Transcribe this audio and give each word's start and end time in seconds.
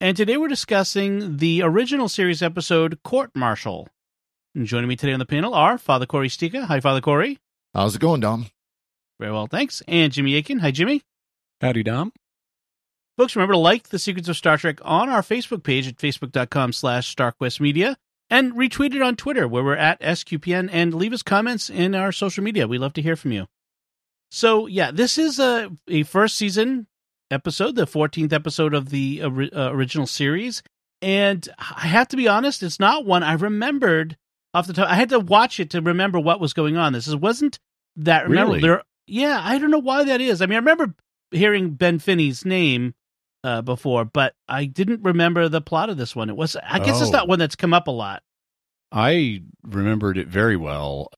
And 0.00 0.16
today 0.16 0.36
we're 0.36 0.46
discussing 0.46 1.38
the 1.38 1.62
original 1.62 2.08
series 2.08 2.40
episode, 2.40 3.02
Court 3.02 3.32
Martial. 3.34 3.88
And 4.54 4.64
joining 4.64 4.88
me 4.88 4.94
today 4.94 5.12
on 5.12 5.18
the 5.18 5.26
panel 5.26 5.54
are 5.54 5.76
Father 5.76 6.06
Corey 6.06 6.28
Sticha. 6.28 6.66
Hi, 6.66 6.78
Father 6.78 7.00
Corey. 7.00 7.40
How's 7.74 7.96
it 7.96 8.00
going, 8.00 8.20
Dom? 8.20 8.46
Very 9.18 9.32
well, 9.32 9.48
thanks. 9.48 9.82
And 9.88 10.12
Jimmy 10.12 10.36
Akin. 10.36 10.60
Hi, 10.60 10.70
Jimmy. 10.70 11.02
Howdy, 11.60 11.82
Dom. 11.82 12.12
Folks, 13.16 13.34
remember 13.34 13.54
to 13.54 13.58
like 13.58 13.88
The 13.88 13.98
Secrets 13.98 14.28
of 14.28 14.36
Star 14.36 14.56
Trek 14.56 14.78
on 14.82 15.08
our 15.08 15.22
Facebook 15.22 15.64
page 15.64 15.88
at 15.88 15.96
facebook.com 15.96 16.72
slash 16.74 17.16
StarQuestMedia 17.16 17.96
and 18.30 18.52
retweet 18.52 18.94
it 18.94 19.02
on 19.02 19.16
Twitter 19.16 19.48
where 19.48 19.64
we're 19.64 19.74
at 19.74 20.00
SQPN 20.00 20.68
and 20.70 20.94
leave 20.94 21.12
us 21.12 21.24
comments 21.24 21.68
in 21.68 21.96
our 21.96 22.12
social 22.12 22.44
media. 22.44 22.68
We 22.68 22.78
love 22.78 22.92
to 22.92 23.02
hear 23.02 23.16
from 23.16 23.32
you. 23.32 23.46
So, 24.30 24.68
yeah, 24.68 24.92
this 24.92 25.18
is 25.18 25.40
a, 25.40 25.72
a 25.88 26.04
first 26.04 26.36
season 26.36 26.86
episode, 27.30 27.74
the 27.76 27.86
14th 27.86 28.32
episode 28.32 28.74
of 28.74 28.90
the 28.90 29.22
uh, 29.22 29.28
original 29.72 30.06
series. 30.06 30.62
And 31.00 31.48
I 31.58 31.86
have 31.86 32.08
to 32.08 32.16
be 32.16 32.26
honest, 32.28 32.62
it's 32.62 32.80
not 32.80 33.04
one 33.06 33.22
I 33.22 33.34
remembered 33.34 34.16
off 34.54 34.66
the 34.66 34.72
top. 34.72 34.88
I 34.90 34.94
had 34.94 35.10
to 35.10 35.20
watch 35.20 35.60
it 35.60 35.70
to 35.70 35.80
remember 35.80 36.18
what 36.18 36.40
was 36.40 36.52
going 36.52 36.76
on. 36.76 36.92
This 36.92 37.12
wasn't 37.14 37.58
that 37.96 38.28
remember 38.28 38.52
Really? 38.54 38.62
there. 38.62 38.82
Yeah, 39.06 39.40
I 39.42 39.58
don't 39.58 39.70
know 39.70 39.78
why 39.78 40.04
that 40.04 40.20
is. 40.20 40.42
I 40.42 40.46
mean, 40.46 40.54
I 40.56 40.58
remember 40.58 40.94
hearing 41.30 41.70
Ben 41.70 41.98
Finney's 41.98 42.44
name 42.44 42.94
uh, 43.44 43.62
before, 43.62 44.04
but 44.04 44.34
I 44.48 44.64
didn't 44.64 45.02
remember 45.02 45.48
the 45.48 45.60
plot 45.60 45.88
of 45.88 45.96
this 45.96 46.16
one. 46.16 46.28
It 46.30 46.36
was, 46.36 46.56
I 46.56 46.78
guess, 46.80 47.00
it's 47.00 47.10
Oh. 47.10 47.12
not 47.12 47.28
one 47.28 47.38
that's 47.38 47.56
come 47.56 47.72
up 47.72 47.86
a 47.86 47.92
lot. 47.92 48.22
I 48.90 49.42
remembered 49.62 50.18
it 50.18 50.28
very 50.28 50.56
well. 50.56 51.08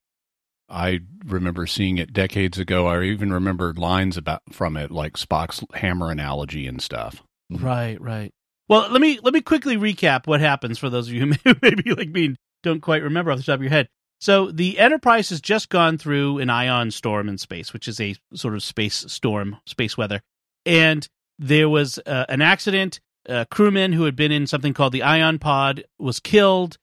I 0.70 1.00
remember 1.26 1.66
seeing 1.66 1.98
it 1.98 2.12
decades 2.12 2.58
ago. 2.58 2.86
I 2.86 3.02
even 3.02 3.32
remember 3.32 3.74
lines 3.74 4.16
about 4.16 4.42
from 4.52 4.76
it, 4.76 4.90
like 4.90 5.14
Spock's 5.14 5.64
hammer 5.74 6.10
analogy 6.10 6.66
and 6.66 6.80
stuff. 6.80 7.22
Right, 7.50 8.00
right. 8.00 8.32
Well, 8.68 8.88
let 8.90 9.00
me 9.00 9.18
let 9.22 9.34
me 9.34 9.40
quickly 9.40 9.76
recap 9.76 10.26
what 10.26 10.40
happens 10.40 10.78
for 10.78 10.88
those 10.88 11.08
of 11.08 11.14
you 11.14 11.26
who 11.26 11.54
maybe 11.62 11.92
like 11.92 12.10
me 12.10 12.36
don't 12.62 12.80
quite 12.80 13.02
remember 13.02 13.32
off 13.32 13.38
the 13.38 13.44
top 13.44 13.56
of 13.56 13.62
your 13.62 13.70
head. 13.70 13.88
So 14.20 14.50
the 14.52 14.78
Enterprise 14.78 15.30
has 15.30 15.40
just 15.40 15.70
gone 15.70 15.98
through 15.98 16.38
an 16.38 16.50
ion 16.50 16.90
storm 16.90 17.28
in 17.28 17.38
space, 17.38 17.72
which 17.72 17.88
is 17.88 18.00
a 18.00 18.14
sort 18.34 18.54
of 18.54 18.62
space 18.62 19.04
storm, 19.08 19.56
space 19.66 19.96
weather, 19.96 20.20
and 20.64 21.08
there 21.38 21.68
was 21.68 21.98
uh, 22.06 22.26
an 22.28 22.42
accident. 22.42 23.00
A 23.26 23.46
crewman 23.50 23.92
who 23.92 24.04
had 24.04 24.16
been 24.16 24.32
in 24.32 24.46
something 24.46 24.72
called 24.72 24.92
the 24.92 25.02
ion 25.02 25.38
pod 25.38 25.84
was 25.98 26.20
killed, 26.20 26.78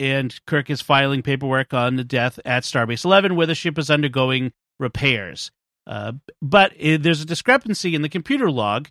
and 0.00 0.34
Kirk 0.46 0.70
is 0.70 0.80
filing 0.80 1.22
paperwork 1.22 1.72
on 1.74 1.96
the 1.96 2.04
death 2.04 2.40
at 2.44 2.64
Starbase 2.64 3.04
Eleven, 3.04 3.36
where 3.36 3.46
the 3.46 3.54
ship 3.54 3.78
is 3.78 3.90
undergoing 3.90 4.52
repairs. 4.80 5.52
Uh, 5.86 6.12
but 6.40 6.72
uh, 6.72 6.96
there's 6.98 7.20
a 7.20 7.26
discrepancy 7.26 7.94
in 7.94 8.02
the 8.02 8.08
computer 8.08 8.50
log 8.50 8.88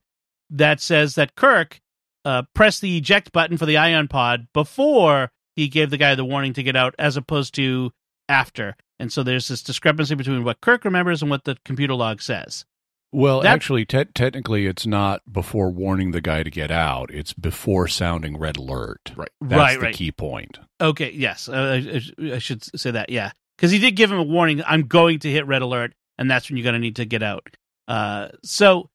that 0.50 0.80
says 0.80 1.16
that 1.16 1.36
Kirk 1.36 1.80
uh, 2.26 2.44
pressed 2.54 2.82
the 2.82 2.98
eject 2.98 3.32
button 3.32 3.58
for 3.58 3.66
the 3.66 3.78
ion 3.78 4.08
pod 4.08 4.48
before 4.54 5.32
he 5.56 5.68
gave 5.68 5.90
the 5.90 5.98
guy 5.98 6.16
the 6.16 6.26
warning 6.26 6.54
to 6.54 6.64
get 6.64 6.76
out, 6.76 6.96
as 7.00 7.18
opposed 7.18 7.56
to 7.56 7.92
after. 8.28 8.76
And 9.00 9.12
so 9.12 9.24
there's 9.24 9.48
this 9.48 9.64
discrepancy 9.64 10.16
between 10.16 10.44
what 10.44 10.62
Kirk 10.62 10.86
remembers 10.86 11.22
and 11.22 11.32
what 11.32 11.46
the 11.46 11.58
computer 11.66 11.96
log 11.96 12.22
says. 12.22 12.66
Well, 13.12 13.42
That- 13.42 13.54
actually, 13.54 13.86
te- 13.86 14.06
technically, 14.14 14.68
it's 14.68 14.86
not 14.86 15.22
before 15.32 15.72
warning 15.72 16.12
the 16.12 16.22
guy 16.22 16.44
to 16.44 16.50
get 16.52 16.70
out. 16.70 17.10
It's 17.12 17.34
before 17.34 17.88
sounding 17.88 18.38
red 18.38 18.58
alert. 18.58 19.12
Right. 19.16 19.30
That's 19.42 19.58
Right, 19.60 19.80
the 19.80 19.86
right. 19.86 19.96
key 19.96 20.12
point. 20.12 20.60
Okay, 20.80 21.12
yes, 21.12 21.50
uh, 21.50 21.82
I, 21.84 22.02
I- 22.36 22.38
should 22.40 22.64
say 22.80 22.92
that. 22.92 23.10
Yeah, 23.10 23.32
because 23.58 23.72
he 23.72 23.80
did 23.80 23.96
give 23.96 24.12
him 24.12 24.20
a 24.20 24.24
warning. 24.24 24.62
I'm 24.66 24.84
going 24.84 25.20
to 25.20 25.32
hit 25.32 25.48
red 25.48 25.62
alert, 25.64 25.94
and 26.18 26.30
that's 26.30 26.50
when 26.50 26.58
you're 26.58 26.64
going 26.64 26.74
to 26.74 26.80
need 26.80 26.98
to 26.98 27.06
get 27.06 27.24
out. 27.24 27.48
Uh, 27.88 28.30
so 28.44 28.90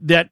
that 0.00 0.28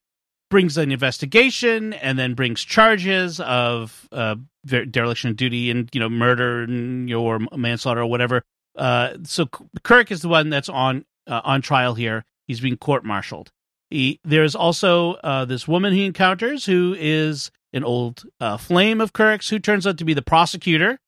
brings 0.50 0.76
an 0.76 0.92
investigation, 0.92 1.94
and 1.94 2.18
then 2.18 2.34
brings 2.34 2.62
charges 2.62 3.40
of 3.40 4.06
uh, 4.12 4.36
dereliction 4.66 5.30
of 5.30 5.36
duty 5.36 5.70
and 5.70 5.88
you 5.94 6.00
know 6.00 6.10
murder 6.10 6.62
and 6.64 7.08
you 7.08 7.16
know, 7.16 7.22
or 7.22 7.40
manslaughter 7.56 8.02
or 8.02 8.06
whatever. 8.06 8.42
Uh, 8.76 9.14
so 9.22 9.46
Kirk 9.82 10.10
is 10.12 10.20
the 10.20 10.28
one 10.28 10.50
that's 10.50 10.68
on 10.68 11.06
uh, 11.26 11.40
on 11.42 11.62
trial 11.62 11.94
here. 11.94 12.24
He's 12.46 12.60
being 12.60 12.76
court-martialed. 12.76 13.50
He, 13.90 14.20
there's 14.24 14.54
also 14.54 15.14
uh, 15.14 15.44
this 15.44 15.68
woman 15.68 15.92
he 15.92 16.04
encounters 16.04 16.64
who 16.64 16.96
is 16.98 17.50
an 17.72 17.84
old 17.84 18.24
uh, 18.40 18.56
flame 18.56 19.00
of 19.00 19.12
Kirk's 19.12 19.48
who 19.48 19.58
turns 19.58 19.86
out 19.86 19.98
to 19.98 20.04
be 20.04 20.14
the 20.14 20.22
prosecutor. 20.22 20.98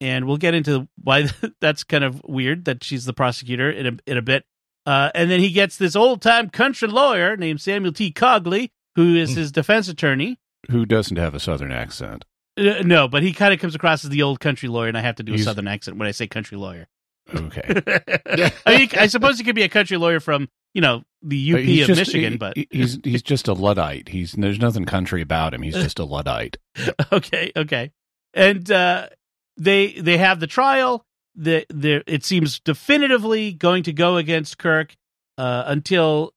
And 0.00 0.26
we'll 0.26 0.36
get 0.36 0.54
into 0.54 0.88
why 1.02 1.28
that's 1.60 1.82
kind 1.84 2.04
of 2.04 2.20
weird 2.24 2.66
that 2.66 2.84
she's 2.84 3.04
the 3.04 3.14
prosecutor 3.14 3.70
in 3.70 3.86
a, 3.86 4.10
in 4.10 4.16
a 4.18 4.22
bit. 4.22 4.44
Uh, 4.84 5.10
and 5.14 5.30
then 5.30 5.40
he 5.40 5.50
gets 5.50 5.76
this 5.76 5.96
old 5.96 6.22
time 6.22 6.50
country 6.50 6.88
lawyer 6.88 7.36
named 7.36 7.60
Samuel 7.60 7.92
T. 7.92 8.12
Cogley, 8.12 8.70
who 8.94 9.16
is 9.16 9.34
his 9.34 9.50
defense 9.50 9.88
attorney. 9.88 10.38
Who 10.70 10.86
doesn't 10.86 11.16
have 11.16 11.34
a 11.34 11.40
southern 11.40 11.72
accent? 11.72 12.24
Uh, 12.58 12.82
no, 12.84 13.08
but 13.08 13.22
he 13.22 13.32
kind 13.32 13.52
of 13.52 13.60
comes 13.60 13.74
across 13.74 14.04
as 14.04 14.10
the 14.10 14.22
old 14.22 14.40
country 14.40 14.68
lawyer, 14.68 14.88
and 14.88 14.96
I 14.96 15.00
have 15.00 15.16
to 15.16 15.22
do 15.22 15.34
a 15.34 15.38
southern 15.38 15.68
accent 15.68 15.98
when 15.98 16.08
I 16.08 16.12
say 16.12 16.26
country 16.26 16.56
lawyer. 16.56 16.86
Okay. 17.34 17.82
I 18.66 18.78
mean, 18.78 18.88
I 18.96 19.08
suppose 19.08 19.38
he 19.38 19.44
could 19.44 19.54
be 19.54 19.64
a 19.64 19.68
country 19.68 19.96
lawyer 19.96 20.20
from, 20.20 20.48
you 20.76 20.82
know, 20.82 21.02
the 21.22 21.54
UP 21.54 21.58
of 21.60 21.64
just- 21.66 21.98
Michigan, 21.98 22.32
he- 22.32 22.36
but 22.38 22.54
he's 22.70 22.98
he's 23.04 23.22
just 23.22 23.48
a 23.48 23.54
luddite. 23.54 24.10
He's 24.10 24.32
there's 24.32 24.58
nothing 24.58 24.84
country 24.84 25.22
about 25.22 25.54
him. 25.54 25.62
He's 25.62 25.72
just 25.74 25.98
a 25.98 26.04
luddite. 26.04 26.58
okay, 27.12 27.50
okay. 27.56 27.92
And 28.34 28.70
uh, 28.70 29.08
they 29.56 29.92
they 29.94 30.18
have 30.18 30.38
the 30.38 30.46
trial. 30.46 31.06
The 31.34 31.64
the 31.70 32.02
it 32.06 32.24
seems 32.24 32.60
definitively 32.60 33.52
going 33.54 33.84
to 33.84 33.92
go 33.94 34.18
against 34.18 34.58
Kirk 34.58 34.94
uh, 35.38 35.64
until 35.66 36.34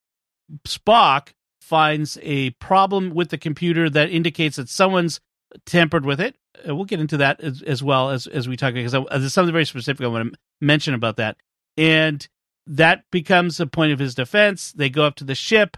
Spock 0.65 1.33
finds 1.61 2.17
a 2.21 2.51
problem 2.51 3.09
with 3.13 3.29
the 3.29 3.37
computer 3.37 3.89
that 3.89 4.09
indicates 4.09 4.55
that 4.55 4.69
someone's 4.69 5.19
tampered 5.65 6.05
with 6.05 6.21
it. 6.21 6.35
Uh, 6.67 6.73
we'll 6.75 6.85
get 6.85 6.99
into 7.01 7.17
that 7.17 7.41
as, 7.41 7.61
as 7.61 7.83
well 7.83 8.09
as 8.09 8.25
as 8.27 8.47
we 8.47 8.55
talk 8.55 8.73
because 8.73 8.95
I- 8.95 9.17
there's 9.17 9.33
something 9.33 9.51
very 9.51 9.65
specific 9.65 10.05
I 10.05 10.07
want 10.07 10.33
to 10.33 10.39
mention 10.61 10.93
about 10.93 11.17
that. 11.17 11.35
And 11.77 12.25
that 12.69 13.03
becomes 13.11 13.59
a 13.59 13.67
point 13.67 13.91
of 13.91 13.99
his 13.99 14.15
defense. 14.15 14.71
They 14.71 14.89
go 14.89 15.03
up 15.03 15.15
to 15.15 15.23
the 15.23 15.35
ship. 15.35 15.75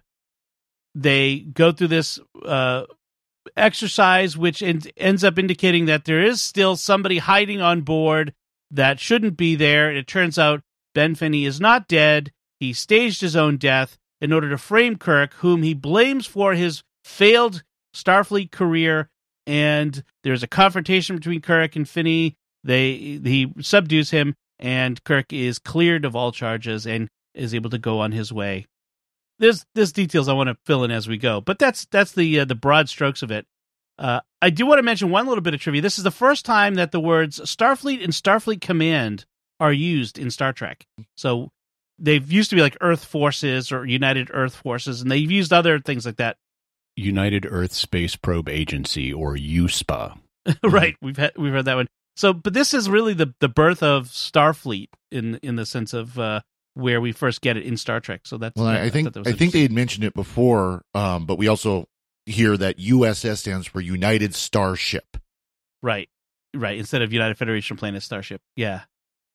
They 0.94 1.40
go 1.40 1.72
through 1.72 1.88
this 1.88 2.20
uh, 2.46 2.84
exercise, 3.56 4.38
which 4.38 4.62
en- 4.62 4.82
ends 4.98 5.24
up 5.24 5.40
indicating 5.40 5.86
that 5.86 6.04
there 6.04 6.22
is 6.22 6.42
still 6.42 6.76
somebody 6.76 7.20
hiding 7.20 7.62
on 7.62 7.82
board 7.82 8.34
that 8.70 9.00
shouldn't 9.00 9.38
be 9.38 9.56
there. 9.56 9.90
It 9.92 10.06
turns 10.06 10.38
out 10.38 10.62
Ben 10.94 11.16
Finney 11.16 11.46
is 11.46 11.62
not 11.62 11.88
dead. 11.88 12.34
He 12.60 12.74
staged 12.74 13.22
his 13.22 13.38
own 13.38 13.56
death 13.56 13.98
in 14.20 14.34
order 14.34 14.50
to 14.50 14.58
frame 14.58 14.98
Kirk, 14.98 15.34
whom 15.36 15.64
he 15.64 15.74
blames 15.74 16.28
for 16.28 16.54
his 16.54 16.84
failed 17.06 17.64
Starfleet 17.96 18.52
career. 18.52 19.10
And 19.48 20.04
there's 20.24 20.44
a 20.44 20.48
confrontation 20.48 21.16
between 21.16 21.42
Kirk 21.42 21.76
and 21.78 21.88
Finney. 21.88 22.36
They 22.64 22.92
he 23.24 23.52
subdues 23.62 24.12
him, 24.12 24.36
and 24.62 25.04
Kirk 25.04 25.34
is 25.34 25.60
cleared 25.60 26.06
of 26.06 26.16
all 26.16 26.32
charges 26.32 26.86
and 26.86 27.10
is 27.34 27.54
able 27.54 27.70
to 27.72 27.78
go 27.78 28.00
on 28.00 28.12
his 28.12 28.32
way 28.32 28.68
there's 29.42 29.66
there's 29.76 29.92
details 29.92 30.30
I 30.30 30.34
want 30.34 30.48
to 30.48 30.58
fill 30.66 30.86
in 30.86 30.92
as 30.92 31.08
we 31.08 31.18
go, 31.18 31.42
but 31.42 31.60
that's 31.60 31.86
that's 31.92 32.14
the 32.14 32.42
uh, 32.42 32.46
the 32.46 32.56
broad 32.56 32.88
strokes 32.88 33.24
of 33.24 33.32
it. 33.32 33.46
Uh, 33.98 34.22
I 34.42 34.50
do 34.50 34.66
want 34.66 34.80
to 34.80 34.84
mention 34.84 35.10
one 35.10 35.28
little 35.28 35.42
bit 35.42 35.54
of 35.54 35.60
trivia. 35.60 35.82
This 35.82 35.98
is 35.98 36.04
the 36.04 36.12
first 36.12 36.46
time 36.46 36.76
that 36.76 36.92
the 36.92 37.00
words 37.00 37.40
Starfleet 37.40 38.04
and 38.04 38.14
Starfleet 38.14 38.62
Command 38.62 39.26
are 39.60 39.74
used 39.74 40.18
in 40.18 40.32
Star 40.32 40.54
Trek. 40.54 40.86
So 41.18 41.50
they've 42.00 42.32
used 42.32 42.50
to 42.52 42.56
be 42.56 42.62
like 42.62 42.78
Earth 42.82 43.04
Forces 43.04 43.72
or 43.72 43.86
United 43.86 44.30
Earth 44.32 44.56
Forces, 44.56 45.02
and 45.02 45.12
they've 45.12 45.30
used 45.30 45.52
other 45.52 45.80
things 45.80 46.06
like 46.06 46.18
that 46.18 46.38
United 46.96 47.46
Earth 47.50 47.74
Space 47.74 48.16
Probe 48.16 48.48
Agency, 48.48 49.12
or 49.12 49.36
USPA. 49.36 50.20
right. 50.64 50.96
We've 51.02 51.18
had 51.18 51.34
we've 51.36 51.52
heard 51.52 51.66
that 51.66 51.76
one. 51.76 51.88
So, 52.16 52.34
but 52.34 52.54
this 52.54 52.74
is 52.74 52.90
really 52.90 53.14
the 53.14 53.34
the 53.40 53.50
birth 53.50 53.82
of 53.84 54.08
Starfleet 54.08 54.90
in 55.12 55.36
in 55.42 55.56
the 55.56 55.66
sense 55.66 55.94
of 55.94 56.18
uh, 56.20 56.42
where 56.74 57.02
we 57.02 57.12
first 57.12 57.42
get 57.42 57.58
it 57.58 57.64
in 57.64 57.78
Star 57.78 58.00
Trek. 58.00 58.22
So 58.26 58.38
that's 58.38 58.56
Well, 58.56 58.68
I, 58.68 58.84
I 58.84 58.90
think 58.90 59.16
was 59.16 59.28
I 59.28 59.32
think 59.32 59.54
they 59.54 59.62
had 59.62 59.72
mentioned 59.72 60.04
it 60.04 60.14
before, 60.14 60.84
um, 60.94 61.26
but 61.26 61.38
we 61.38 61.48
also 61.48 61.88
hear 62.26 62.58
that 62.58 62.78
USS 62.78 63.40
stands 63.40 63.68
for 63.68 63.82
United 63.82 64.36
Starship. 64.36 65.18
right, 65.82 66.10
right 66.54 66.78
instead 66.78 67.02
of 67.02 67.12
United 67.12 67.38
Federation 67.38 67.78
Planet 67.78 68.04
Starship. 68.04 68.42
Yeah. 68.56 68.82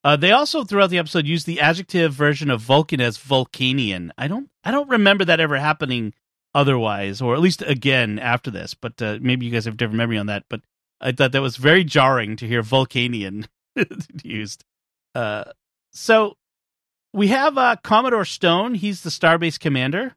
Uh, 0.04 0.14
they 0.14 0.30
also 0.30 0.62
throughout 0.62 0.90
the 0.90 0.98
episode 0.98 1.26
use 1.26 1.44
the 1.44 1.60
adjective 1.60 2.12
version 2.12 2.48
of 2.48 2.60
Vulcan 2.60 3.00
as 3.00 3.18
Vulcanian. 3.18 4.10
I 4.16 4.28
don't 4.28 4.48
I 4.62 4.70
don't 4.70 4.88
remember 4.88 5.24
that 5.24 5.40
ever 5.40 5.58
happening 5.58 6.14
otherwise, 6.54 7.20
or 7.20 7.34
at 7.34 7.40
least 7.40 7.62
again 7.62 8.18
after 8.18 8.50
this. 8.50 8.74
But 8.74 9.02
uh, 9.02 9.18
maybe 9.20 9.46
you 9.46 9.52
guys 9.52 9.64
have 9.64 9.76
different 9.76 9.98
memory 9.98 10.18
on 10.18 10.26
that. 10.26 10.44
But 10.48 10.60
I 11.00 11.12
thought 11.12 11.32
that 11.32 11.42
was 11.42 11.56
very 11.56 11.84
jarring 11.84 12.36
to 12.36 12.46
hear 12.46 12.62
Vulcanian 12.62 13.46
used. 14.22 14.64
Uh, 15.14 15.44
so 15.92 16.36
we 17.12 17.28
have 17.28 17.56
uh, 17.58 17.76
Commodore 17.82 18.24
Stone. 18.24 18.74
He's 18.74 19.02
the 19.02 19.10
Starbase 19.10 19.58
commander, 19.58 20.14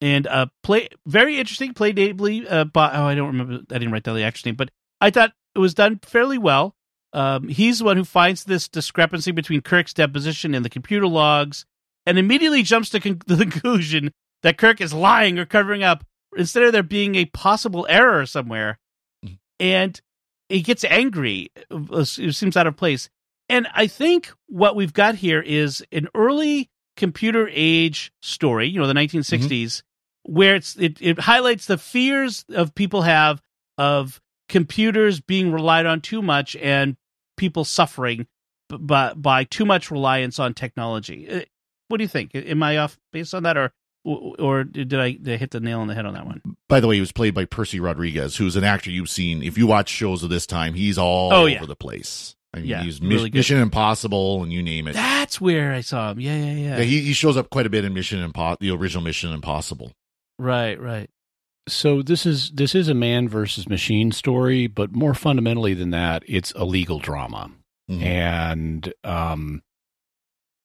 and 0.00 0.26
uh, 0.26 0.46
play 0.62 0.88
very 1.06 1.38
interesting. 1.38 1.74
Played 1.74 1.98
ably 1.98 2.46
uh, 2.48 2.64
by 2.64 2.90
oh 2.92 3.04
I 3.04 3.14
don't 3.14 3.28
remember. 3.28 3.60
I 3.70 3.78
didn't 3.78 3.92
write 3.92 4.04
down 4.04 4.16
the 4.16 4.24
actor's 4.24 4.46
name, 4.46 4.56
but 4.56 4.70
I 5.00 5.10
thought 5.10 5.32
it 5.54 5.58
was 5.58 5.74
done 5.74 6.00
fairly 6.02 6.38
well. 6.38 6.74
Um, 7.12 7.48
he's 7.48 7.80
the 7.80 7.84
one 7.84 7.96
who 7.96 8.04
finds 8.04 8.44
this 8.44 8.68
discrepancy 8.68 9.32
between 9.32 9.62
Kirk's 9.62 9.92
deposition 9.92 10.54
and 10.54 10.64
the 10.64 10.70
computer 10.70 11.06
logs, 11.06 11.66
and 12.06 12.18
immediately 12.18 12.62
jumps 12.62 12.90
to 12.90 13.00
con- 13.00 13.20
the 13.26 13.36
conclusion 13.36 14.12
that 14.42 14.58
Kirk 14.58 14.80
is 14.80 14.94
lying 14.94 15.38
or 15.38 15.44
covering 15.44 15.82
up 15.82 16.04
instead 16.36 16.62
of 16.62 16.72
there 16.72 16.82
being 16.82 17.16
a 17.16 17.26
possible 17.26 17.86
error 17.90 18.24
somewhere. 18.26 18.78
And 19.58 20.00
he 20.50 20.62
gets 20.62 20.84
angry. 20.84 21.50
It 21.70 22.34
seems 22.34 22.56
out 22.56 22.66
of 22.66 22.76
place. 22.76 23.08
And 23.48 23.66
I 23.74 23.86
think 23.86 24.32
what 24.46 24.76
we've 24.76 24.92
got 24.92 25.16
here 25.16 25.40
is 25.40 25.82
an 25.90 26.08
early 26.14 26.70
computer 26.96 27.48
age 27.52 28.12
story, 28.22 28.68
you 28.68 28.78
know, 28.80 28.86
the 28.86 28.94
1960s, 28.94 29.82
where 30.24 30.54
it's 30.54 30.76
it, 30.76 31.00
it 31.00 31.18
highlights 31.20 31.66
the 31.66 31.78
fears 31.78 32.44
of 32.50 32.74
people 32.74 33.02
have 33.02 33.40
of 33.78 34.20
computers 34.48 35.20
being 35.20 35.52
relied 35.52 35.86
on 35.86 36.00
too 36.00 36.20
much 36.22 36.54
and 36.56 36.96
people 37.36 37.64
suffering 37.64 38.26
by 38.68 39.14
by 39.14 39.44
too 39.44 39.64
much 39.64 39.90
reliance 39.90 40.38
on 40.38 40.54
technology. 40.54 41.28
Uh, 41.28 41.40
What 41.88 41.98
do 41.98 42.04
you 42.04 42.08
think? 42.08 42.34
Am 42.34 42.62
I 42.62 42.76
off 42.78 42.98
based 43.12 43.34
on 43.34 43.42
that, 43.44 43.56
or 43.56 43.72
or 44.04 44.64
did 44.64 44.94
I, 44.94 45.12
did 45.12 45.34
I 45.34 45.36
hit 45.36 45.50
the 45.50 45.60
nail 45.60 45.80
on 45.80 45.88
the 45.88 45.94
head 45.94 46.06
on 46.06 46.14
that 46.14 46.26
one? 46.26 46.40
By 46.68 46.80
the 46.80 46.86
way, 46.86 46.94
he 46.96 47.00
was 47.00 47.12
played 47.12 47.34
by 47.34 47.44
Percy 47.44 47.80
Rodrigues, 47.80 48.36
who's 48.36 48.56
an 48.56 48.64
actor 48.64 48.90
you've 48.90 49.10
seen. 49.10 49.42
If 49.42 49.58
you 49.58 49.66
watch 49.66 49.88
shows 49.88 50.22
of 50.22 50.30
this 50.30 50.46
time, 50.46 50.74
he's 50.74 50.96
all 50.98 51.32
Oh, 51.32 51.40
over 51.42 51.48
yeah. 51.50 51.66
the 51.66 51.76
place. 51.76 52.34
I 52.54 52.58
mean, 52.58 52.66
Yeah, 52.68 52.82
he's 52.82 53.00
really 53.00 53.14
Mis- 53.14 53.22
good. 53.24 53.34
Mission 53.34 53.58
Impossible, 53.58 54.42
and 54.42 54.52
you 54.52 54.62
name 54.62 54.88
it. 54.88 54.94
That's 54.94 55.40
where 55.40 55.72
I 55.72 55.82
saw 55.82 56.10
him. 56.10 56.20
Yeah, 56.20 56.36
yeah, 56.36 56.52
yeah. 56.52 56.76
Yeah, 56.78 56.82
he, 56.82 57.00
he 57.02 57.12
shows 57.12 57.36
up 57.36 57.50
quite 57.50 57.66
a 57.66 57.70
bit 57.70 57.84
in 57.84 57.94
Mission 57.94 58.28
Impo- 58.28 58.58
the 58.58 58.70
original 58.70 59.04
Mission 59.04 59.32
Impossible. 59.32 59.92
right, 60.38 60.80
right. 60.80 61.08
So 61.68 62.02
this 62.02 62.26
is 62.26 62.50
this 62.52 62.74
is 62.74 62.88
a 62.88 62.94
man 62.94 63.28
versus 63.28 63.68
machine 63.68 64.10
story, 64.10 64.66
but 64.66 64.92
more 64.92 65.14
fundamentally 65.14 65.74
than 65.74 65.90
that, 65.90 66.24
it's 66.26 66.52
a 66.56 66.64
legal 66.64 66.98
drama. 66.98 67.50
Mhm. 67.88 68.02
And 68.02 68.94
um, 69.04 69.62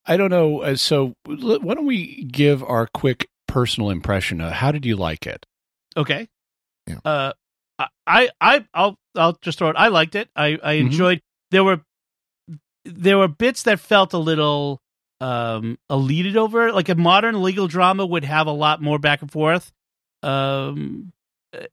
I 0.06 0.18
don't 0.18 0.30
know. 0.30 0.62
uh, 0.62 0.76
So 0.76 1.14
why 1.26 1.74
don't 1.74 1.86
we 1.86 2.24
give 2.26 2.64
our 2.64 2.88
quick 2.94 3.28
personal 3.48 3.90
impression? 3.90 4.42
Of 4.42 4.52
how 4.54 4.72
did 4.72 4.86
you 4.86 4.96
like 4.96 5.26
it? 5.26 5.46
Okay. 5.98 6.28
Yeah. 6.88 7.00
Uh, 7.04 7.34
I, 8.08 8.30
I, 8.40 8.66
I'll, 8.74 8.98
I'll 9.16 9.38
just 9.42 9.58
throw 9.58 9.70
it. 9.70 9.76
I 9.78 9.88
liked 9.88 10.16
it. 10.16 10.30
I, 10.36 10.58
I 10.64 10.76
Mhm. 10.76 10.80
enjoyed. 10.82 11.22
There 11.52 11.64
were, 11.64 11.82
there 12.86 13.18
were 13.18 13.28
bits 13.28 13.64
that 13.64 13.80
felt 13.80 14.14
a 14.14 14.18
little, 14.18 14.80
um, 15.20 15.78
eluded 15.90 16.38
over. 16.38 16.72
Like 16.72 16.90
a 16.90 16.96
modern 16.96 17.42
legal 17.42 17.68
drama 17.68 18.06
would 18.06 18.24
have 18.24 18.48
a 18.48 18.52
lot 18.52 18.82
more 18.82 19.00
back 19.00 19.22
and 19.22 19.32
forth. 19.32 19.72
Um, 20.24 21.12
uh, 21.54 21.66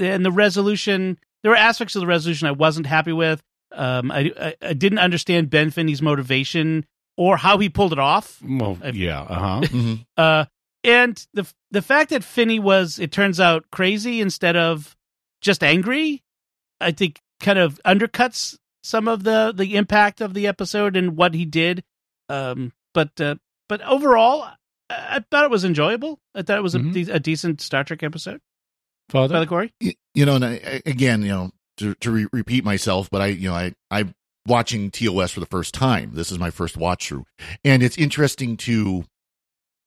and 0.00 0.24
the 0.24 0.32
resolution, 0.32 1.18
there 1.42 1.50
were 1.50 1.56
aspects 1.56 1.94
of 1.94 2.00
the 2.00 2.06
resolution 2.06 2.48
I 2.48 2.52
wasn't 2.52 2.86
happy 2.86 3.12
with. 3.12 3.42
Um, 3.72 4.10
I, 4.10 4.32
I, 4.40 4.54
I 4.62 4.72
didn't 4.72 4.98
understand 4.98 5.50
Ben 5.50 5.70
Finney's 5.70 6.02
motivation 6.02 6.84
or 7.16 7.36
how 7.36 7.58
he 7.58 7.68
pulled 7.68 7.92
it 7.92 7.98
off. 7.98 8.40
Well, 8.42 8.78
yeah, 8.92 9.20
uh 9.22 9.34
huh. 9.38 9.60
Mhm. 9.62 10.06
Uh, 10.16 10.44
and 10.84 11.26
the 11.34 11.46
the 11.72 11.82
fact 11.82 12.10
that 12.10 12.22
Finney 12.24 12.58
was, 12.58 12.98
it 12.98 13.10
turns 13.12 13.40
out, 13.40 13.64
crazy 13.72 14.20
instead 14.20 14.56
of 14.56 14.96
just 15.40 15.62
angry, 15.64 16.22
I 16.80 16.92
think 16.92 17.20
kind 17.40 17.58
of 17.58 17.80
undercuts 17.84 18.56
some 18.84 19.08
of 19.08 19.24
the 19.24 19.52
the 19.54 19.76
impact 19.76 20.20
of 20.20 20.32
the 20.34 20.46
episode 20.46 20.96
and 20.96 21.16
what 21.16 21.34
he 21.34 21.44
did. 21.44 21.82
Um, 22.28 22.72
but 22.94 23.20
uh, 23.20 23.34
but 23.68 23.82
overall, 23.82 24.42
I, 24.88 25.16
I 25.16 25.24
thought 25.30 25.44
it 25.44 25.50
was 25.50 25.64
enjoyable. 25.64 26.20
I 26.34 26.42
thought 26.42 26.58
it 26.58 26.62
was 26.62 26.74
a, 26.76 26.78
Mhm. 26.80 26.92
de- 27.06 27.12
a 27.12 27.18
decent 27.20 27.60
Star 27.60 27.82
Trek 27.84 28.02
episode. 28.04 28.40
Father, 29.08 29.34
Father 29.34 29.46
Corey, 29.46 29.72
Y- 29.82 29.94
you 30.14 30.24
know, 30.26 30.36
and 30.36 30.44
I, 30.44 30.52
I- 30.64 30.82
again, 30.86 31.22
you 31.22 31.28
know, 31.28 31.50
to, 31.78 31.94
to 31.96 32.10
re- 32.10 32.26
repeat 32.32 32.64
myself, 32.64 33.08
but 33.10 33.20
I, 33.22 33.26
you 33.26 33.48
know, 33.48 33.54
I, 33.54 33.72
I'm 33.90 34.14
watching 34.46 34.90
TOS 34.90 35.32
for 35.32 35.40
the 35.40 35.46
first 35.46 35.74
time. 35.74 36.12
This 36.14 36.30
is 36.30 36.38
my 36.38 36.50
first 36.50 36.76
watch 36.76 37.08
through, 37.08 37.26
and 37.64 37.82
it's 37.82 37.98
interesting 37.98 38.56
to, 38.58 39.04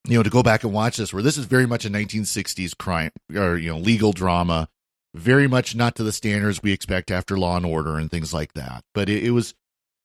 you 0.08 0.18
know, 0.18 0.24
to 0.24 0.30
go 0.30 0.44
back 0.44 0.64
and 0.64 0.74
watch 0.74 0.98
this, 0.98 1.14
where 1.14 1.24
this 1.24 1.38
is 1.38 1.46
very 1.46 1.66
much 1.66 1.86
a 1.86 1.90
1960s 1.90 2.78
crime 2.78 3.12
or 3.36 3.58
you 3.58 3.70
know 3.70 3.78
legal 3.78 4.12
drama, 4.12 4.68
very 5.16 5.48
much 5.48 5.76
not 5.76 5.96
to 5.96 6.04
the 6.04 6.12
standards 6.12 6.62
we 6.62 6.72
expect 6.72 7.12
after 7.12 7.38
Law 7.38 7.58
and 7.58 7.66
Order 7.66 7.98
and 7.98 8.10
things 8.10 8.34
like 8.34 8.54
that. 8.54 8.84
But 8.94 9.10
it, 9.10 9.26
it 9.26 9.32
was, 9.32 9.54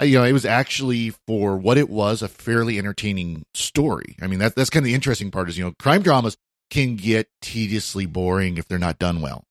you 0.02 0.18
know, 0.18 0.24
it 0.24 0.32
was 0.32 0.46
actually 0.46 1.10
for 1.26 1.56
what 1.56 1.78
it 1.78 1.90
was 1.90 2.22
a 2.22 2.28
fairly 2.28 2.78
entertaining 2.78 3.44
story. 3.54 4.16
I 4.20 4.26
mean, 4.26 4.38
that 4.38 4.54
that's 4.54 4.70
kind 4.70 4.82
of 4.82 4.86
the 4.86 4.94
interesting 4.94 5.30
part 5.30 5.48
is 5.48 5.58
you 5.58 5.64
know, 5.64 5.72
crime 5.78 6.02
dramas 6.02 6.36
can 6.70 6.96
get 6.96 7.28
tediously 7.42 8.06
boring 8.06 8.56
if 8.56 8.66
they're 8.66 8.78
not 8.78 8.98
done 8.98 9.20
well 9.20 9.44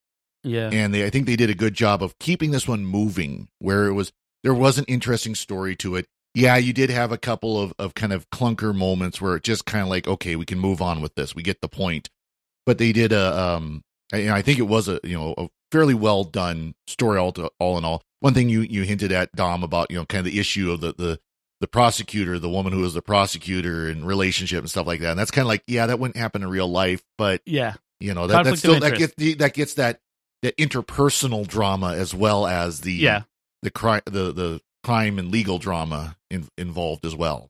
yeah, 0.43 0.69
and 0.71 0.93
they 0.93 1.05
I 1.05 1.09
think 1.09 1.25
they 1.25 1.35
did 1.35 1.49
a 1.49 1.55
good 1.55 1.73
job 1.73 2.03
of 2.03 2.19
keeping 2.19 2.51
this 2.51 2.67
one 2.67 2.85
moving 2.85 3.47
where 3.59 3.87
it 3.87 3.93
was 3.93 4.11
there 4.43 4.53
was 4.53 4.77
an 4.77 4.85
interesting 4.87 5.35
story 5.35 5.75
to 5.77 5.95
it. 5.95 6.07
Yeah, 6.35 6.57
you 6.57 6.73
did 6.73 6.89
have 6.89 7.11
a 7.11 7.17
couple 7.17 7.59
of, 7.59 7.73
of 7.77 7.93
kind 7.93 8.11
of 8.11 8.29
clunker 8.31 8.75
moments 8.75 9.21
where 9.21 9.35
it 9.35 9.43
just 9.43 9.65
kind 9.65 9.83
of 9.83 9.89
like, 9.89 10.07
okay, 10.07 10.35
we 10.35 10.45
can 10.45 10.59
move 10.59 10.81
on 10.81 11.01
with 11.01 11.13
this. 11.15 11.35
We 11.35 11.43
get 11.43 11.61
the 11.61 11.69
point. 11.69 12.09
But 12.65 12.77
they 12.77 12.91
did 12.91 13.11
a 13.11 13.37
um 13.37 13.83
I, 14.13 14.29
I 14.29 14.41
think 14.41 14.59
it 14.59 14.63
was 14.63 14.87
a 14.87 14.99
you 15.03 15.17
know 15.17 15.33
a 15.37 15.47
fairly 15.71 15.93
well 15.93 16.23
done 16.23 16.75
story 16.87 17.19
all 17.19 17.31
to, 17.33 17.51
all 17.59 17.77
in 17.77 17.85
all. 17.85 18.03
One 18.19 18.33
thing 18.33 18.49
you 18.49 18.61
you 18.61 18.83
hinted 18.83 19.11
at 19.11 19.31
Dom 19.33 19.63
about, 19.63 19.91
you 19.91 19.97
know, 19.97 20.05
kind 20.05 20.25
of 20.25 20.31
the 20.31 20.39
issue 20.39 20.71
of 20.71 20.81
the 20.81 20.93
the 20.93 21.19
the 21.59 21.67
prosecutor, 21.67 22.39
the 22.39 22.49
woman 22.49 22.73
who 22.73 22.81
was 22.81 22.93
the 22.93 23.01
prosecutor 23.01 23.87
and 23.87 24.05
relationship 24.05 24.59
and 24.59 24.69
stuff 24.69 24.87
like 24.87 24.99
that. 25.01 25.11
And 25.11 25.19
that's 25.19 25.31
kind 25.31 25.43
of 25.43 25.47
like, 25.47 25.63
yeah, 25.67 25.87
that 25.87 25.99
wouldn't 25.99 26.17
happen 26.17 26.43
in 26.43 26.49
real 26.49 26.67
life, 26.67 27.03
but 27.17 27.41
yeah, 27.45 27.75
you 27.99 28.13
know 28.13 28.27
that 28.27 28.33
Conflict 28.33 28.55
that 28.55 28.59
still 28.59 28.79
that 28.79 28.97
gets 28.97 29.13
the, 29.17 29.33
that 29.35 29.53
gets 29.53 29.73
that 29.75 29.99
that 30.41 30.57
interpersonal 30.57 31.47
drama 31.47 31.93
as 31.93 32.13
well 32.13 32.45
as 32.45 32.81
the 32.81 32.93
yeah. 32.93 33.23
The 33.63 33.71
crime 33.71 34.01
the 34.05 34.31
the 34.31 34.61
crime 34.83 35.17
and 35.17 35.31
legal 35.31 35.57
drama 35.57 36.17
in, 36.29 36.47
involved 36.57 37.05
as 37.05 37.15
well. 37.15 37.49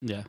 Yeah. 0.00 0.24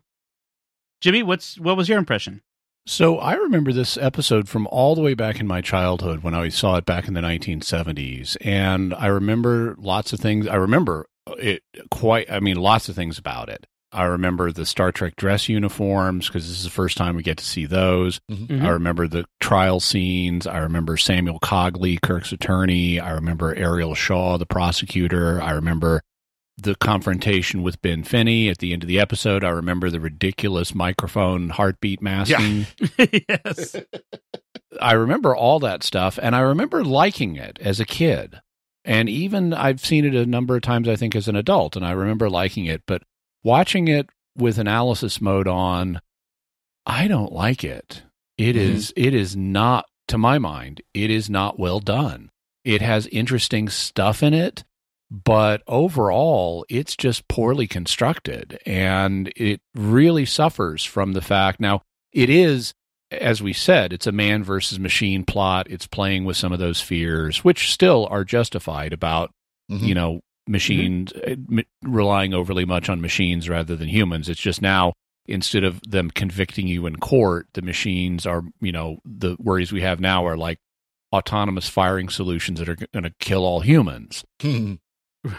Jimmy, 1.02 1.22
what's 1.22 1.60
what 1.60 1.78
was 1.78 1.90
your 1.90 2.00
impression? 2.00 2.42
So 2.86 3.18
I 3.18 3.34
remember 3.36 3.72
this 3.72 3.98
episode 3.98 4.50
from 4.50 4.68
all 4.68 4.96
the 4.96 5.02
way 5.02 5.14
back 5.14 5.40
in 5.40 5.48
my 5.48 5.62
childhood 5.62 6.22
when 6.22 6.34
I 6.34 6.50
saw 6.50 6.76
it 6.76 6.86
back 6.86 7.08
in 7.08 7.14
the 7.14 7.22
1970s, 7.22 8.36
and 8.42 8.94
I 8.94 9.08
remember 9.08 9.76
lots 9.78 10.12
of 10.12 10.20
things. 10.20 10.48
I 10.48 10.56
remember 10.56 11.06
it 11.38 11.64
quite. 11.92 12.30
I 12.32 12.40
mean, 12.40 12.58
lots 12.58 12.90
of 12.90 12.96
things 12.96 13.18
about 13.18 13.50
it. 13.50 13.68
I 13.94 14.06
remember 14.06 14.52
the 14.52 14.66
Star 14.66 14.92
Trek 14.92 15.16
dress 15.16 15.48
uniforms 15.48 16.28
because 16.28 16.48
this 16.48 16.58
is 16.58 16.64
the 16.64 16.70
first 16.70 16.98
time 16.98 17.16
we 17.16 17.24
get 17.24 17.38
to 17.38 17.46
see 17.46 17.66
those. 17.66 18.20
Mhm. 18.32 18.64
I 18.64 18.70
remember 18.70 19.08
the 19.08 19.26
trial 19.40 19.80
scenes. 19.80 20.48
I 20.48 20.58
remember 20.60 20.98
Samuel 20.98 21.40
Cogley, 21.40 22.02
Kirk's 22.02 22.32
attorney. 22.32 23.00
I 23.00 23.12
remember 23.12 23.56
Areel 23.56 23.96
Shaw, 23.96 24.38
the 24.38 24.46
prosecutor. 24.46 25.42
I 25.42 25.52
remember 25.52 26.02
the 26.58 26.76
confrontation 26.76 27.64
with 27.64 27.82
Ben 27.82 28.04
Finney 28.04 28.50
at 28.50 28.60
the 28.60 28.74
end 28.74 28.84
of 28.84 28.88
the 28.88 29.00
episode. 29.00 29.44
I 29.44 29.50
remember 29.50 29.90
the 29.90 30.00
ridiculous 30.00 30.74
microphone 30.76 31.50
heartbeat 31.50 32.02
masking. 32.02 32.68
yes. 33.30 33.76
I 34.82 34.94
remember 34.94 35.36
all 35.36 35.60
that 35.60 35.84
stuff, 35.84 36.18
and 36.22 36.36
I 36.36 36.40
remember 36.42 36.84
liking 36.84 37.36
it 37.36 37.58
as 37.62 37.80
a 37.80 37.86
kid. 37.86 38.40
And 38.86 39.08
even 39.08 39.54
I've 39.54 39.80
seen 39.84 40.04
it 40.04 40.14
a 40.16 40.26
number 40.26 40.56
of 40.56 40.62
times, 40.62 40.90
I 40.90 40.96
think, 40.96 41.16
as 41.16 41.28
an 41.28 41.36
adult, 41.36 41.76
and 41.76 41.86
I 41.86 41.92
remember 41.92 42.30
liking 42.30 42.66
it. 42.66 42.82
But 42.86 43.02
watching 43.44 43.88
it 43.88 44.10
with 44.38 44.58
analysis 44.58 45.22
mode 45.22 45.48
on, 45.48 46.00
I 46.86 47.08
don't 47.08 47.32
like 47.32 47.64
it. 47.64 48.04
It 48.38 48.56
Mhm. 48.56 48.60
is. 48.60 48.94
It 48.96 49.14
is 49.14 49.36
not, 49.36 49.86
to 50.08 50.18
my 50.18 50.40
mind, 50.40 50.82
it 50.94 51.10
is 51.10 51.30
not 51.30 51.60
well 51.60 51.80
done. 51.80 52.30
It 52.64 52.82
has 52.82 53.08
interesting 53.08 53.70
stuff 53.70 54.24
in 54.24 54.34
it, 54.34 54.64
but 55.12 55.62
overall, 55.68 56.66
it's 56.70 56.96
just 56.96 57.28
poorly 57.28 57.68
constructed, 57.68 58.60
and 58.66 59.32
it 59.36 59.62
really 59.76 60.26
suffers 60.26 60.84
from 60.84 61.14
the 61.14 61.22
fact. 61.22 61.60
Now, 61.60 61.82
it 62.12 62.30
is 62.30 62.74
as 63.22 63.44
we 63.44 63.54
said, 63.54 63.94
it's 63.94 64.08
a 64.08 64.12
man 64.12 64.44
versus 64.44 64.80
machine 64.80 65.24
plot. 65.24 65.68
It's 65.70 65.86
playing 65.86 66.26
with 66.26 66.36
some 66.36 66.52
of 66.52 66.58
those 66.58 66.82
fears, 66.82 67.44
which 67.44 67.72
still 67.72 68.08
are 68.10 68.24
justified 68.24 68.92
about 68.92 69.30
Mhm. 69.70 69.88
you 69.88 69.94
know 69.94 70.22
machines 70.48 71.14
uh, 71.14 71.36
m- 71.52 71.64
relying 71.82 72.34
overly 72.34 72.66
much 72.66 72.90
on 72.90 73.02
machines 73.02 73.48
rather 73.50 73.76
than 73.76 73.88
humans. 73.88 74.30
It's 74.30 74.42
just 74.42 74.62
now 74.62 74.94
instead 75.26 75.64
of 75.64 75.80
them 75.90 76.12
convicting 76.12 76.68
you 76.68 76.86
in 76.86 76.98
court, 76.98 77.48
the 77.54 77.62
machines 77.62 78.26
are 78.26 78.44
you 78.62 78.72
know 78.72 79.00
the 79.06 79.36
worries 79.40 79.72
we 79.72 79.82
have 79.82 80.00
now 80.00 80.26
are 80.26 80.38
like 80.38 80.60
autonomous 81.14 81.70
firing 81.70 82.10
solutions 82.10 82.60
that 82.60 82.68
are 82.68 82.76
going 82.76 83.04
to 83.04 83.14
kill 83.20 83.46
all 83.46 83.62
humans. 83.62 84.24
Mhm. 84.40 84.80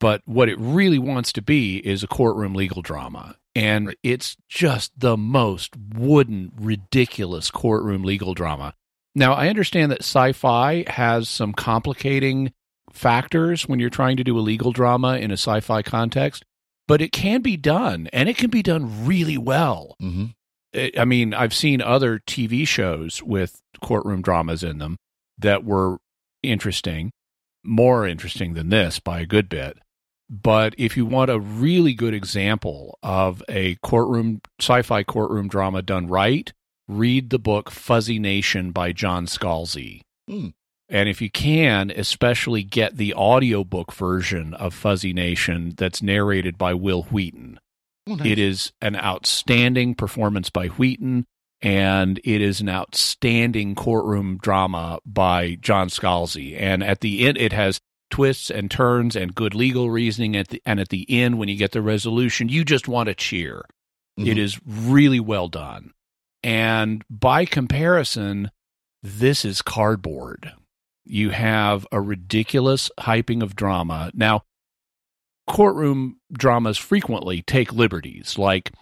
But 0.00 0.22
what 0.26 0.48
it 0.48 0.56
really 0.60 1.00
wants 1.00 1.32
to 1.32 1.42
be 1.42 1.78
is 1.78 2.04
a 2.04 2.06
courtroom 2.06 2.54
legal 2.54 2.82
drama. 2.82 3.34
And 3.56 3.96
it's 4.04 4.36
just 4.48 4.92
the 4.96 5.16
most 5.16 5.74
wooden, 5.76 6.52
ridiculous 6.56 7.50
courtroom 7.50 8.04
legal 8.04 8.32
drama. 8.32 8.74
Now, 9.16 9.32
I 9.32 9.48
understand 9.48 9.90
that 9.90 10.02
sci 10.02 10.30
fi 10.34 10.84
has 10.86 11.28
some 11.28 11.52
complicating 11.52 12.52
factors 12.98 13.66
when 13.68 13.78
you're 13.78 13.88
trying 13.90 14.16
to 14.18 14.24
do 14.24 14.38
a 14.38 14.40
legal 14.40 14.72
drama 14.72 15.16
in 15.16 15.30
a 15.30 15.34
sci 15.34 15.60
fi 15.60 15.82
context, 15.82 16.44
but 16.86 17.00
it 17.00 17.12
can 17.12 17.40
be 17.40 17.56
done 17.56 18.08
and 18.12 18.28
it 18.28 18.36
can 18.36 18.50
be 18.50 18.62
done 18.62 19.06
really 19.06 19.38
well. 19.38 19.94
Mhm. 20.02 20.34
I- 20.74 20.92
I 20.98 21.04
mean, 21.04 21.32
I've 21.32 21.54
seen 21.54 21.80
other 21.80 22.18
TV 22.18 22.64
shows 22.66 23.22
with 23.22 23.60
courtroom 23.80 24.20
dramas 24.22 24.62
in 24.62 24.78
them 24.78 24.96
that 25.38 25.64
were 25.64 25.98
interesting, 26.42 27.10
more 27.64 28.06
interesting 28.06 28.54
than 28.54 28.68
this 28.68 28.98
by 29.00 29.20
a 29.20 29.26
good 29.26 29.48
bit. 29.48 29.78
But 30.30 30.74
if 30.76 30.94
you 30.96 31.06
want 31.06 31.30
a 31.30 31.40
really 31.40 31.94
good 31.94 32.12
example 32.12 32.98
of 33.02 33.42
a 33.48 33.76
courtroom 33.76 34.42
sci 34.60 34.82
fi 34.82 35.02
courtroom 35.02 35.48
drama 35.48 35.80
done 35.80 36.06
right, 36.06 36.52
read 36.86 37.30
the 37.30 37.38
book 37.38 37.70
Fuzzy 37.70 38.18
Nation 38.18 38.70
by 38.70 38.92
John 38.92 39.26
Scalzi. 39.26 40.02
Hmm. 40.28 40.48
And 40.88 41.08
if 41.08 41.20
you 41.20 41.30
can, 41.30 41.90
especially 41.90 42.62
get 42.62 42.96
the 42.96 43.12
audiobook 43.14 43.92
version 43.92 44.54
of 44.54 44.72
Fuzzy 44.72 45.12
Nation 45.12 45.74
that's 45.76 46.02
narrated 46.02 46.56
by 46.56 46.72
Wil 46.74 47.02
Wheaton. 47.04 47.60
Oh, 48.08 48.14
nice. 48.14 48.26
It 48.26 48.38
is 48.38 48.72
an 48.80 48.96
outstanding 48.96 49.94
performance 49.94 50.48
by 50.48 50.68
Wheaton, 50.68 51.26
and 51.60 52.18
it 52.24 52.40
is 52.40 52.62
an 52.62 52.70
outstanding 52.70 53.74
courtroom 53.74 54.38
drama 54.40 54.98
by 55.04 55.56
John 55.60 55.88
Scalzi. 55.88 56.58
And 56.58 56.82
at 56.82 57.00
the 57.00 57.26
end, 57.26 57.36
it 57.36 57.52
has 57.52 57.80
twists 58.10 58.50
and 58.50 58.70
turns 58.70 59.14
and 59.14 59.34
good 59.34 59.54
legal 59.54 59.90
reasoning. 59.90 60.36
At 60.36 60.48
the, 60.48 60.62
and 60.64 60.80
at 60.80 60.88
the 60.88 61.04
end, 61.10 61.38
when 61.38 61.50
you 61.50 61.56
get 61.56 61.72
the 61.72 61.82
resolution, 61.82 62.48
you 62.48 62.64
just 62.64 62.88
want 62.88 63.08
to 63.08 63.14
cheer. 63.14 63.66
Mhm. 64.18 64.26
It 64.26 64.38
is 64.38 64.58
really 64.64 65.20
well 65.20 65.48
done. 65.48 65.92
And 66.42 67.04
by 67.10 67.44
comparison, 67.44 68.50
this 69.02 69.44
is 69.44 69.60
cardboard. 69.60 70.52
You 71.08 71.30
have 71.30 71.86
a 71.90 72.00
ridiculous 72.00 72.90
hyping 73.00 73.42
of 73.42 73.56
drama. 73.56 74.10
Now, 74.14 74.42
courtroom 75.46 76.20
dramas 76.32 76.76
frequently 76.78 77.42
take 77.42 77.72
liberties. 77.72 78.36
Like 78.38 78.72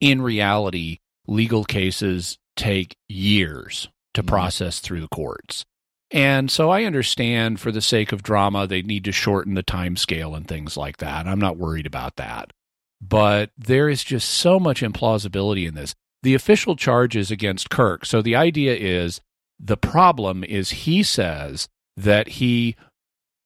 in 0.00 0.22
reality, 0.22 0.98
legal 1.26 1.64
cases 1.64 2.38
take 2.56 2.96
years 3.08 3.88
to 4.14 4.22
Mhm. 4.22 4.26
process 4.26 4.80
through 4.80 5.00
the 5.02 5.08
courts. 5.08 5.64
And 6.10 6.50
so 6.50 6.70
I 6.70 6.84
understand 6.84 7.60
for 7.60 7.70
the 7.70 7.80
sake 7.82 8.10
of 8.10 8.22
drama, 8.22 8.66
they 8.66 8.82
need 8.82 9.04
to 9.04 9.12
shorten 9.12 9.54
the 9.54 9.62
time 9.62 9.96
scale 9.96 10.34
and 10.34 10.48
things 10.48 10.76
like 10.76 10.96
that. 10.96 11.26
I'm 11.26 11.38
not 11.38 11.56
worried 11.56 11.86
about 11.86 12.16
that. 12.16 12.52
But 13.00 13.50
there 13.56 13.88
is 13.88 14.02
just 14.02 14.28
so 14.28 14.58
much 14.58 14.80
implausibility 14.80 15.68
in 15.68 15.74
this. 15.74 15.94
The 16.22 16.34
official 16.34 16.76
charges 16.76 17.30
against 17.30 17.70
Kirk. 17.70 18.04
So 18.04 18.20
the 18.20 18.34
idea 18.36 18.74
is 18.74 19.20
the 19.62 19.76
problem 19.76 20.42
is 20.42 20.70
he 20.70 21.02
says 21.02 21.68
that 21.96 22.28
he 22.28 22.76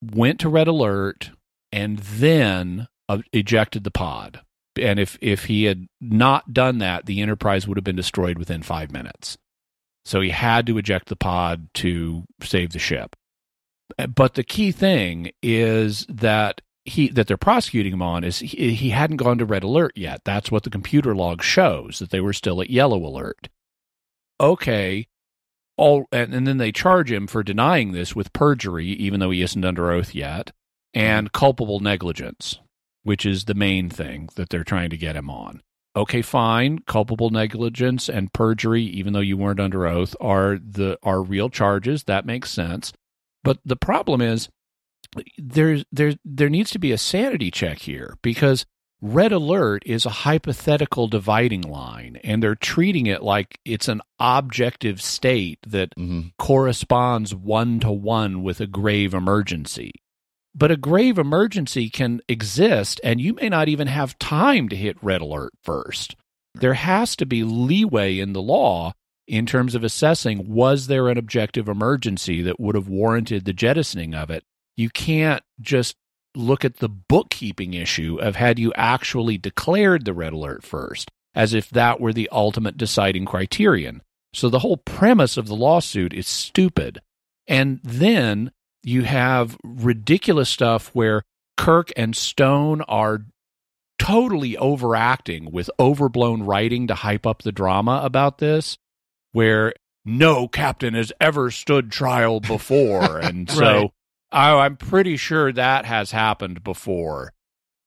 went 0.02 0.40
to 0.40 0.48
red 0.48 0.68
alert 0.68 1.30
and 1.72 1.98
then 1.98 2.86
uh, 3.08 3.18
ejected 3.32 3.84
the 3.84 3.90
pod. 3.90 4.40
And 4.80 4.98
if 4.98 5.18
if 5.20 5.44
he 5.44 5.64
had 5.64 5.86
not 6.00 6.52
done 6.52 6.78
that, 6.78 7.06
the 7.06 7.20
Enterprise 7.20 7.66
would 7.66 7.76
have 7.76 7.84
been 7.84 7.96
destroyed 7.96 8.38
within 8.38 8.62
five 8.62 8.90
minutes. 8.90 9.36
So 10.04 10.20
he 10.20 10.30
had 10.30 10.66
to 10.66 10.78
eject 10.78 11.08
the 11.08 11.16
pod 11.16 11.68
to 11.74 12.24
save 12.42 12.72
the 12.72 12.78
ship. 12.78 13.16
But 14.14 14.34
the 14.34 14.42
key 14.44 14.72
thing 14.72 15.30
is 15.42 16.06
that 16.08 16.60
he 16.84 17.08
that 17.08 17.26
they're 17.26 17.36
prosecuting 17.36 17.92
him 17.92 18.02
on 18.02 18.24
is 18.24 18.40
he, 18.40 18.74
he 18.74 18.90
hadn't 18.90 19.16
gone 19.16 19.38
to 19.38 19.44
red 19.44 19.64
alert 19.64 19.92
yet. 19.96 20.22
That's 20.24 20.50
what 20.50 20.64
the 20.64 20.70
computer 20.70 21.14
log 21.14 21.42
shows 21.42 21.98
that 22.00 22.10
they 22.10 22.20
were 22.20 22.32
still 22.32 22.60
at 22.60 22.70
yellow 22.70 22.98
alert. 23.04 23.48
Okay, 24.40 25.06
all 25.76 26.06
and, 26.12 26.34
and 26.34 26.46
then 26.46 26.58
they 26.58 26.72
charge 26.72 27.10
him 27.10 27.26
for 27.26 27.42
denying 27.42 27.92
this 27.92 28.14
with 28.14 28.32
perjury, 28.32 28.86
even 28.86 29.20
though 29.20 29.30
he 29.30 29.42
isn't 29.42 29.64
under 29.64 29.90
oath 29.90 30.14
yet, 30.14 30.52
and 30.92 31.28
mm-hmm. 31.28 31.38
culpable 31.38 31.80
negligence, 31.80 32.60
which 33.02 33.26
is 33.26 33.44
the 33.44 33.54
main 33.54 33.90
thing 33.90 34.28
that 34.36 34.48
they're 34.48 34.64
trying 34.64 34.90
to 34.90 34.96
get 34.96 35.16
him 35.16 35.30
on. 35.30 35.62
Okay, 35.96 36.22
fine. 36.22 36.80
Culpable 36.80 37.30
negligence 37.30 38.08
and 38.08 38.32
perjury, 38.32 38.82
even 38.82 39.12
though 39.12 39.20
you 39.20 39.36
weren't 39.36 39.60
under 39.60 39.86
oath, 39.86 40.16
are 40.20 40.58
the 40.58 40.98
are 41.02 41.22
real 41.22 41.48
charges. 41.48 42.04
That 42.04 42.26
makes 42.26 42.50
sense. 42.50 42.92
But 43.44 43.58
the 43.64 43.76
problem 43.76 44.20
is 44.20 44.48
there's 45.38 45.84
there 45.92 46.14
there 46.24 46.48
needs 46.48 46.70
to 46.70 46.78
be 46.80 46.90
a 46.90 46.98
sanity 46.98 47.50
check 47.50 47.78
here 47.78 48.16
because 48.22 48.66
red 49.06 49.32
alert 49.32 49.82
is 49.84 50.06
a 50.06 50.10
hypothetical 50.24 51.08
dividing 51.08 51.60
line 51.60 52.18
and 52.24 52.42
they're 52.42 52.54
treating 52.54 53.06
it 53.06 53.22
like 53.22 53.58
it's 53.66 53.86
an 53.86 54.00
objective 54.18 54.98
state 55.02 55.58
that 55.66 55.90
Mhm. 55.98 56.32
corresponds 56.38 57.34
one 57.34 57.80
to 57.80 57.92
one 57.92 58.42
with 58.42 58.60
a 58.62 58.66
grave 58.66 59.12
emergency. 59.12 59.92
But 60.54 60.70
a 60.70 60.78
grave 60.78 61.18
emergency 61.18 61.90
can 61.90 62.22
exist 62.28 62.98
and 63.04 63.20
you 63.20 63.34
may 63.34 63.50
not 63.50 63.68
even 63.68 63.88
have 63.88 64.18
time 64.18 64.70
to 64.70 64.76
hit 64.76 64.96
red 65.02 65.20
alert 65.20 65.52
first. 65.62 66.16
There 66.54 66.74
has 66.74 67.14
to 67.16 67.26
be 67.26 67.44
leeway 67.44 68.18
in 68.18 68.32
the 68.32 68.40
law 68.42 68.94
in 69.28 69.44
terms 69.44 69.74
of 69.74 69.84
assessing 69.84 70.48
was 70.48 70.86
there 70.86 71.08
an 71.10 71.18
objective 71.18 71.68
emergency 71.68 72.40
that 72.40 72.58
would 72.58 72.74
have 72.74 72.88
warranted 72.88 73.44
the 73.44 73.52
jettisoning 73.52 74.14
of 74.14 74.30
it. 74.30 74.44
You 74.76 74.88
can't 74.88 75.42
just 75.60 75.96
look 76.34 76.64
at 76.64 76.76
the 76.76 76.88
bookkeeping 76.88 77.74
issue 77.74 78.18
of 78.20 78.36
had 78.36 78.58
you 78.58 78.72
actually 78.74 79.38
declared 79.38 80.04
the 80.04 80.14
red 80.14 80.32
alert 80.32 80.64
first, 80.64 81.10
as 81.34 81.54
if 81.54 81.70
that 81.70 82.00
were 82.00 82.12
the 82.12 82.28
ultimate 82.30 82.76
deciding 82.76 83.24
criterion. 83.24 84.02
So 84.32 84.48
the 84.48 84.60
whole 84.60 84.76
premise 84.76 85.36
of 85.36 85.46
the 85.46 85.54
lawsuit 85.54 86.12
is 86.12 86.26
stupid. 86.26 87.00
And 87.46 87.80
then 87.84 88.50
you 88.82 89.02
have 89.02 89.56
ridiculous 89.62 90.50
stuff 90.50 90.90
where 90.92 91.22
Kirk 91.56 91.90
and 91.96 92.16
Stone 92.16 92.82
are 92.82 93.24
totally 93.98 94.56
overacting 94.56 95.52
with 95.52 95.70
overblown 95.78 96.42
writing 96.42 96.88
to 96.88 96.94
hype 96.94 97.26
up 97.26 97.42
the 97.42 97.52
drama 97.52 98.00
about 98.02 98.38
this, 98.38 98.76
where 99.32 99.72
no 100.04 100.48
captain 100.48 100.94
has 100.94 101.12
ever 101.20 101.50
stood 101.50 101.90
trial 101.90 102.40
before. 102.40 103.20
And 103.24 103.48
so 103.50 103.60
Right. 103.62 103.90
Oh, 104.34 104.58
I'm 104.58 104.76
pretty 104.76 105.16
sure 105.16 105.52
that 105.52 105.86
has 105.86 106.10
happened 106.10 106.62
before 106.64 107.32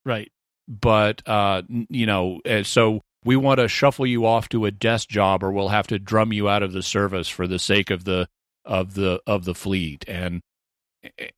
Right. 0.05 0.31
but 0.67 1.21
uh, 1.27 1.61
you 1.89 2.05
know, 2.05 2.39
uh, 2.49 2.63
so 2.63 3.01
we 3.25 3.35
want 3.35 3.59
to 3.59 3.67
shuffle 3.67 4.07
you 4.07 4.25
off 4.25 4.47
to 4.49 4.65
a 4.65 4.71
desk 4.71 5.09
job, 5.09 5.43
or 5.43 5.51
we'll 5.51 5.67
have 5.69 5.87
to 5.87 5.99
drum 5.99 6.31
you 6.31 6.47
out 6.49 6.63
of 6.63 6.71
the 6.71 6.81
service 6.83 7.27
for 7.27 7.45
the 7.47 7.59
sake 7.59 7.89
of 7.89 8.05
the 8.05 8.27
of 8.65 8.93
the 8.93 9.21
of 9.27 9.43
the 9.45 9.53
fleet, 9.55 10.05
and 10.07 10.41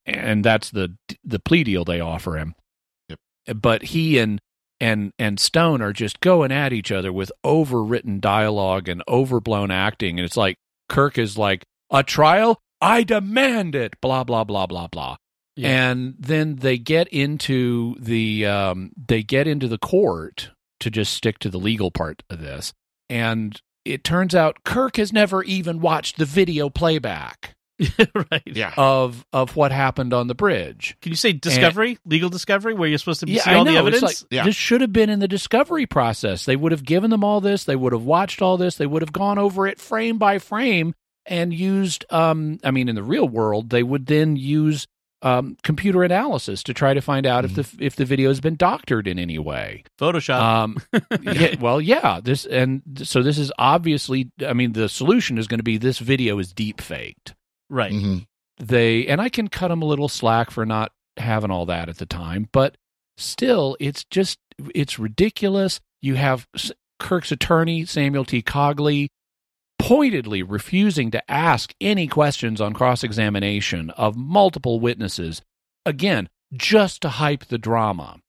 and 0.06 0.46
that's 0.46 0.70
the 0.72 0.96
the 1.24 1.40
plea 1.40 1.64
deal 1.64 1.84
they 1.84 2.00
offer 2.00 2.38
him. 2.38 2.54
But 3.56 3.84
he 3.84 4.20
and 4.20 4.40
and 4.80 5.12
and 5.18 5.40
Stone 5.40 5.82
are 5.82 5.94
just 5.94 6.22
going 6.22 6.52
at 6.52 6.72
each 6.74 6.92
other 6.92 7.12
with 7.12 7.32
overwritten 7.44 8.22
dialogue 8.22 8.88
and 8.88 9.04
overblown 9.08 9.72
acting, 9.72 10.20
and 10.20 10.26
it's 10.26 10.38
like 10.38 10.58
Kirk 10.90 11.18
is 11.18 11.38
like 11.38 11.64
a 11.90 12.04
trial. 12.04 12.62
I 12.82 13.04
demand 13.04 13.76
it. 13.76 14.00
Blah 14.02 14.24
blah 14.24 14.44
blah 14.44 14.66
blah 14.68 14.88
blah 14.88 15.18
and 15.68 16.16
then 16.20 16.58
they 16.58 16.78
get 16.78 17.08
into 17.10 17.96
the 18.00 18.46
um, 18.46 18.92
they 19.08 19.24
get 19.24 19.48
into 19.48 19.68
the 19.68 19.78
court 19.78 20.52
to 20.80 20.90
just 20.90 21.14
stick 21.14 21.40
to 21.40 21.50
the 21.50 21.58
legal 21.58 21.92
part 21.92 22.24
of 22.30 22.40
this 22.40 22.74
and 23.10 23.62
it 23.86 24.04
turns 24.04 24.34
out 24.36 24.64
kirk 24.64 24.98
has 24.98 25.12
never 25.12 25.44
even 25.44 25.82
watched 25.82 26.18
the 26.18 26.26
video 26.26 26.70
playback 26.70 27.56
right. 28.32 28.44
Yeah. 28.46 28.74
of 28.78 29.26
of 29.32 29.56
what 29.56 29.72
happened 29.72 30.14
on 30.14 30.28
the 30.28 30.36
bridge 30.36 30.98
Can 31.02 31.12
you 31.14 31.16
say 31.16 31.32
discovery, 31.32 31.98
legal 32.06 32.30
discovery, 32.30 32.74
where 32.74 32.90
you're 32.90 32.98
supposed 32.98 33.22
to 33.22 33.26
be 33.26 33.38
see 33.40 33.50
I 33.50 33.56
all 33.56 33.64
the 33.64 33.72
know. 33.72 33.88
It's 33.88 33.98
evidence? 33.98 34.22
like, 34.24 34.32
Yeah. 34.32 34.44
This 34.44 34.56
should 34.56 34.82
have 34.82 34.92
been 34.92 35.10
in 35.10 35.20
the 35.20 35.30
discovery 35.30 35.86
process. 35.86 36.44
They 36.44 36.58
would 36.58 36.74
have 36.74 36.84
given 36.84 37.10
them 37.10 37.24
all 37.24 37.40
this. 37.40 37.64
They 37.64 37.78
would 37.78 37.94
have 37.94 38.04
watched 38.04 38.42
all 38.42 38.58
this. 38.58 38.76
They 38.76 38.86
would 38.86 39.02
have 39.02 39.14
gone 39.14 39.38
over 39.38 39.66
it 39.66 39.80
frame 39.80 40.18
by 40.18 40.40
frame 40.40 40.94
and 41.30 41.54
used. 41.54 42.04
Um, 42.10 42.60
I 42.66 42.72
mean, 42.72 42.90
in 42.90 42.96
the 42.96 43.04
real 43.04 43.30
world, 43.30 43.70
they 43.70 43.84
would 43.84 44.08
then 44.08 44.36
use 44.36 44.86
um, 45.22 45.58
computer 45.64 46.04
analysis 46.04 46.64
to 46.64 46.74
try 46.74 46.94
to 46.94 47.02
find 47.02 47.26
out 47.26 47.44
Mm-hmm. 47.46 47.60
if 47.60 47.72
the 47.78 47.86
if 47.86 47.96
the 47.96 48.06
video 48.06 48.30
has 48.30 48.40
been 48.42 48.56
doctored 48.56 49.08
in 49.08 49.18
any 49.20 49.38
way. 49.40 49.84
Photoshop. 50.00 50.42
Um, 50.42 50.78
yeah, 51.22 51.56
well, 51.60 51.80
yeah. 51.80 52.20
This 52.24 52.46
and 52.46 52.82
so 53.04 53.22
this 53.24 53.38
is 53.38 53.52
obviously. 53.58 54.32
I 54.46 54.54
mean, 54.54 54.74
the 54.74 54.90
solution 54.90 55.38
is 55.38 55.48
going 55.48 55.60
to 55.60 55.64
be 55.64 55.78
this 55.78 56.00
video 56.00 56.40
is 56.40 56.52
deep 56.52 56.82
faked. 56.82 57.36
right. 57.70 57.92
Mhm. 57.94 58.26
They 58.62 59.08
and 59.08 59.22
I 59.22 59.30
can 59.30 59.48
cut 59.48 59.70
them 59.70 59.82
a 59.82 59.86
little 59.86 60.10
slack 60.10 60.52
for 60.52 60.66
not 60.66 60.92
having 61.18 61.52
all 61.52 61.66
that 61.68 61.88
at 61.90 61.98
the 61.98 62.06
time, 62.06 62.48
but 62.52 62.76
still, 63.18 63.78
it's 63.80 64.04
just 64.06 64.38
it's 64.76 65.00
ridiculous. 65.00 65.80
You 66.02 66.16
have 66.16 66.48
Kirk's 67.00 67.32
attorney 67.32 67.86
Samuel 67.86 68.26
T. 68.26 68.42
Cogley 68.42 69.10
pointedly 69.80 70.44
refusing 70.44 71.10
to 71.12 71.32
ask 71.32 71.74
any 71.82 72.08
questions 72.08 72.62
on 72.62 72.74
cross 72.74 73.04
examination 73.04 73.90
of 73.92 74.16
multiple 74.16 74.80
witnesses. 74.80 75.42
Again, 75.86 76.30
just 76.54 77.02
to 77.02 77.10
hype 77.10 77.46
the 77.46 77.58
drama 77.58 78.20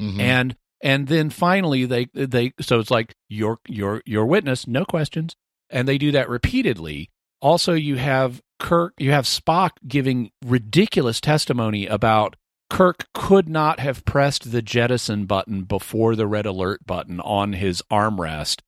Mhm. 0.00 0.20
and 0.20 0.56
and 0.82 1.08
then 1.08 1.30
finally 1.30 1.84
they 1.86 2.06
they 2.14 2.52
so 2.60 2.78
it's 2.80 2.90
like 2.90 3.14
your 3.28 3.58
your 3.66 4.02
your 4.04 4.26
witness 4.26 4.66
no 4.66 4.84
questions 4.84 5.34
and 5.70 5.88
they 5.88 5.96
do 5.98 6.12
that 6.12 6.28
repeatedly 6.28 7.08
also 7.40 7.72
you 7.72 7.96
have 7.96 8.40
kirk 8.60 8.92
you 8.98 9.10
have 9.10 9.24
spock 9.24 9.70
giving 9.88 10.30
ridiculous 10.44 11.18
testimony 11.20 11.86
about 11.86 12.36
kirk 12.68 13.06
could 13.14 13.48
not 13.48 13.80
have 13.80 14.04
pressed 14.04 14.52
the 14.52 14.60
jettison 14.62 15.24
button 15.24 15.62
before 15.62 16.14
the 16.14 16.26
red 16.26 16.44
alert 16.46 16.84
button 16.86 17.18
on 17.20 17.54
his 17.54 17.82
armrest 17.90 18.60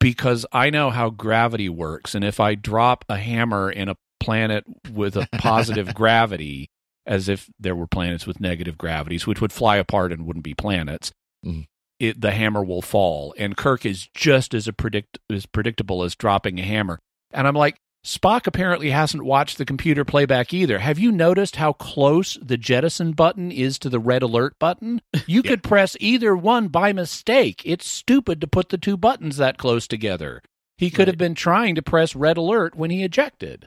because 0.00 0.44
i 0.52 0.70
know 0.70 0.90
how 0.90 1.10
gravity 1.10 1.68
works 1.68 2.14
and 2.14 2.24
if 2.24 2.38
i 2.40 2.54
drop 2.54 3.04
a 3.08 3.16
hammer 3.16 3.70
in 3.70 3.88
a 3.88 3.96
planet 4.20 4.64
with 4.92 5.16
a 5.16 5.28
positive 5.38 5.94
gravity 5.94 6.68
as 7.06 7.28
if 7.28 7.48
there 7.58 7.74
were 7.74 7.86
planets 7.86 8.26
with 8.26 8.40
negative 8.40 8.76
gravities 8.76 9.26
which 9.26 9.40
would 9.40 9.52
fly 9.52 9.76
apart 9.76 10.12
and 10.12 10.26
wouldn't 10.26 10.44
be 10.44 10.54
planets 10.54 11.12
Mhm. 11.46 11.66
it, 12.00 12.20
the 12.20 12.32
hammer 12.32 12.64
will 12.64 12.82
fall 12.82 13.32
and 13.38 13.56
kirk 13.56 13.86
is 13.86 14.08
just 14.14 14.54
as 14.54 14.66
a 14.68 14.72
predict 14.72 15.18
as 15.30 15.46
predictable 15.46 16.02
as 16.02 16.14
dropping 16.16 16.58
a 16.58 16.64
hammer 16.64 16.98
and 17.32 17.46
i'm 17.46 17.54
like 17.54 17.76
spock 18.04 18.46
apparently 18.46 18.90
hasn't 18.90 19.24
watched 19.24 19.58
the 19.58 19.64
computer 19.64 20.04
playback 20.04 20.52
either. 20.54 20.78
Have 20.78 20.98
you 20.98 21.12
noticed 21.12 21.56
how 21.56 21.72
close 21.72 22.38
the 22.40 22.56
jettison 22.56 23.12
button 23.12 23.50
is 23.50 23.78
to 23.80 23.88
the 23.88 23.98
red 23.98 24.22
alert 24.22 24.58
button? 24.58 25.00
You 25.26 25.42
could 25.44 25.62
press 25.62 25.96
either 26.00 26.36
one 26.36 26.68
by 26.68 26.92
mistake. 26.92 27.62
It's 27.64 27.86
stupid 27.86 28.40
to 28.40 28.46
put 28.46 28.68
the 28.68 28.78
two 28.78 28.96
buttons 28.96 29.36
that 29.36 29.58
close 29.58 29.86
together. 29.86 30.42
He 30.76 30.90
could 30.90 31.08
have 31.08 31.18
been 31.18 31.34
trying 31.34 31.74
to 31.74 31.82
press 31.82 32.14
red 32.14 32.36
alert 32.36 32.76
when 32.76 32.90
he 32.90 33.02
ejected. 33.02 33.66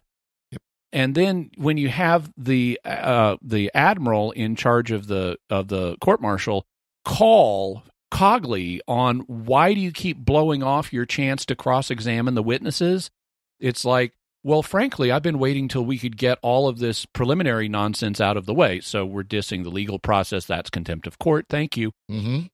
And 0.94 1.16
then 1.16 1.52
when 1.58 1.78
you 1.78 1.90
have 1.90 2.32
the 2.38 2.80
uh, 2.84 3.38
the 3.42 3.72
admiral 3.74 4.32
in 4.32 4.56
charge 4.56 4.92
of 4.92 5.08
the 5.08 5.38
of 5.50 5.70
the 5.70 5.98
court 6.00 6.22
martial 6.22 6.66
call 7.06 7.84
Cogley 8.12 8.82
on 8.88 9.22
why 9.22 9.74
do 9.74 9.80
you 9.80 9.92
keep 9.92 10.18
blowing 10.18 10.62
off 10.62 10.94
your 10.94 11.06
chance 11.06 11.46
to 11.46 11.56
cross 11.56 11.90
examine 11.90 12.36
the 12.36 12.44
witnesses? 12.44 13.10
It's 13.60 13.86
like, 13.86 14.14
well, 14.44 14.64
frankly, 14.64 15.12
I've 15.12 15.22
been 15.22 15.40
waiting 15.40 15.68
till 15.68 15.86
we 15.86 15.98
could 16.00 16.18
get 16.18 16.40
all 16.42 16.68
of 16.68 16.80
this 16.80 17.06
preliminary 17.06 17.70
nonsense 17.70 18.20
out 18.20 18.38
of 18.38 18.46
the 18.46 18.54
way. 18.54 18.80
So 18.80 19.06
we're 19.06 19.24
dissing 19.24 19.64
the 19.64 19.70
legal 19.70 20.00
process. 20.00 20.46
That's 20.46 20.70
contempt 20.70 21.06
of 21.08 21.20
court. 21.20 21.46
Thank 21.50 21.78
you. 21.78 21.92
Mhm. 22.10 22.50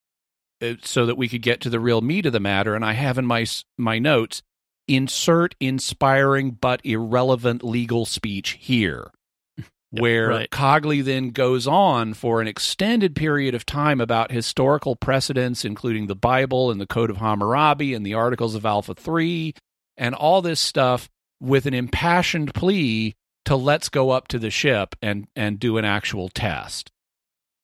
Uh, 0.61 0.73
So 0.81 1.05
that 1.05 1.17
we 1.17 1.29
could 1.29 1.41
get 1.41 1.61
to 1.61 1.69
the 1.69 1.79
real 1.79 2.01
meat 2.01 2.25
of 2.25 2.33
the 2.33 2.39
matter. 2.39 2.75
And 2.75 2.83
I 2.83 2.93
have 2.93 3.17
in 3.17 3.25
my 3.25 3.45
my 3.77 3.99
notes 3.99 4.41
insert 4.87 5.53
inspiring 5.59 6.51
but 6.51 6.81
irrelevant 6.85 7.63
legal 7.63 8.05
speech 8.05 8.57
here. 8.59 9.11
Where 9.91 10.27
right. 10.29 10.49
Cogley 10.49 11.01
then 11.01 11.29
goes 11.29 11.67
on 11.67 12.13
for 12.13 12.41
an 12.41 12.47
extended 12.47 13.15
period 13.15 13.55
of 13.55 13.65
time 13.65 14.01
about 14.01 14.31
historical 14.31 14.95
precedents, 14.95 15.63
including 15.63 16.07
the 16.07 16.15
Bible 16.15 16.69
and 16.71 16.79
the 16.81 16.87
Code 16.87 17.09
of 17.09 17.17
Hammurabi 17.17 17.93
and 17.93 18.05
the 18.05 18.13
Articles 18.13 18.55
of 18.55 18.65
Alpha 18.65 18.93
3, 18.95 19.53
and 19.95 20.13
all 20.15 20.41
this 20.41 20.59
stuff 20.59 21.09
with 21.39 21.65
an 21.65 21.73
impassioned 21.73 22.53
plea 22.53 23.15
to 23.45 23.55
let's 23.55 23.89
go 23.89 24.09
up 24.09 24.27
to 24.29 24.39
the 24.39 24.49
ship 24.49 24.95
and, 25.01 25.27
and 25.35 25.59
do 25.59 25.77
an 25.77 25.85
actual 25.85 26.29
test. 26.29 26.91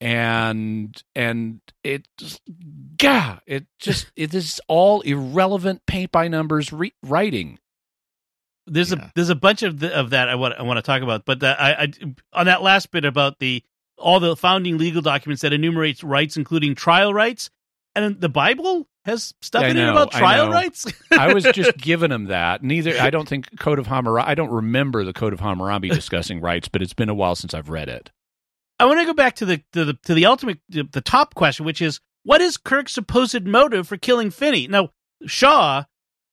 And 0.01 1.01
and 1.15 1.61
it 1.81 2.07
gah, 2.97 3.39
it 3.45 3.67
just 3.79 4.11
it 4.17 4.33
is 4.33 4.59
all 4.67 4.99
irrelevant 5.01 5.85
paint 5.85 6.11
by 6.11 6.27
numbers 6.27 6.73
re- 6.73 6.93
writing. 7.03 7.57
there's 8.67 8.91
Yeah. 8.91 9.05
a 9.05 9.11
there's 9.15 9.29
a 9.29 9.35
bunch 9.35 9.63
of 9.63 9.79
the, 9.79 9.97
of 9.97 10.09
that 10.09 10.27
I 10.27 10.35
want 10.35 10.55
I 10.59 10.63
want 10.63 10.77
to 10.77 10.81
talk 10.81 11.03
about, 11.03 11.23
but 11.23 11.39
that 11.39 11.61
I, 11.61 11.83
I 11.83 11.93
on 12.33 12.47
that 12.47 12.61
last 12.61 12.91
bit 12.91 13.05
about 13.05 13.39
the 13.39 13.63
all 13.97 14.19
the 14.19 14.35
founding 14.35 14.77
legal 14.77 15.01
documents 15.01 15.41
that 15.43 15.53
enumerates 15.53 16.03
rights, 16.03 16.35
including 16.35 16.75
trial 16.75 17.13
rights, 17.13 17.49
and 17.95 18.19
the 18.19 18.27
Bible 18.29 18.89
has 19.05 19.33
stuff 19.41 19.63
I 19.63 19.67
in 19.67 19.77
it 19.77 19.89
about 19.89 20.11
trial 20.11 20.47
know. 20.47 20.51
rights. 20.51 20.85
I 21.11 21.33
was 21.33 21.43
just 21.43 21.77
giving 21.77 22.11
him 22.11 22.25
that. 22.25 22.63
Neither 22.63 22.99
I 22.99 23.09
don't 23.09 23.27
think 23.27 23.59
Code 23.59 23.79
of 23.79 23.87
Hammurabi. 23.87 24.29
I 24.29 24.35
don't 24.35 24.51
remember 24.51 25.03
the 25.03 25.13
Code 25.13 25.33
of 25.33 25.39
Hammurabi 25.39 25.89
discussing 25.93 26.41
rights, 26.41 26.67
but 26.67 26.81
it's 26.81 26.93
been 26.93 27.09
a 27.09 27.13
while 27.13 27.35
since 27.35 27.53
I've 27.53 27.69
read 27.69 27.89
it. 27.89 28.11
I 28.79 28.85
want 28.85 28.99
to 28.99 29.05
go 29.05 29.13
back 29.13 29.35
to 29.35 29.45
the 29.45 29.61
to 29.73 29.85
the 29.85 29.93
to 30.05 30.13
the 30.13 30.25
ultimate 30.25 30.59
the 30.69 31.01
top 31.01 31.35
question, 31.35 31.65
which 31.65 31.81
is 31.81 31.99
what 32.23 32.41
is 32.41 32.57
Kirk's 32.57 32.93
supposed 32.93 33.45
motive 33.45 33.87
for 33.87 33.97
killing 33.97 34.31
Finney? 34.31 34.67
Now 34.67 34.89
Shaw 35.25 35.83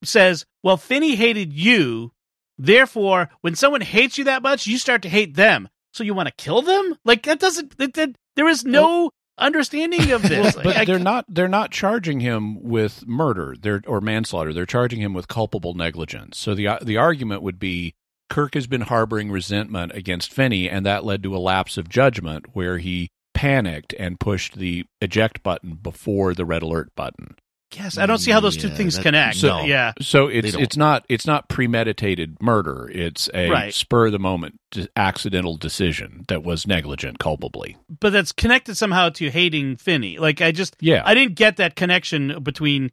says, 0.02 0.46
"Well, 0.62 0.76
Finney 0.76 1.16
hated 1.16 1.52
you, 1.52 2.12
therefore, 2.56 3.30
when 3.40 3.54
someone 3.56 3.80
hates 3.83 4.16
you 4.16 4.24
that 4.24 4.42
much, 4.42 4.66
you 4.66 4.78
start 4.78 5.02
to 5.02 5.09
hate 5.09 5.35
them. 5.35 5.68
So 5.92 6.04
you 6.04 6.14
want 6.14 6.28
to 6.28 6.35
kill 6.35 6.62
them? 6.62 6.96
Like 7.04 7.24
that 7.24 7.40
doesn't. 7.40 7.76
That, 7.78 7.94
that, 7.94 8.16
there 8.37 8.48
is 8.48 8.64
no 8.64 9.11
understanding 9.40 10.11
of 10.12 10.22
this. 10.22 10.55
but 10.55 10.76
I- 10.76 10.85
they're 10.85 10.98
not 10.98 11.24
they're 11.29 11.48
not 11.48 11.70
charging 11.70 12.20
him 12.20 12.62
with 12.62 13.07
murder. 13.07 13.57
They're, 13.61 13.83
or 13.87 14.00
manslaughter. 14.00 14.53
They're 14.53 14.66
charging 14.66 15.00
him 15.00 15.14
with 15.14 15.29
culpable 15.29 15.74
negligence. 15.74 16.38
So 16.38 16.55
the 16.55 16.79
the 16.83 16.96
argument 16.96 17.42
would 17.42 17.59
be 17.59 17.94
kirk 18.29 18.55
has 18.55 18.66
been 18.68 18.83
harboring 18.83 19.31
resentment 19.31 19.92
against 19.92 20.33
finney 20.33 20.68
and 20.70 20.87
that 20.87 21.05
led 21.05 21.22
to 21.24 21.35
a 21.35 21.38
lapse 21.38 21.76
of 21.76 21.88
judgment 21.88 22.46
where 22.53 22.79
he 22.79 23.09
panicked 23.35 23.92
and 23.98 24.20
pushed 24.20 24.57
the 24.57 24.85
eject 25.00 25.42
button 25.42 25.74
before 25.83 26.35
the 26.35 26.44
red 26.44 26.62
alert 26.62 26.94
button 26.94 27.35
Yes, 27.76 27.98
I 27.98 28.06
don't 28.06 28.18
see 28.18 28.30
how 28.33 28.40
those 28.40 28.56
two 28.56 28.68
Yeah, 28.68 28.74
things 28.74 28.96
that- 28.96 29.02
connect. 29.02 29.37
So- 29.37 29.64
yeah, 29.64 29.92
so 30.00 30.26
it's 30.26 30.54
it's 30.54 30.76
not 30.76 31.04
it's 31.09 31.26
not 31.26 31.48
premeditated 31.48 32.42
murder 32.42 32.90
it's 32.92 33.28
a 33.33 33.48
Right. 33.48 33.72
spur 33.74 34.06
of 34.06 34.12
the 34.12 34.18
moment 34.18 34.56
d- 34.72 34.88
accidental 34.96 35.56
decision 35.56 36.24
that 36.28 36.42
was 36.42 36.66
negligent 36.66 37.18
culpably 37.18 37.76
but 38.00 38.12
that's 38.12 38.33
connected 38.33 38.76
somehow 38.76 39.09
to 39.11 39.30
hating 39.30 39.76
Finney. 39.76 40.18
Like 40.18 40.40
I 40.40 40.50
just, 40.52 40.76
yeah 40.80 41.02
I 41.04 41.14
didn't 41.14 41.37
get 41.37 41.56
that 41.59 41.76
connection 41.76 42.42
between, 42.42 42.90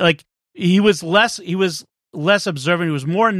like 0.00 0.24
he 0.54 0.80
was 0.80 1.02
less, 1.02 1.36
he 1.38 1.54
was 1.56 1.84
less 2.12 2.46
observant. 2.46 2.88
He 2.88 2.92
was 2.92 3.06
more 3.06 3.32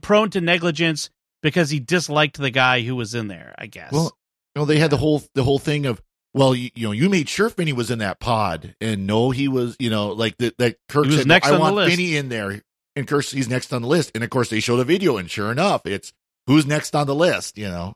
prone 0.00 0.30
to 0.30 0.40
negligence 0.40 1.10
because 1.42 1.70
he 1.70 1.80
disliked 1.80 2.38
the 2.38 2.50
guy 2.50 2.82
who 2.82 2.94
was 2.96 3.14
in 3.14 3.28
there. 3.28 3.54
I 3.58 3.66
guess. 3.66 3.92
Well, 3.92 4.16
you 4.56 4.64
they 4.66 4.78
had 4.78 4.90
the 4.90 4.96
whole 4.98 5.22
the 5.34 5.44
whole 5.44 5.58
thing 5.58 5.86
of 5.86 6.00
well, 6.32 6.54
you, 6.54 6.70
you 6.74 6.86
know, 6.86 6.92
you 6.92 7.08
made 7.08 7.28
sure 7.28 7.50
Finney 7.50 7.72
was 7.72 7.90
in 7.90 7.98
that 7.98 8.20
pod, 8.20 8.74
and 8.80 9.06
no, 9.06 9.30
he 9.30 9.48
was, 9.48 9.76
you 9.78 9.90
know, 9.90 10.08
like 10.08 10.36
that. 10.38 10.56
That 10.58 10.76
Kirk 10.88 11.04
He 11.06 11.10
was 11.10 11.20
said, 11.20 11.26
next 11.26 11.48
"I 11.48 11.52
on 11.52 11.56
the 11.56 11.60
want 11.60 11.74
list." 11.76 11.90
Finney 11.96 12.16
in 12.16 12.28
there," 12.28 12.62
and 12.96 13.06
Kirk, 13.06 13.24
he's 13.24 13.48
next 13.48 13.72
on 13.72 13.82
the 13.82 13.88
list, 13.88 14.12
and 14.14 14.22
of 14.22 14.30
course 14.30 14.48
they 14.48 14.60
show 14.60 14.76
the 14.76 14.84
video, 14.84 15.16
and 15.16 15.30
sure 15.30 15.50
enough, 15.50 15.86
it's 15.86 16.12
who's 16.46 16.66
next 16.66 16.94
on 16.94 17.06
the 17.06 17.14
list. 17.14 17.58
You 17.58 17.68
know, 17.68 17.94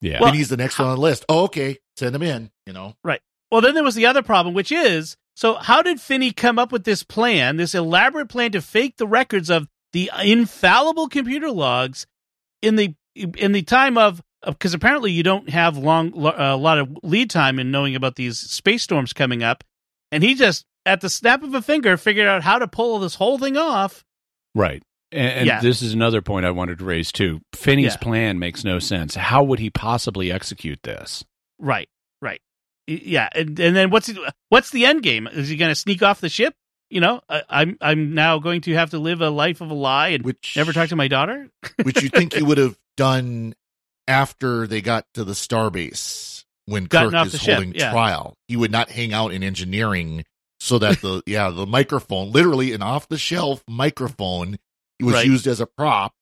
yeah 0.00 0.18
Well, 0.20 0.30
Finney's 0.30 0.48
the 0.48 0.56
next 0.56 0.78
one 0.78 0.88
on 0.88 0.96
the 0.96 1.00
list. 1.00 1.24
Oh, 1.28 1.44
okay, 1.44 1.78
send 1.96 2.14
him 2.14 2.22
in. 2.22 2.50
You 2.66 2.72
know, 2.72 2.94
Right. 3.02 3.20
Well, 3.50 3.60
then 3.60 3.74
there 3.74 3.84
was 3.84 3.94
the 3.94 4.06
other 4.06 4.22
problem, 4.22 4.54
which 4.54 4.72
is 4.72 5.16
so 5.36 5.54
how 5.54 5.82
did 5.82 6.00
Finney 6.00 6.32
come 6.32 6.58
up 6.58 6.70
with 6.72 6.84
this 6.84 7.02
plan, 7.02 7.56
this 7.56 7.74
elaborate 7.74 8.28
plan 8.28 8.52
to 8.52 8.62
fake 8.62 8.96
the 8.96 9.06
records 9.06 9.50
of 9.50 9.68
the 9.92 10.10
infallible 10.22 11.08
computer 11.08 11.50
logs 11.50 12.06
in 12.62 12.76
the 12.76 12.94
in 13.14 13.52
the 13.52 13.62
time 13.62 13.96
of 13.98 14.22
because 14.46 14.74
apparently 14.74 15.12
you 15.12 15.22
don't 15.22 15.48
have 15.50 15.76
long 15.76 16.12
uh, 16.26 16.32
a 16.38 16.56
lot 16.56 16.78
of 16.78 16.88
lead 17.02 17.30
time 17.30 17.58
in 17.58 17.70
knowing 17.70 17.96
about 17.96 18.16
these 18.16 18.38
space 18.38 18.82
storms 18.82 19.12
coming 19.12 19.42
up, 19.42 19.64
and 20.12 20.22
he 20.22 20.34
just 20.34 20.64
at 20.86 21.00
the 21.00 21.08
snap 21.10 21.42
of 21.42 21.54
a 21.54 21.62
finger 21.62 21.96
figured 21.96 22.26
out 22.26 22.42
how 22.42 22.58
to 22.58 22.68
pull 22.68 22.98
this 22.98 23.14
whole 23.14 23.38
thing 23.38 23.56
off. 23.56 24.04
Right. 24.54 24.82
And, 25.12 25.28
and 25.32 25.46
Yeah. 25.46 25.60
this 25.60 25.80
is 25.82 25.94
another 25.94 26.20
point 26.22 26.44
I 26.46 26.50
wanted 26.50 26.78
to 26.78 26.84
raise 26.84 27.10
too. 27.12 27.40
Finney's 27.54 27.92
Yeah. 27.94 27.96
plan 27.98 28.38
makes 28.38 28.64
no 28.64 28.78
sense. 28.78 29.14
How 29.14 29.42
would 29.44 29.58
he 29.60 29.70
possibly 29.70 30.30
execute 30.32 30.80
this? 30.82 31.24
Right, 31.58 31.88
right, 32.20 32.40
yeah, 32.86 33.28
and 33.34 33.58
and 33.60 33.74
then 33.76 33.90
what's 33.90 34.10
what's 34.48 34.70
the 34.70 34.84
end 34.86 35.02
game? 35.02 35.26
Is 35.28 35.48
he 35.48 35.56
going 35.56 35.70
to 35.70 35.74
sneak 35.74 36.02
off 36.02 36.20
the 36.20 36.28
ship? 36.28 36.54
You 36.90 37.00
know, 37.00 37.20
I, 37.28 37.42
I'm 37.48 37.76
I'm 37.80 38.14
now 38.14 38.38
going 38.38 38.60
to 38.62 38.74
have 38.74 38.90
to 38.90 38.98
live 38.98 39.20
a 39.20 39.30
life 39.30 39.60
of 39.60 39.70
a 39.70 39.74
lie 39.74 40.08
and 40.08 40.24
which 40.24 40.54
never 40.56 40.72
talk 40.72 40.88
to 40.90 40.96
my 40.96 41.08
daughter. 41.08 41.48
which 41.82 42.02
you 42.02 42.08
think 42.08 42.34
he 42.34 42.42
would 42.42 42.58
have 42.58 42.76
done 42.96 43.54
after 44.08 44.66
they 44.66 44.80
got 44.80 45.06
to 45.14 45.24
the 45.24 45.32
starbase 45.32 46.44
when 46.66 46.84
Gotten 46.84 47.10
Kirk 47.12 47.26
is 47.26 47.32
the 47.32 47.38
ship, 47.38 47.54
holding 47.54 47.74
yeah. 47.74 47.90
trial. 47.92 48.36
He 48.48 48.56
would 48.56 48.70
not 48.70 48.90
hang 48.90 49.12
out 49.12 49.32
in 49.32 49.42
engineering 49.42 50.24
so 50.60 50.78
that 50.78 51.00
the 51.00 51.22
yeah 51.26 51.50
the 51.50 51.66
microphone, 51.66 52.32
literally 52.32 52.72
an 52.72 52.82
off 52.82 53.08
the 53.08 53.18
shelf 53.18 53.62
microphone, 53.68 54.58
it 54.98 55.04
was 55.04 55.14
Right. 55.14 55.26
used 55.26 55.46
as 55.46 55.60
a 55.60 55.66
prop. 55.66 56.12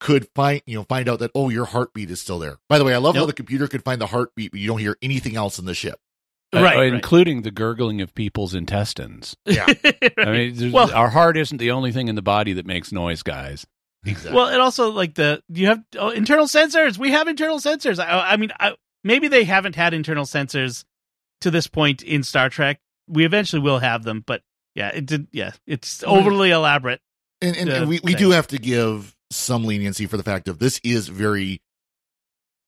could 0.00 0.28
find 0.34 0.60
you 0.66 0.76
know 0.76 0.84
find 0.84 1.08
out 1.08 1.18
that 1.20 1.30
oh 1.34 1.48
your 1.48 1.64
heartbeat 1.66 2.10
is 2.10 2.20
still 2.20 2.38
there. 2.38 2.56
By 2.68 2.78
the 2.78 2.84
way, 2.84 2.94
I 2.94 2.98
love 2.98 3.14
how 3.16 3.26
the 3.26 3.32
computer 3.32 3.68
could 3.68 3.84
find 3.84 4.00
the 4.00 4.06
heartbeat, 4.06 4.50
but 4.52 4.60
you 4.60 4.66
don't 4.68 4.78
hear 4.80 4.96
anything 5.02 5.36
else 5.36 5.58
in 5.58 5.64
the 5.64 5.74
ship. 5.74 5.98
Uh, 6.52 6.62
Right, 6.62 6.76
right. 6.76 6.94
including 6.94 7.42
the 7.42 7.50
gurgling 7.50 8.00
of 8.00 8.14
people's 8.14 8.54
intestines. 8.54 9.34
Yeah, 9.44 9.66
I 10.18 10.24
mean, 10.30 10.72
Well- 10.72 10.92
our 10.94 11.10
heart 11.10 11.36
isn't 11.36 11.58
the 11.58 11.70
only 11.72 11.90
thing 11.90 12.08
in 12.08 12.14
the 12.14 12.22
body 12.22 12.52
that 12.54 12.64
makes 12.66 12.92
noise, 12.92 13.22
guys. 13.22 13.66
Exactly. 14.04 14.32
Well, 14.32 14.46
and 14.48 14.60
also 14.60 14.90
like 14.90 15.14
the 15.14 15.42
you 15.48 15.66
have 15.68 15.82
oh, 15.98 16.10
internal 16.10 16.46
sensors. 16.46 16.98
We 16.98 17.10
have 17.12 17.28
internal 17.28 17.58
sensors. 17.58 17.98
I, 17.98 18.32
I 18.32 18.36
mean, 18.36 18.52
I, 18.60 18.74
maybe 19.02 19.28
they 19.28 19.44
haven't 19.44 19.76
had 19.76 19.94
internal 19.94 20.24
sensors 20.24 20.84
to 21.40 21.50
this 21.50 21.66
point 21.66 22.02
in 22.02 22.22
Star 22.22 22.48
Trek. 22.48 22.80
We 23.08 23.24
eventually 23.24 23.60
will 23.62 23.78
have 23.80 24.02
them, 24.04 24.22
but 24.26 24.42
yeah, 24.74 24.88
it 24.88 25.06
did. 25.06 25.28
Yeah, 25.32 25.52
it's 25.66 26.02
overly 26.04 26.50
elaborate. 26.50 27.00
and 27.42 27.56
and, 27.56 27.70
uh, 27.70 27.72
and 27.74 27.88
we, 27.88 28.00
we 28.02 28.12
thing. 28.12 28.18
do 28.20 28.30
have 28.30 28.46
to 28.48 28.58
give 28.58 29.14
some 29.30 29.64
leniency 29.64 30.06
for 30.06 30.16
the 30.16 30.22
fact 30.22 30.48
of 30.48 30.58
this 30.58 30.80
is 30.84 31.08
very 31.08 31.60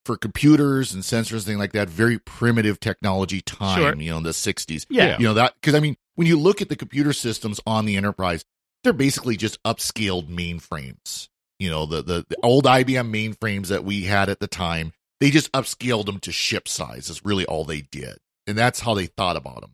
for 0.04 0.16
computers 0.16 0.94
and 0.94 1.02
sensors 1.02 1.44
thing 1.44 1.58
like 1.58 1.72
that 1.72 1.88
very 1.88 2.18
primitive 2.18 2.78
technology 2.78 3.40
time 3.40 3.78
Sure. 3.78 3.94
you 3.96 4.10
know 4.10 4.18
in 4.18 4.22
the 4.22 4.30
60s 4.30 4.86
Yeah, 4.88 5.16
you 5.18 5.24
know 5.24 5.34
that 5.34 5.54
because 5.60 5.74
i 5.74 5.80
mean 5.80 5.96
when 6.14 6.26
you 6.28 6.38
look 6.38 6.62
at 6.62 6.68
the 6.68 6.76
computer 6.76 7.12
systems 7.12 7.60
on 7.66 7.86
the 7.86 7.96
enterprise 7.96 8.44
they're 8.86 8.92
basically 8.92 9.36
just 9.36 9.62
upscaled 9.64 10.28
mainframes 10.28 11.28
you 11.58 11.68
know 11.68 11.86
the, 11.86 12.02
the 12.02 12.24
the 12.28 12.36
old 12.42 12.64
ibm 12.64 13.10
mainframes 13.10 13.66
that 13.68 13.84
we 13.84 14.04
had 14.04 14.28
at 14.28 14.40
the 14.40 14.46
time 14.46 14.92
they 15.20 15.30
just 15.30 15.50
upscaled 15.52 16.06
them 16.06 16.18
to 16.20 16.32
ship 16.32 16.68
size 16.68 17.10
is 17.10 17.24
really 17.24 17.44
all 17.46 17.64
they 17.64 17.80
did 17.80 18.16
and 18.46 18.56
that's 18.56 18.80
how 18.80 18.94
they 18.94 19.06
thought 19.06 19.36
about 19.36 19.60
them 19.60 19.72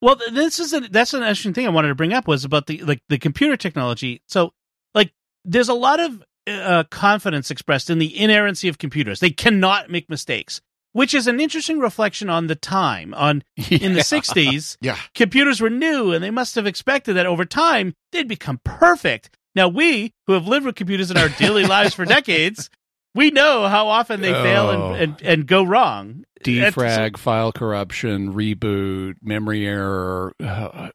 Well, 0.00 0.16
this 0.32 0.58
is 0.60 0.72
a, 0.72 0.80
that's 0.80 1.14
an 1.14 1.22
interesting 1.22 1.54
thing 1.54 1.66
I 1.66 1.70
wanted 1.70 1.88
to 1.88 1.94
bring 1.94 2.12
up 2.12 2.28
was 2.28 2.44
about 2.44 2.66
the 2.66 2.82
like 2.82 3.02
the 3.08 3.18
computer 3.18 3.56
technology. 3.56 4.22
So, 4.28 4.52
like, 4.94 5.12
there's 5.44 5.68
a 5.68 5.74
lot 5.74 5.98
of 6.00 6.22
uh, 6.46 6.84
confidence 6.90 7.50
expressed 7.50 7.90
in 7.90 7.98
the 7.98 8.18
inerrancy 8.18 8.68
of 8.68 8.78
computers. 8.78 9.20
They 9.20 9.30
cannot 9.30 9.90
make 9.90 10.08
mistakes, 10.08 10.60
which 10.98 11.14
is 11.14 11.26
an 11.28 11.40
interesting 11.40 11.78
reflection 11.78 12.28
on 12.28 12.48
the 12.48 12.54
time. 12.56 13.14
On 13.14 13.42
in 13.70 13.92
the 13.94 14.00
'60s, 14.00 14.76
yeah 14.80 14.96
computers 15.14 15.60
were 15.60 15.70
new, 15.70 16.12
and 16.12 16.22
they 16.22 16.30
must 16.30 16.54
have 16.56 16.66
expected 16.66 17.14
that 17.14 17.26
over 17.26 17.44
time 17.44 17.94
they'd 18.12 18.28
become 18.28 18.60
perfect. 18.64 19.30
Now, 19.54 19.68
we 19.68 20.12
who 20.26 20.34
have 20.34 20.46
lived 20.46 20.66
with 20.66 20.74
computers 20.76 21.10
in 21.10 21.16
our 21.16 21.28
daily 21.30 21.64
lives 21.76 21.94
for 21.94 22.04
decades, 22.04 22.68
we 23.14 23.30
know 23.30 23.66
how 23.66 23.88
often 23.88 24.20
they 24.20 24.32
fail 24.32 24.66
Oh. 24.66 24.92
and, 24.92 25.02
and, 25.02 25.22
and 25.22 25.46
go 25.46 25.64
wrong. 25.64 26.24
defrag, 26.44 27.16
file 27.16 27.50
corruption, 27.52 28.34
reboot, 28.34 29.14
memory 29.22 29.66
error, 29.66 30.32
uh, 30.42 30.90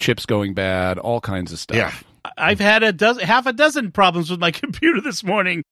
chips 0.00 0.26
going 0.26 0.54
bad, 0.54 0.98
all 0.98 1.20
kinds 1.20 1.52
of 1.52 1.58
stuff. 1.58 1.76
Yeah. 1.76 1.92
I've 2.38 2.58
had 2.58 2.82
a 2.82 2.92
dozen, 2.92 3.22
half 3.24 3.46
a 3.46 3.52
dozen 3.52 3.92
problems 3.92 4.30
with 4.30 4.40
my 4.40 4.50
computer 4.62 5.00
this 5.00 5.22
morning 5.22 5.62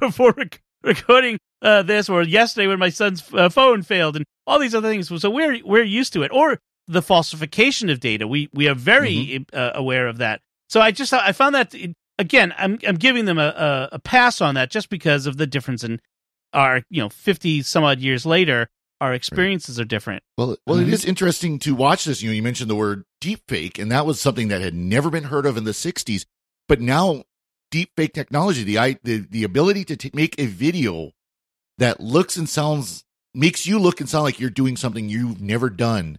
before 0.00 0.34
recording 0.84 1.38
uh, 1.62 1.82
this, 1.82 2.08
or 2.08 2.22
yesterday 2.22 2.66
when 2.66 2.78
my 2.78 2.88
son's 2.90 3.22
uh, 3.34 3.48
phone 3.48 3.82
failed, 3.82 4.16
and 4.16 4.24
all 4.46 4.58
these 4.58 4.74
other 4.74 4.88
things. 4.88 5.08
So 5.20 5.30
we're 5.30 5.60
we're 5.64 5.82
used 5.84 6.12
to 6.14 6.22
it, 6.22 6.30
or 6.32 6.58
the 6.88 7.02
falsification 7.02 7.90
of 7.90 8.00
data. 8.00 8.26
We 8.26 8.48
we 8.52 8.68
are 8.68 8.74
very 8.74 9.44
uh, 9.52 9.72
aware 9.74 10.08
of 10.08 10.18
that. 10.18 10.40
So 10.68 10.80
I 10.80 10.90
just 10.90 11.12
I 11.12 11.32
found 11.32 11.54
that 11.54 11.74
again. 12.18 12.54
I'm 12.56 12.78
I'm 12.86 12.96
giving 12.96 13.24
them 13.26 13.38
a, 13.38 13.48
a 13.48 13.88
a 13.92 13.98
pass 13.98 14.40
on 14.40 14.54
that 14.54 14.70
just 14.70 14.88
because 14.88 15.26
of 15.26 15.36
the 15.36 15.46
difference 15.46 15.84
in 15.84 16.00
our 16.52 16.82
you 16.90 17.02
know 17.02 17.08
fifty 17.08 17.62
some 17.62 17.84
odd 17.84 18.00
years 18.00 18.24
later. 18.26 18.68
Our 19.02 19.14
experiences 19.14 19.80
are 19.80 19.86
different. 19.86 20.22
Well, 20.36 20.58
well, 20.66 20.78
it 20.78 20.86
Mhm. 20.86 20.92
is 20.92 21.06
interesting 21.06 21.58
to 21.60 21.74
watch 21.74 22.04
this. 22.04 22.20
You 22.22 22.28
know, 22.28 22.34
you 22.34 22.42
mentioned 22.42 22.68
the 22.68 22.74
word 22.74 23.04
deepfake, 23.22 23.78
and 23.78 23.90
that 23.90 24.04
was 24.04 24.20
something 24.20 24.48
that 24.48 24.60
had 24.60 24.74
never 24.74 25.08
been 25.08 25.24
heard 25.24 25.46
of 25.46 25.56
in 25.56 25.64
the 25.64 25.70
'60s. 25.72 26.26
But 26.68 26.82
now, 26.82 27.24
deepfake 27.70 28.12
technology, 28.12 28.64
the 28.64 28.78
i- 28.78 28.98
the 29.02 29.18
the 29.30 29.44
ability 29.44 29.84
to 29.86 29.96
t- 29.96 30.10
make 30.14 30.38
a 30.38 30.46
video 30.46 31.12
that 31.78 32.00
looks 32.00 32.36
and 32.36 32.48
sounds 32.48 33.04
makes 33.34 33.66
you 33.66 33.78
look 33.78 34.00
and 34.00 34.08
sound 34.08 34.24
like 34.24 34.40
you're 34.40 34.50
doing 34.50 34.76
something 34.76 35.08
you've 35.08 35.40
never 35.40 35.70
done, 35.70 36.18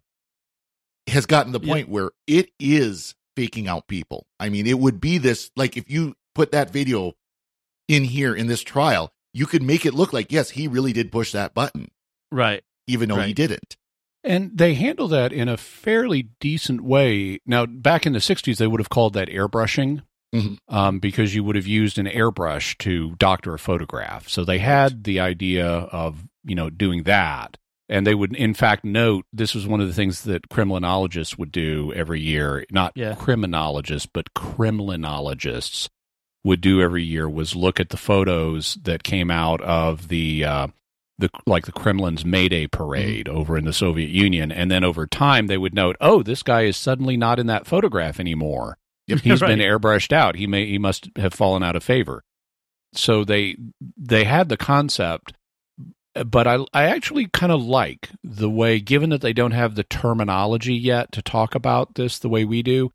has 1.08 1.26
gotten 1.26 1.52
to 1.54 1.60
the 1.60 1.66
Yeah. 1.66 1.74
point 1.74 1.90
where 1.90 2.12
it 2.28 2.52
is 2.60 3.16
faking 3.36 3.68
out 3.68 3.88
people. 3.88 4.28
I 4.40 4.50
mean, 4.50 4.68
it 4.68 4.80
would 4.80 5.00
be 5.02 5.18
this 5.18 5.52
like 5.56 5.78
if 5.78 5.90
you 5.90 6.16
put 6.36 6.52
that 6.52 6.72
video 6.72 7.14
in 7.88 8.04
here 8.06 8.34
in 8.36 8.48
this 8.48 8.62
trial, 8.62 9.12
you 9.34 9.46
could 9.46 9.62
make 9.64 9.86
it 9.86 9.94
look 9.94 10.14
like 10.14 10.32
yes, 10.32 10.52
he 10.52 10.68
really 10.68 10.94
did 10.94 11.12
push 11.12 11.32
that 11.32 11.54
button, 11.54 11.90
Right. 12.32 12.64
even 12.88 13.10
though 13.10 13.22
he 13.22 13.34
didn't. 13.34 13.78
And 14.24 14.56
they 14.56 14.76
handle 14.76 15.08
that 15.08 15.34
in 15.34 15.50
a 15.50 15.58
fairly 15.58 16.30
decent 16.40 16.82
way. 16.82 17.40
Now, 17.46 17.66
back 17.66 18.06
in 18.06 18.14
the 18.14 18.20
60s, 18.22 18.60
they 18.60 18.68
would 18.68 18.80
have 18.80 18.90
called 18.90 19.14
that 19.14 19.30
airbrushing 19.30 20.04
Mhm. 20.34 20.58
um, 20.70 21.00
because 21.00 21.36
you 21.36 21.44
would 21.44 21.56
have 21.58 21.68
used 21.68 21.98
an 22.00 22.06
airbrush 22.08 22.78
to 22.80 23.16
doctor 23.18 23.54
a 23.54 23.60
photograph. 23.60 24.30
So 24.30 24.46
they 24.46 24.60
had 24.60 25.04
the 25.04 25.20
idea 25.20 25.68
of, 25.68 26.24
you 26.46 26.56
know, 26.56 26.70
doing 26.70 27.04
that. 27.04 27.58
And 27.90 28.08
they 28.08 28.16
would, 28.16 28.34
in 28.38 28.54
fact, 28.54 28.86
note 28.86 29.26
this 29.34 29.54
was 29.54 29.68
one 29.68 29.82
of 29.82 29.88
the 29.90 29.94
things 29.94 30.22
that 30.24 30.48
criminologists 30.48 31.38
would 31.38 31.52
do 31.52 31.92
every 31.94 32.22
year. 32.22 32.66
Not 32.72 32.94
Yeah. 32.96 33.16
criminologists, 33.16 34.08
but 34.14 34.34
Kremlinologists 34.34 35.90
would 36.44 36.62
do 36.62 36.82
every 36.82 37.04
year 37.04 37.30
was 37.30 37.56
look 37.56 37.80
at 37.80 37.90
the 37.90 37.98
photos 37.98 38.78
that 38.84 39.04
came 39.04 39.30
out 39.30 39.62
of 39.62 40.08
the 40.08 40.44
uh, 40.46 40.68
the 41.20 41.30
like 41.46 41.66
the 41.66 41.72
Kremlin's 41.72 42.26
May 42.26 42.48
Day 42.50 42.66
parade 42.68 43.28
over 43.28 43.58
in 43.58 43.66
the 43.66 43.74
Soviet 43.74 44.10
Union, 44.10 44.52
and 44.52 44.72
then 44.72 44.84
over 44.84 45.06
time 45.06 45.48
they 45.48 45.58
would 45.58 45.76
note, 45.76 45.96
oh, 46.02 46.24
this 46.24 46.42
guy 46.42 46.62
is 46.62 46.78
suddenly 46.78 47.16
not 47.18 47.38
in 47.40 47.46
that 47.48 47.68
photograph 47.68 48.20
anymore. 48.20 48.78
He's 49.24 49.40
been 49.40 49.60
airbrushed 49.60 50.14
out. 50.14 50.36
He 50.36 50.48
may 50.48 50.66
he 50.66 50.78
must 50.78 51.10
have 51.16 51.34
fallen 51.34 51.64
out 51.64 51.76
of 51.76 51.84
favor. 51.84 52.24
So 52.94 53.24
they 53.24 53.58
they 53.98 54.24
had 54.24 54.50
the 54.50 54.58
concept, 54.58 55.34
but 56.26 56.48
I 56.48 56.66
I 56.74 56.84
actually 56.86 57.28
kind 57.28 57.52
of 57.52 57.64
like 57.64 58.10
the 58.24 58.50
way, 58.50 58.80
given 58.80 59.10
that 59.12 59.22
they 59.22 59.34
don't 59.34 59.52
have 59.52 59.76
the 59.76 59.84
terminology 59.84 60.74
yet 60.74 61.12
to 61.14 61.22
talk 61.22 61.56
about 61.56 61.96
this 61.96 62.20
the 62.20 62.30
way 62.30 62.46
we 62.46 62.64
do, 62.64 62.92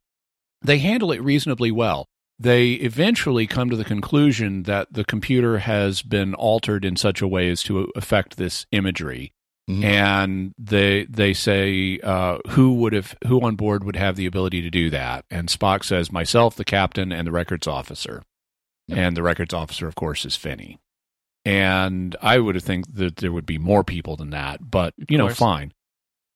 they 0.62 0.78
handle 0.78 1.12
it 1.12 1.22
reasonably 1.22 1.70
well. 1.70 2.06
They 2.38 2.72
eventually 2.72 3.46
come 3.46 3.70
to 3.70 3.76
the 3.76 3.84
conclusion 3.84 4.64
that 4.64 4.92
the 4.92 5.06
computer 5.06 5.58
has 5.58 6.02
been 6.02 6.34
altered 6.34 6.84
in 6.84 6.96
such 6.96 7.22
a 7.22 7.28
way 7.28 7.48
as 7.48 7.62
to 7.62 7.90
affect 7.96 8.36
this 8.36 8.66
imagery 8.72 9.32
Mhm. 9.68 9.82
and 9.84 10.52
they 10.58 11.06
they 11.06 11.34
say 11.34 11.98
uh, 12.02 12.38
who 12.50 12.74
would 12.74 12.92
have 12.92 13.16
who 13.26 13.40
on 13.40 13.56
board 13.56 13.82
would 13.82 13.96
have 13.96 14.14
the 14.16 14.26
ability 14.26 14.62
to 14.62 14.70
do 14.70 14.90
that? 14.90 15.24
And 15.30 15.48
spock 15.48 15.82
says 15.84 16.12
myself 16.12 16.54
the 16.54 16.64
captain 16.64 17.10
and 17.12 17.26
the 17.26 17.32
records 17.32 17.66
officer. 17.66 18.22
And 18.88 19.16
the 19.16 19.22
records 19.24 19.52
officer 19.52 19.88
of 19.88 19.96
course 19.96 20.24
is 20.24 20.36
finney. 20.36 20.78
And 21.44 22.14
i 22.22 22.38
would 22.38 22.54
have 22.54 22.62
think 22.64 22.94
that 22.94 23.16
there 23.16 23.32
would 23.32 23.46
be 23.46 23.58
more 23.58 23.82
people 23.84 24.16
than 24.16 24.30
that 24.30 24.70
but 24.70 24.94
you 25.08 25.18
know 25.18 25.28
fine. 25.30 25.72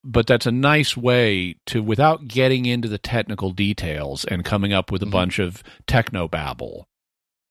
But 0.03 0.27
that's 0.27 0.47
a 0.47 0.51
nice 0.53 0.97
way 0.97 1.57
to 1.67 1.83
without 1.83 2.27
getting 2.27 2.65
into 2.67 2.89
the 2.89 2.99
technical 2.99 3.51
details 3.53 4.25
and 4.25 4.45
coming 4.45 4.73
up 4.73 4.91
with 4.91 5.03
a 5.03 5.07
Mhm. 5.07 5.11
bunch 5.13 5.39
of 5.39 5.63
techno 5.87 6.27
babble 6.27 6.89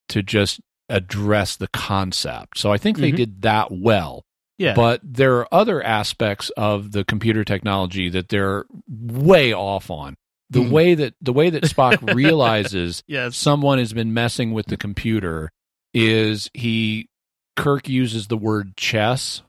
to 0.09 0.23
just 0.23 0.59
address 0.89 1.55
the 1.55 1.67
concept. 1.69 2.57
So 2.57 2.73
i 2.73 2.77
think 2.77 2.97
they 2.97 3.11
Mhm. 3.13 3.17
did 3.17 3.41
that 3.43 3.67
well 3.71 4.25
Yeah. 4.59 4.75
but 4.75 4.99
there 5.03 5.37
are 5.37 5.47
other 5.51 5.81
aspects 5.81 6.51
of 6.57 6.91
the 6.91 7.03
computer 7.03 7.43
technology 7.43 8.09
that 8.09 8.29
they're 8.29 8.65
way 8.87 9.53
off 9.53 9.89
on. 9.89 10.15
The 10.51 10.61
Hmm. 10.63 10.71
way 10.71 10.95
that 10.95 11.13
the 11.21 11.33
way 11.33 11.49
that 11.49 11.63
Spock 11.63 12.13
realizes 12.15 13.01
yes. 13.07 13.35
someone 13.37 13.79
has 13.79 13.93
been 13.93 14.13
messing 14.13 14.51
with 14.51 14.65
the 14.67 14.77
computer 14.77 15.49
is 15.93 16.49
he 16.53 17.07
Kirk 17.55 17.87
uses 17.89 18.27
the 18.27 18.37
word 18.37 18.75
chess 18.77 19.41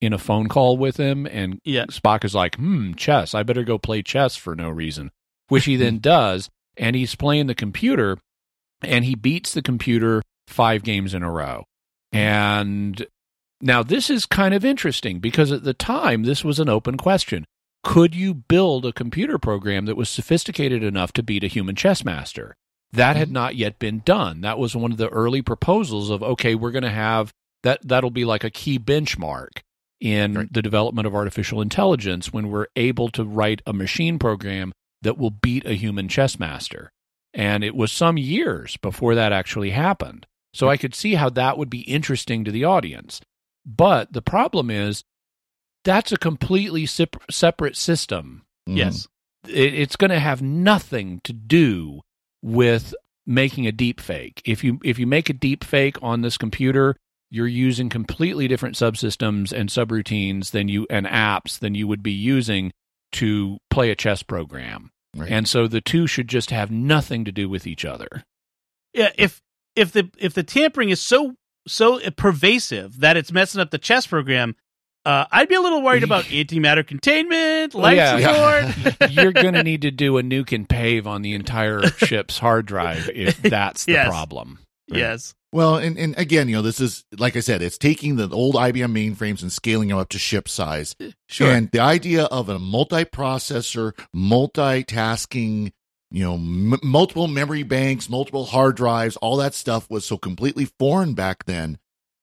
in 0.00 0.12
a 0.12 0.18
phone 0.18 0.48
call 0.48 0.76
with 0.78 0.96
him 0.96 1.26
and 1.26 1.60
Yeah. 1.64 1.84
Spock 1.86 2.24
is 2.24 2.34
like, 2.34 2.56
"Hmm, 2.56 2.94
chess. 2.94 3.34
I 3.34 3.42
better 3.42 3.64
go 3.64 3.76
play 3.78 4.02
chess 4.02 4.34
for 4.36 4.54
no 4.56 4.68
reason." 4.70 5.10
Which 5.48 5.64
he 5.66 5.76
then 5.76 5.98
does 6.00 6.48
and 6.76 6.96
he's 6.96 7.14
playing 7.14 7.46
the 7.46 7.54
computer 7.54 8.16
and 8.82 9.04
he 9.04 9.14
beats 9.14 9.52
the 9.52 9.62
computer 9.62 10.22
5 10.48 10.82
games 10.82 11.12
in 11.12 11.22
a 11.22 11.30
row. 11.30 11.64
And 12.12 13.06
now, 13.60 13.82
this 13.82 14.08
is 14.08 14.26
kind 14.26 14.54
of 14.54 14.64
interesting 14.64 15.18
because 15.18 15.52
at 15.52 15.64
the 15.64 15.74
time, 15.74 16.22
this 16.22 16.44
was 16.44 16.58
an 16.58 16.68
open 16.68 16.96
question. 16.96 17.44
Could 17.82 18.14
you 18.14 18.34
build 18.34 18.84
a 18.84 18.92
computer 18.92 19.38
program 19.38 19.86
that 19.86 19.96
was 19.96 20.08
sophisticated 20.08 20.82
enough 20.82 21.12
to 21.14 21.22
beat 21.22 21.44
a 21.44 21.48
human 21.48 21.74
chess 21.74 22.04
master? 22.04 22.56
That 22.92 23.16
had 23.16 23.28
mm-hmm. 23.28 23.34
not 23.34 23.56
yet 23.56 23.78
been 23.78 24.00
done. 24.04 24.40
That 24.40 24.58
was 24.58 24.74
one 24.74 24.92
of 24.92 24.98
the 24.98 25.08
early 25.08 25.42
proposals 25.42 26.10
of, 26.10 26.22
okay, 26.22 26.54
we're 26.54 26.72
going 26.72 26.82
to 26.82 26.90
have 26.90 27.32
that, 27.62 27.80
that'll 27.86 28.10
be 28.10 28.24
like 28.24 28.44
a 28.44 28.50
key 28.50 28.78
benchmark 28.78 29.60
in 30.00 30.34
Right. 30.34 30.52
the 30.52 30.62
development 30.62 31.06
of 31.06 31.14
artificial 31.14 31.60
intelligence 31.60 32.32
when 32.32 32.48
we're 32.48 32.66
able 32.74 33.10
to 33.10 33.24
write 33.24 33.60
a 33.66 33.72
machine 33.72 34.18
program 34.18 34.72
that 35.02 35.18
will 35.18 35.30
beat 35.30 35.66
a 35.66 35.74
human 35.74 36.08
chess 36.08 36.38
master. 36.38 36.90
And 37.34 37.62
it 37.62 37.76
was 37.76 37.92
some 37.92 38.16
years 38.16 38.76
before 38.78 39.14
that 39.14 39.32
actually 39.32 39.70
happened. 39.70 40.26
So 40.52 40.68
I 40.68 40.76
could 40.76 40.94
see 40.94 41.14
how 41.14 41.28
that 41.30 41.58
would 41.58 41.70
be 41.70 41.82
interesting 41.82 42.44
to 42.44 42.50
the 42.50 42.64
audience. 42.64 43.20
But 43.76 44.12
the 44.12 44.22
problem 44.22 44.70
is 44.70 45.04
that's 45.84 46.12
a 46.12 46.16
completely 46.18 46.86
sep- 46.86 47.22
separate 47.30 47.76
system. 47.76 48.42
Mhm. 48.68 48.76
Yes. 48.76 49.08
It, 49.48 49.74
it's 49.74 49.96
going 49.96 50.10
to 50.10 50.18
have 50.18 50.42
nothing 50.42 51.20
to 51.24 51.32
do 51.32 52.00
with 52.42 52.94
making 53.26 53.66
a 53.66 53.72
deep 53.72 54.00
fake. 54.00 54.42
If 54.44 54.64
you 54.64 54.78
if 54.84 54.98
you 54.98 55.06
make 55.06 55.30
a 55.30 55.34
deep 55.34 55.64
fake 55.64 55.96
on 56.02 56.22
this 56.22 56.36
computer, 56.36 56.96
you're 57.30 57.46
using 57.46 57.88
completely 57.88 58.48
different 58.48 58.74
subsystems 58.74 59.52
and 59.52 59.68
subroutines 59.68 60.50
than 60.50 60.68
you 60.68 60.86
and 60.90 61.06
apps 61.06 61.58
than 61.58 61.74
you 61.74 61.86
would 61.86 62.02
be 62.02 62.12
using 62.12 62.72
to 63.12 63.58
play 63.70 63.90
a 63.90 63.96
chess 63.96 64.22
program. 64.22 64.90
Right. 65.16 65.30
And 65.30 65.48
so 65.48 65.66
the 65.66 65.80
two 65.80 66.06
should 66.06 66.28
just 66.28 66.50
have 66.50 66.70
nothing 66.70 67.24
to 67.24 67.32
do 67.32 67.48
with 67.48 67.66
each 67.66 67.84
other. 67.84 68.24
Yeah, 68.92 69.10
if 69.16 69.40
if 69.76 69.92
the 69.92 70.10
if 70.18 70.34
the 70.34 70.42
tampering 70.42 70.90
is 70.90 71.00
so 71.00 71.34
so 71.70 72.00
pervasive 72.16 73.00
that 73.00 73.16
it's 73.16 73.32
messing 73.32 73.60
up 73.60 73.70
the 73.70 73.78
chess 73.78 74.06
program, 74.06 74.56
uh, 75.04 75.24
I'd 75.30 75.48
be 75.48 75.54
a 75.54 75.60
little 75.60 75.82
worried 75.82 76.02
about 76.10 76.24
antimatter 76.24 76.86
containment, 76.86 77.74
life 77.74 77.96
yeah. 77.96 78.72
support. 78.74 79.10
You're 79.12 79.32
going 79.32 79.54
to 79.54 79.62
need 79.62 79.82
to 79.82 79.90
do 79.90 80.18
a 80.18 80.22
nuke 80.22 80.52
and 80.52 80.68
pave 80.68 81.06
on 81.06 81.22
the 81.22 81.32
entire 81.34 81.86
ship's 81.88 82.38
hard 82.38 82.66
drive 82.66 83.08
if 83.14 83.40
that's 83.40 83.84
the 83.86 83.92
Yes. 83.92 84.08
problem. 84.08 84.58
yes. 84.88 85.34
Well, 85.52 85.78
and, 85.78 85.98
and 85.98 86.16
again, 86.16 86.48
you 86.48 86.54
know, 86.54 86.62
this 86.62 86.80
is 86.80 87.04
like 87.18 87.34
I 87.36 87.40
said, 87.40 87.60
it's 87.60 87.76
taking 87.76 88.14
the 88.14 88.28
old 88.30 88.54
IBM 88.54 88.92
mainframes 88.92 89.42
and 89.42 89.50
scaling 89.50 89.88
them 89.88 89.98
up 89.98 90.08
to 90.10 90.18
ship 90.18 90.48
size. 90.48 90.94
Sure. 91.28 91.50
And 91.50 91.68
the 91.72 91.80
idea 91.80 92.24
of 92.26 92.48
a 92.48 92.60
multi-processor, 92.60 93.92
multitasking, 94.14 95.72
you 96.10 96.24
know, 96.24 96.34
m- 96.34 96.78
multiple 96.82 97.28
memory 97.28 97.62
banks, 97.62 98.08
multiple 98.08 98.44
hard 98.46 98.76
drives, 98.76 99.16
all 99.16 99.36
that 99.36 99.54
stuff 99.54 99.88
was 99.90 100.04
so 100.04 100.16
completely 100.18 100.64
foreign 100.78 101.14
back 101.14 101.44
then 101.44 101.78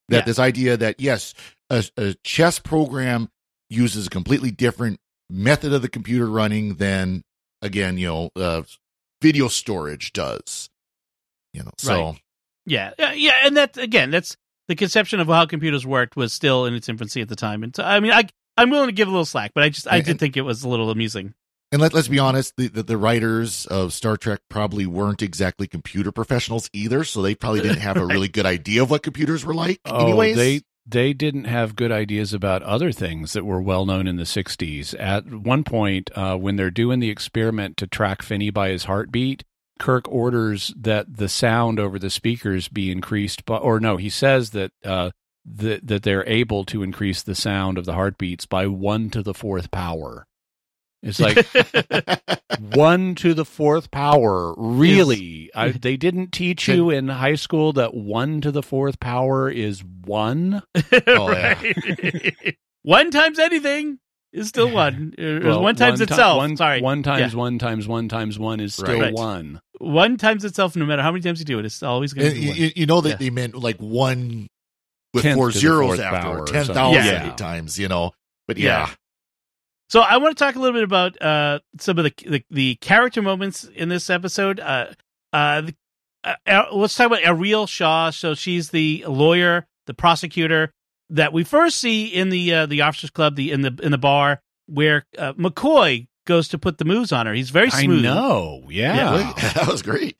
that 0.09 0.17
Yeah. 0.19 0.25
this 0.25 0.39
idea 0.39 0.77
that 0.77 0.99
yes, 0.99 1.33
a, 1.69 1.83
a 1.97 2.13
chess 2.23 2.59
program 2.59 3.29
uses 3.69 4.07
a 4.07 4.09
completely 4.09 4.51
different 4.51 4.99
method 5.29 5.73
of 5.73 5.81
the 5.81 5.89
computer 5.89 6.27
running 6.29 6.75
than 6.75 7.23
again, 7.61 7.97
you 7.97 8.07
know, 8.07 8.29
uh, 8.35 8.61
video 9.21 9.47
storage 9.47 10.13
does. 10.13 10.69
You 11.53 11.63
know, 11.63 11.71
so 11.77 12.05
Right. 12.11 12.21
Yeah, 12.65 12.91
yeah, 12.99 13.13
yeah, 13.13 13.33
and 13.45 13.55
that 13.57 13.77
again, 13.77 14.11
that's 14.11 14.35
the 14.67 14.75
conception 14.75 15.19
of 15.21 15.27
how 15.27 15.45
computers 15.45 15.85
worked 15.85 16.15
was 16.17 16.33
still 16.33 16.65
in 16.65 16.73
its 16.73 16.89
infancy 16.89 17.21
at 17.21 17.29
the 17.29 17.35
time. 17.37 17.63
And 17.63 17.73
so, 17.75 17.83
I 17.83 17.99
mean, 18.01 18.11
I 18.11 18.27
I'm 18.57 18.69
willing 18.69 18.87
to 18.89 18.93
give 18.93 19.07
a 19.07 19.11
little 19.11 19.25
slack, 19.25 19.51
but 19.55 19.63
I 19.63 19.69
just 19.69 19.87
I 19.87 19.97
And- 19.97 20.05
did 20.05 20.19
think 20.19 20.35
it 20.35 20.41
was 20.41 20.63
a 20.63 20.69
little 20.69 20.89
amusing. 20.91 21.33
And 21.71 21.81
let, 21.81 21.93
let's 21.93 22.07
be 22.07 22.19
honest, 22.19 22.53
the, 22.55 22.67
the, 22.69 22.83
the 22.83 22.97
writers 22.97 23.65
of 23.65 23.91
Star 23.93 24.15
Trek 24.15 24.39
probably 24.49 24.85
weren't 24.85 25.21
exactly 25.21 25.67
computer 25.67 26.11
professionals 26.13 26.69
either, 26.71 27.03
so 27.03 27.21
they 27.21 27.35
probably 27.35 27.61
didn't 27.61 27.79
have 27.81 27.97
a 27.97 28.05
Right. 28.05 28.13
really 28.13 28.29
good 28.29 28.45
idea 28.45 28.83
of 28.83 28.89
what 28.89 29.03
computers 29.03 29.43
were 29.43 29.53
like. 29.53 29.81
Oh, 29.85 30.05
anyways, 30.05 30.35
they 30.37 30.61
they 30.89 31.11
didn't 31.11 31.43
have 31.43 31.75
good 31.75 31.91
ideas 31.91 32.33
about 32.33 32.63
other 32.63 32.93
things 32.93 33.33
that 33.33 33.43
were 33.43 33.61
well 33.61 33.85
known 33.85 34.07
in 34.07 34.15
the 34.15 34.23
60s. 34.23 34.95
At 34.97 35.25
one 35.29 35.65
point, 35.65 36.09
uh, 36.15 36.37
when 36.37 36.55
they're 36.55 36.71
doing 36.71 37.01
the 37.01 37.09
experiment 37.09 37.75
to 37.77 37.87
track 37.87 38.21
Finney 38.21 38.49
by 38.51 38.69
his 38.69 38.85
heartbeat, 38.85 39.43
Kirk 39.79 40.07
orders 40.09 40.73
that 40.77 41.17
the 41.17 41.27
sound 41.27 41.79
over 41.81 41.99
the 41.99 42.09
speakers 42.09 42.69
be 42.69 42.89
increased, 42.91 43.43
by, 43.45 43.57
or 43.57 43.81
no, 43.81 43.97
he 43.97 44.09
says 44.09 44.51
that 44.51 44.71
uh, 44.85 45.11
that 45.45 45.85
that 45.85 46.03
they're 46.03 46.27
able 46.29 46.63
to 46.65 46.81
increase 46.83 47.21
the 47.23 47.35
sound 47.35 47.77
of 47.77 47.83
the 47.83 47.93
heartbeats 47.93 48.45
by 48.45 48.67
one 48.67 49.09
to 49.09 49.21
the 49.21 49.33
fourth 49.33 49.69
power. 49.71 50.25
It's 51.07 51.19
like 51.19 52.73
one 52.75 53.15
to 53.15 53.33
the 53.33 53.45
fourth 53.45 53.91
power. 53.91 54.53
Really? 54.57 55.49
I, 55.55 55.69
they 55.71 55.97
didn't 55.97 56.31
teach 56.31 56.67
you 56.67 56.89
in 56.89 57.07
high 57.07 57.35
school 57.35 57.73
that 57.73 57.93
one 57.93 58.41
to 58.41 58.51
the 58.51 58.63
fourth 58.63 58.99
power 58.99 59.49
is 59.49 59.83
one? 59.83 60.61
Oh, 61.07 61.31
yeah. 61.31 61.59
Right. 61.61 62.57
one 62.83 63.11
times 63.11 63.39
anything 63.39 63.99
is 64.33 64.47
still 64.49 64.69
one. 64.71 65.13
It 65.17 65.43
was 65.43 65.45
Well, 65.45 65.63
one 65.63 65.75
times 65.75 65.99
ti- 65.99 66.03
itself. 66.03 66.37
One, 66.37 66.57
Sorry, 66.57 66.81
One 66.81 67.03
times 67.03 67.33
Yeah. 67.33 67.39
one 67.39 67.59
times 67.59 67.87
one 67.87 68.07
times 68.09 68.37
one 68.37 68.59
is 68.59 68.73
still 68.73 68.99
Right. 68.99 69.13
one. 69.13 69.61
one 69.79 70.17
times 70.17 70.43
itself. 70.45 70.75
No 70.75 70.85
matter 70.85 71.01
how 71.01 71.11
many 71.11 71.21
times 71.21 71.39
you 71.39 71.45
do 71.45 71.59
it, 71.59 71.65
it's 71.65 71.81
always 71.83 72.13
going 72.13 72.29
to 72.29 72.33
be 72.35 72.41
you, 72.41 72.47
one. 72.49 72.57
you- 72.57 72.71
you 72.75 72.85
know 72.85 73.01
that 73.01 73.09
Yeah. 73.09 73.15
they 73.17 73.29
meant 73.29 73.55
like 73.55 73.77
one 73.77 74.47
with 75.13 75.23
Tenth 75.23 75.37
four 75.37 75.51
zeros 75.51 75.99
after, 75.99 76.19
power 76.19 76.37
or 76.37 76.41
or 76.43 76.45
ten 76.47 76.65
Yeah. 76.93 77.31
times, 77.35 77.79
you 77.79 77.87
know. 77.87 78.11
But 78.47 78.57
yeah, 78.57 78.87
Yeah. 78.87 78.93
So 79.89 80.01
I 80.01 80.17
want 80.17 80.37
to 80.37 80.43
talk 80.43 80.55
a 80.55 80.59
little 80.59 80.73
bit 80.73 80.83
about 80.83 81.21
uh, 81.21 81.59
some 81.79 81.97
of 81.97 82.03
the, 82.03 82.13
the 82.25 82.43
the 82.49 82.75
character 82.75 83.21
moments 83.21 83.63
in 83.63 83.89
this 83.89 84.09
episode. 84.09 84.59
Uh, 84.59 84.87
uh, 85.31 85.61
the, 85.61 85.75
uh, 86.23 86.65
let's 86.73 86.95
talk 86.95 87.07
about 87.07 87.21
Areel 87.21 87.67
Shaw. 87.67 88.09
So 88.09 88.33
she's 88.35 88.69
the 88.69 89.05
lawyer, 89.07 89.65
the 89.85 89.93
prosecutor 89.93 90.73
that 91.09 91.31
we 91.31 91.43
first 91.43 91.77
see 91.77 92.07
in 92.07 92.29
the 92.29 92.53
uh, 92.53 92.65
the 92.65 92.81
officers 92.81 93.11
club, 93.11 93.35
the 93.35 93.51
in 93.51 93.61
the 93.61 93.77
in 93.81 93.91
the 93.91 93.97
bar 93.97 94.41
where 94.67 95.05
uh, 95.17 95.33
McCoy 95.33 96.07
goes 96.25 96.49
to 96.49 96.57
put 96.57 96.77
the 96.77 96.85
moves 96.85 97.11
on 97.11 97.25
her. 97.25 97.33
He's 97.33 97.49
very 97.49 97.69
smooth. 97.69 97.81
I 97.81 97.85
smooth. 97.85 98.03
know. 98.03 98.63
Yeah. 98.69 98.95
Yeah. 98.95 99.33
that 99.53 99.67
was 99.67 99.81
great. 99.81 100.17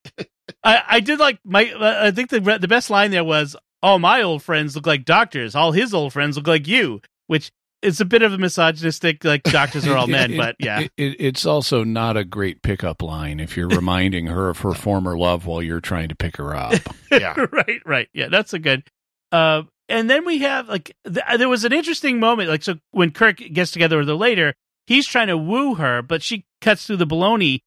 I, 0.64 0.82
I 0.88 1.00
did 1.02 1.20
like 1.20 1.40
my. 1.44 1.70
Uh, 1.72 2.06
I 2.06 2.12
think 2.12 2.30
the 2.30 2.40
the 2.40 2.68
best 2.68 2.90
line 2.90 3.12
there 3.12 3.24
was, 3.24 3.56
"All 3.84 4.00
my 4.00 4.22
old 4.22 4.42
friends 4.42 4.76
look 4.76 4.88
like 4.88 5.06
doctors. 5.06 5.56
All 5.56 5.74
his 5.74 5.94
old 5.94 6.14
friends 6.14 6.38
look 6.38 6.48
like 6.48 6.68
you," 6.68 7.02
which 7.28 7.52
is 7.82 8.02
a 8.02 8.06
bit 8.06 8.22
of 8.22 8.34
a 8.34 8.38
misogynistic. 8.38 9.24
Like 9.24 9.44
doctors 9.44 9.86
are 9.88 9.96
all 9.98 10.08
men, 10.08 10.32
It- 10.34 10.38
but 10.38 10.56
yeah, 10.60 10.82
it- 10.82 10.92
it- 10.98 11.16
it's 11.20 11.46
also 11.46 11.84
not 11.84 12.18
a 12.18 12.24
great 12.26 12.62
pickup 12.62 13.02
line 13.02 13.40
if 13.40 13.56
you're 13.58 13.68
reminding 13.70 14.28
her 14.28 14.50
of 14.50 14.60
her 14.60 14.74
former 14.76 15.18
love 15.18 15.46
while 15.46 15.62
you're 15.62 15.82
trying 15.82 16.10
to 16.10 16.16
pick 16.16 16.38
her 16.38 16.56
up. 16.56 16.74
Yeah, 17.12 17.34
right, 17.52 17.82
right. 17.86 18.10
Yeah, 18.14 18.28
that's 18.28 18.54
a 18.54 18.60
good. 18.60 18.84
Uh, 19.32 19.64
and 19.90 20.10
then 20.10 20.26
we 20.26 20.40
have 20.40 20.68
like 20.68 20.96
th- 21.06 21.26
there 21.38 21.48
was 21.50 21.64
an 21.64 21.72
interesting 21.72 22.20
moment. 22.20 22.50
Like 22.50 22.64
so, 22.64 22.76
when 22.92 23.12
Kirk 23.12 23.38
gets 23.38 23.72
together 23.72 23.98
with 23.98 24.08
her 24.10 24.14
later, 24.14 24.54
he's 24.88 25.08
trying 25.08 25.28
to 25.28 25.38
woo 25.38 25.76
her, 25.76 26.02
but 26.02 26.22
she 26.22 26.46
cuts 26.62 26.86
through 26.86 26.98
the 26.98 27.08
baloney 27.08 27.60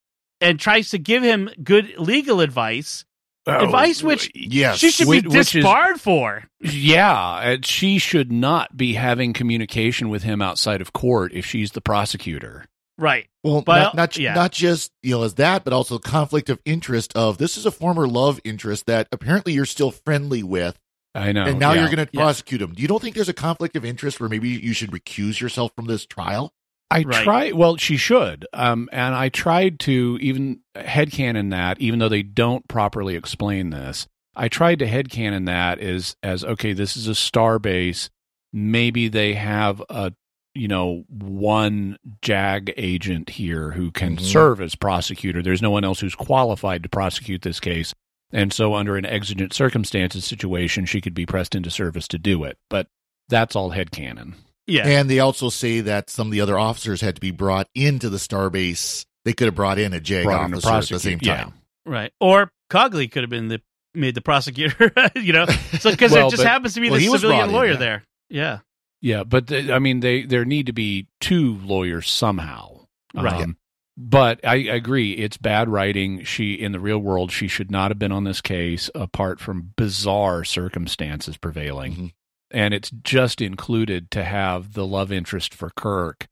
and 0.42 0.60
tries 0.60 0.90
to 0.90 0.98
give 0.98 1.22
him 1.22 1.48
good 1.64 1.94
legal 1.98 2.40
advice. 2.40 3.04
Oh, 3.46 3.64
advice 3.64 4.02
which 4.02 4.30
yes. 4.34 4.78
she 4.78 4.90
should 4.90 5.08
Which- 5.08 5.22
be 5.22 5.28
which 5.28 5.38
is- 5.38 5.50
disbarred 5.52 6.00
for. 6.00 6.44
Yeah, 6.60 7.40
and 7.40 7.64
she 7.64 7.98
should 7.98 8.30
not 8.30 8.76
be 8.76 8.92
having 8.94 9.32
communication 9.32 10.08
with 10.10 10.22
him 10.22 10.42
outside 10.42 10.80
of 10.80 10.92
court 10.92 11.32
if 11.32 11.46
she's 11.46 11.72
the 11.72 11.80
prosecutor. 11.80 12.66
Right. 12.98 13.28
Well, 13.42 13.62
But- 13.62 13.78
not 13.80 13.94
not, 13.94 14.16
yeah. 14.18 14.34
not 14.34 14.52
just 14.52 14.92
you 15.02 15.12
know 15.12 15.22
as 15.22 15.34
that, 15.36 15.64
but 15.64 15.72
also 15.72 15.98
conflict 15.98 16.50
of 16.50 16.60
interest 16.66 17.16
of 17.16 17.38
this 17.38 17.56
is 17.56 17.64
a 17.64 17.70
former 17.70 18.06
love 18.06 18.40
interest 18.44 18.84
that 18.86 19.08
apparently 19.10 19.54
you're 19.54 19.64
still 19.64 19.90
friendly 19.90 20.42
with, 20.42 20.78
I 21.14 21.32
know. 21.32 21.44
and 21.44 21.58
now 21.58 21.72
yeah. 21.72 21.80
you're 21.80 21.94
going 21.96 22.06
to 22.06 22.10
Yeah. 22.12 22.20
prosecute 22.20 22.60
him. 22.60 22.74
Do 22.74 22.82
you 22.82 22.88
don't 22.88 23.00
think 23.00 23.14
there's 23.14 23.30
a 23.30 23.32
conflict 23.34 23.74
of 23.74 23.86
interest 23.86 24.20
where 24.20 24.28
maybe 24.28 24.50
you 24.50 24.74
should 24.74 24.90
recuse 24.90 25.40
yourself 25.40 25.72
from 25.74 25.86
this 25.86 26.04
trial? 26.04 26.52
I 26.90 27.02
Right. 27.02 27.24
try. 27.24 27.52
Well, 27.52 27.76
she 27.76 27.96
should. 27.96 28.46
Um, 28.52 28.88
and 28.92 29.14
I 29.14 29.28
tried 29.28 29.78
to 29.80 30.18
even 30.20 30.60
headcanon 30.74 31.50
that, 31.50 31.80
even 31.80 31.98
though 32.00 32.08
they 32.08 32.22
don't 32.22 32.66
properly 32.68 33.14
explain 33.14 33.70
this. 33.70 34.06
I 34.34 34.48
tried 34.48 34.78
to 34.80 34.86
headcanon 34.86 35.46
that 35.46 35.78
as 35.80 36.16
as 36.22 36.44
okay, 36.44 36.72
this 36.72 36.96
is 36.96 37.06
a 37.06 37.14
star 37.14 37.58
base. 37.58 38.10
Maybe 38.52 39.08
they 39.08 39.34
have 39.34 39.82
a 39.90 40.12
you 40.54 40.66
know 40.68 41.04
one 41.08 41.96
JAG 42.22 42.72
agent 42.76 43.30
here 43.30 43.72
who 43.72 43.90
can 43.92 44.16
Mhm. 44.16 44.20
serve 44.20 44.60
as 44.60 44.74
prosecutor. 44.74 45.42
There's 45.42 45.62
no 45.62 45.70
one 45.70 45.84
else 45.84 46.00
who's 46.00 46.14
qualified 46.16 46.82
to 46.82 46.88
prosecute 46.88 47.42
this 47.42 47.60
case. 47.60 47.94
And 48.32 48.52
so, 48.52 48.74
under 48.74 48.96
an 48.96 49.04
exigent 49.04 49.52
circumstances 49.52 50.24
situation, 50.24 50.86
she 50.86 51.00
could 51.00 51.14
be 51.14 51.26
pressed 51.26 51.54
into 51.54 51.70
service 51.70 52.06
to 52.08 52.18
do 52.18 52.44
it. 52.44 52.58
But 52.68 52.86
that's 53.28 53.54
all 53.56 53.72
headcanon. 53.72 54.34
Yeah. 54.70 54.86
And 54.86 55.08
they 55.10 55.18
also 55.20 55.48
say 55.48 55.80
that 55.80 56.10
some 56.10 56.28
of 56.28 56.32
the 56.32 56.40
other 56.40 56.58
officers 56.58 57.00
had 57.00 57.14
to 57.16 57.20
be 57.20 57.30
brought 57.30 57.68
into 57.74 58.08
the 58.08 58.18
starbase. 58.18 59.04
They 59.24 59.32
could 59.32 59.46
have 59.46 59.54
brought 59.54 59.78
in 59.78 59.92
a 59.92 60.00
JAG 60.00 60.24
Brought 60.24 60.44
in 60.46 60.50
to 60.52 60.56
officer 60.68 60.94
at 60.94 60.96
the 60.96 61.00
same 61.00 61.18
prosecute, 61.18 61.22
yeah. 61.26 61.44
time. 61.44 61.54
Right. 61.86 62.12
Or 62.20 62.50
Cogley 62.70 63.10
could 63.10 63.22
have 63.22 63.30
been 63.30 63.48
the 63.48 63.60
made 63.94 64.14
the 64.14 64.20
prosecutor, 64.20 64.92
you 65.16 65.32
know. 65.32 65.46
So 65.78 65.90
because 65.90 66.12
Well, 66.12 66.28
it 66.28 66.30
just 66.30 66.42
but- 66.42 66.48
happens 66.48 66.74
to 66.74 66.80
be 66.80 66.88
well, 66.90 66.98
the 66.98 67.04
he 67.04 67.08
was 67.10 67.20
civilian 67.22 67.48
brought 67.48 67.48
in, 67.50 67.54
lawyer 67.54 67.72
yeah. 67.72 67.76
there. 67.78 68.04
Yeah. 68.28 68.58
Yeah, 69.02 69.24
but 69.24 69.46
the, 69.46 69.72
I 69.72 69.78
mean, 69.78 70.00
they 70.00 70.22
there 70.22 70.44
need 70.44 70.66
to 70.66 70.72
be 70.74 71.08
two 71.20 71.56
lawyers 71.64 72.08
somehow. 72.10 72.86
Right. 73.14 73.42
Um, 73.42 73.56
but 73.96 74.40
I 74.46 74.56
agree, 74.56 75.12
it's 75.12 75.36
bad 75.36 75.68
writing. 75.68 76.22
She 76.24 76.52
in 76.54 76.72
the 76.72 76.80
real 76.80 76.98
world, 76.98 77.32
she 77.32 77.48
should 77.48 77.70
not 77.70 77.90
have 77.90 77.98
been 77.98 78.12
on 78.12 78.24
this 78.24 78.40
case, 78.40 78.90
apart 78.94 79.40
from 79.40 79.72
bizarre 79.76 80.44
circumstances 80.44 81.36
prevailing. 81.36 81.92
Mhm. 81.94 82.12
And 82.50 82.74
it's 82.74 82.90
just 83.02 83.40
included 83.40 84.10
to 84.12 84.24
have 84.24 84.72
the 84.72 84.86
love 84.86 85.12
interest 85.12 85.54
for 85.54 85.70
Kirk 85.76 86.26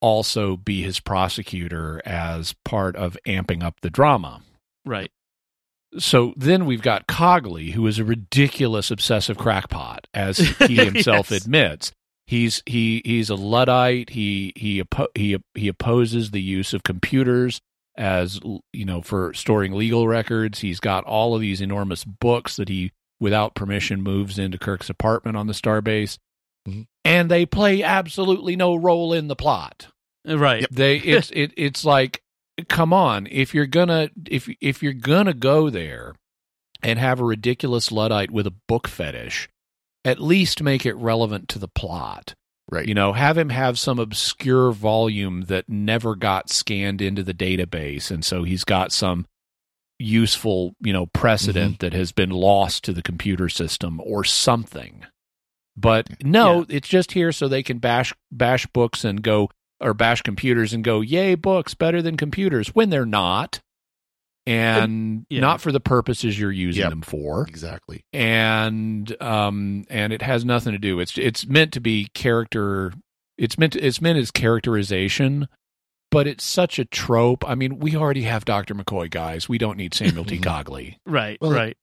also 0.00 0.56
be 0.56 0.82
his 0.82 0.98
prosecutor 1.00 2.00
as 2.06 2.54
part 2.64 2.96
of 2.96 3.16
amping 3.26 3.62
up 3.62 3.80
the 3.82 3.90
drama. 3.90 4.42
Right. 4.84 5.10
So 5.98 6.32
then 6.36 6.66
we've 6.66 6.82
got 6.82 7.06
Cogley, 7.08 7.72
who 7.72 7.86
is 7.86 7.98
a 7.98 8.04
ridiculous 8.04 8.90
obsessive 8.90 9.36
crackpot, 9.36 10.06
as 10.14 10.38
he 10.66 10.76
himself 10.76 11.30
Yes. 11.30 11.42
admits. 11.44 11.92
He's 12.26 12.62
he 12.64 13.02
he's 13.04 13.28
a 13.28 13.34
luddite. 13.34 14.10
He 14.10 14.52
he 14.54 14.82
he 15.16 15.36
he 15.54 15.66
opposes 15.68 16.30
the 16.30 16.40
use 16.40 16.72
of 16.72 16.84
computers 16.84 17.60
as 17.96 18.38
you 18.72 18.84
know 18.84 19.02
for 19.02 19.34
storing 19.34 19.72
legal 19.72 20.06
records. 20.06 20.60
He's 20.60 20.78
got 20.78 21.02
all 21.04 21.34
of 21.34 21.40
these 21.40 21.60
enormous 21.60 22.04
books 22.04 22.54
that 22.56 22.68
he, 22.68 22.92
without 23.20 23.54
permission, 23.54 24.02
moves 24.02 24.38
into 24.38 24.58
Kirk's 24.58 24.90
apartment 24.90 25.36
on 25.36 25.46
the 25.46 25.52
starbase, 25.52 26.16
Mhm. 26.68 26.86
and 27.04 27.30
they 27.30 27.46
play 27.46 27.82
absolutely 27.82 28.56
no 28.56 28.74
role 28.74 29.12
in 29.12 29.28
the 29.28 29.36
plot 29.36 29.88
Right. 30.26 30.66
they 30.70 30.96
it's 30.98 31.30
it, 31.30 31.52
it's 31.56 31.84
like 31.84 32.22
come 32.68 32.92
on, 32.92 33.26
if 33.30 33.54
you're 33.54 33.66
gonna 33.66 34.10
if 34.28 34.48
if 34.60 34.82
you're 34.82 34.92
gonna 34.92 35.32
go 35.34 35.70
there 35.70 36.14
and 36.82 36.98
have 36.98 37.20
a 37.20 37.24
ridiculous 37.24 37.90
luddite 37.92 38.30
with 38.30 38.46
a 38.46 38.54
book 38.68 38.88
fetish, 38.88 39.48
at 40.04 40.20
least 40.20 40.62
make 40.62 40.84
it 40.86 40.94
relevant 40.96 41.48
to 41.48 41.58
the 41.58 41.68
plot. 41.68 42.34
Right. 42.70 42.86
You 42.86 42.94
know, 42.94 43.12
have 43.14 43.36
him 43.36 43.48
have 43.48 43.78
some 43.78 43.98
obscure 43.98 44.70
volume 44.72 45.42
that 45.48 45.68
never 45.68 46.14
got 46.14 46.50
scanned 46.50 47.00
into 47.02 47.22
the 47.22 47.34
database, 47.34 48.10
and 48.10 48.24
so 48.24 48.42
he's 48.44 48.64
got 48.64 48.92
some 48.92 49.26
useful, 50.00 50.74
you 50.80 50.92
know, 50.92 51.06
precedent 51.06 51.78
that 51.80 51.92
has 51.92 52.10
been 52.10 52.30
lost 52.30 52.82
to 52.84 52.92
the 52.92 53.02
computer 53.02 53.48
system 53.48 54.00
or 54.02 54.24
something. 54.24 55.04
But 55.76 56.22
no, 56.24 56.66
it's 56.68 56.88
just 56.88 57.12
here 57.12 57.30
so 57.32 57.46
they 57.48 57.62
can 57.62 57.78
bash 57.78 58.12
bash 58.32 58.66
books 58.66 59.04
and 59.04 59.22
go 59.22 59.50
or 59.80 59.94
bash 59.94 60.22
computers 60.22 60.72
and 60.72 60.82
go, 60.82 61.00
"Yay, 61.00 61.34
books 61.36 61.74
better 61.74 62.02
than 62.02 62.16
computers," 62.16 62.68
when 62.74 62.90
they're 62.90 63.06
not. 63.06 63.60
And 64.46 65.26
yeah. 65.28 65.40
not 65.40 65.60
for 65.60 65.70
the 65.70 65.80
purposes 65.80 66.38
you're 66.40 66.50
using 66.50 66.80
Yep. 66.80 66.90
them 66.90 67.02
for 67.02 67.46
Exactly. 67.46 68.04
and 68.12 69.14
um 69.22 69.84
and 69.90 70.12
it 70.14 70.22
has 70.22 70.46
nothing 70.46 70.72
to 70.72 70.78
do 70.78 70.98
it's 70.98 71.16
it's 71.18 71.46
meant 71.46 71.72
to 71.74 71.80
be 71.80 72.08
character 72.14 72.92
it's 73.36 73.58
meant 73.58 73.74
to, 73.74 73.80
it's 73.86 74.00
meant 74.00 74.18
as 74.18 74.30
characterization 74.30 75.46
but 76.10 76.26
it's 76.26 76.44
such 76.44 76.78
a 76.78 76.84
trope 76.84 77.48
i 77.48 77.54
mean 77.54 77.78
we 77.78 77.94
already 77.96 78.22
have 78.22 78.44
dr 78.44 78.74
mccoy 78.74 79.10
guys 79.10 79.48
we 79.48 79.58
don't 79.58 79.76
need 79.76 79.94
samuel 79.94 80.24
t 80.24 80.38
cogley 80.40 80.96
Right, 81.06 81.38
Well, 81.40 81.52
right. 81.52 81.76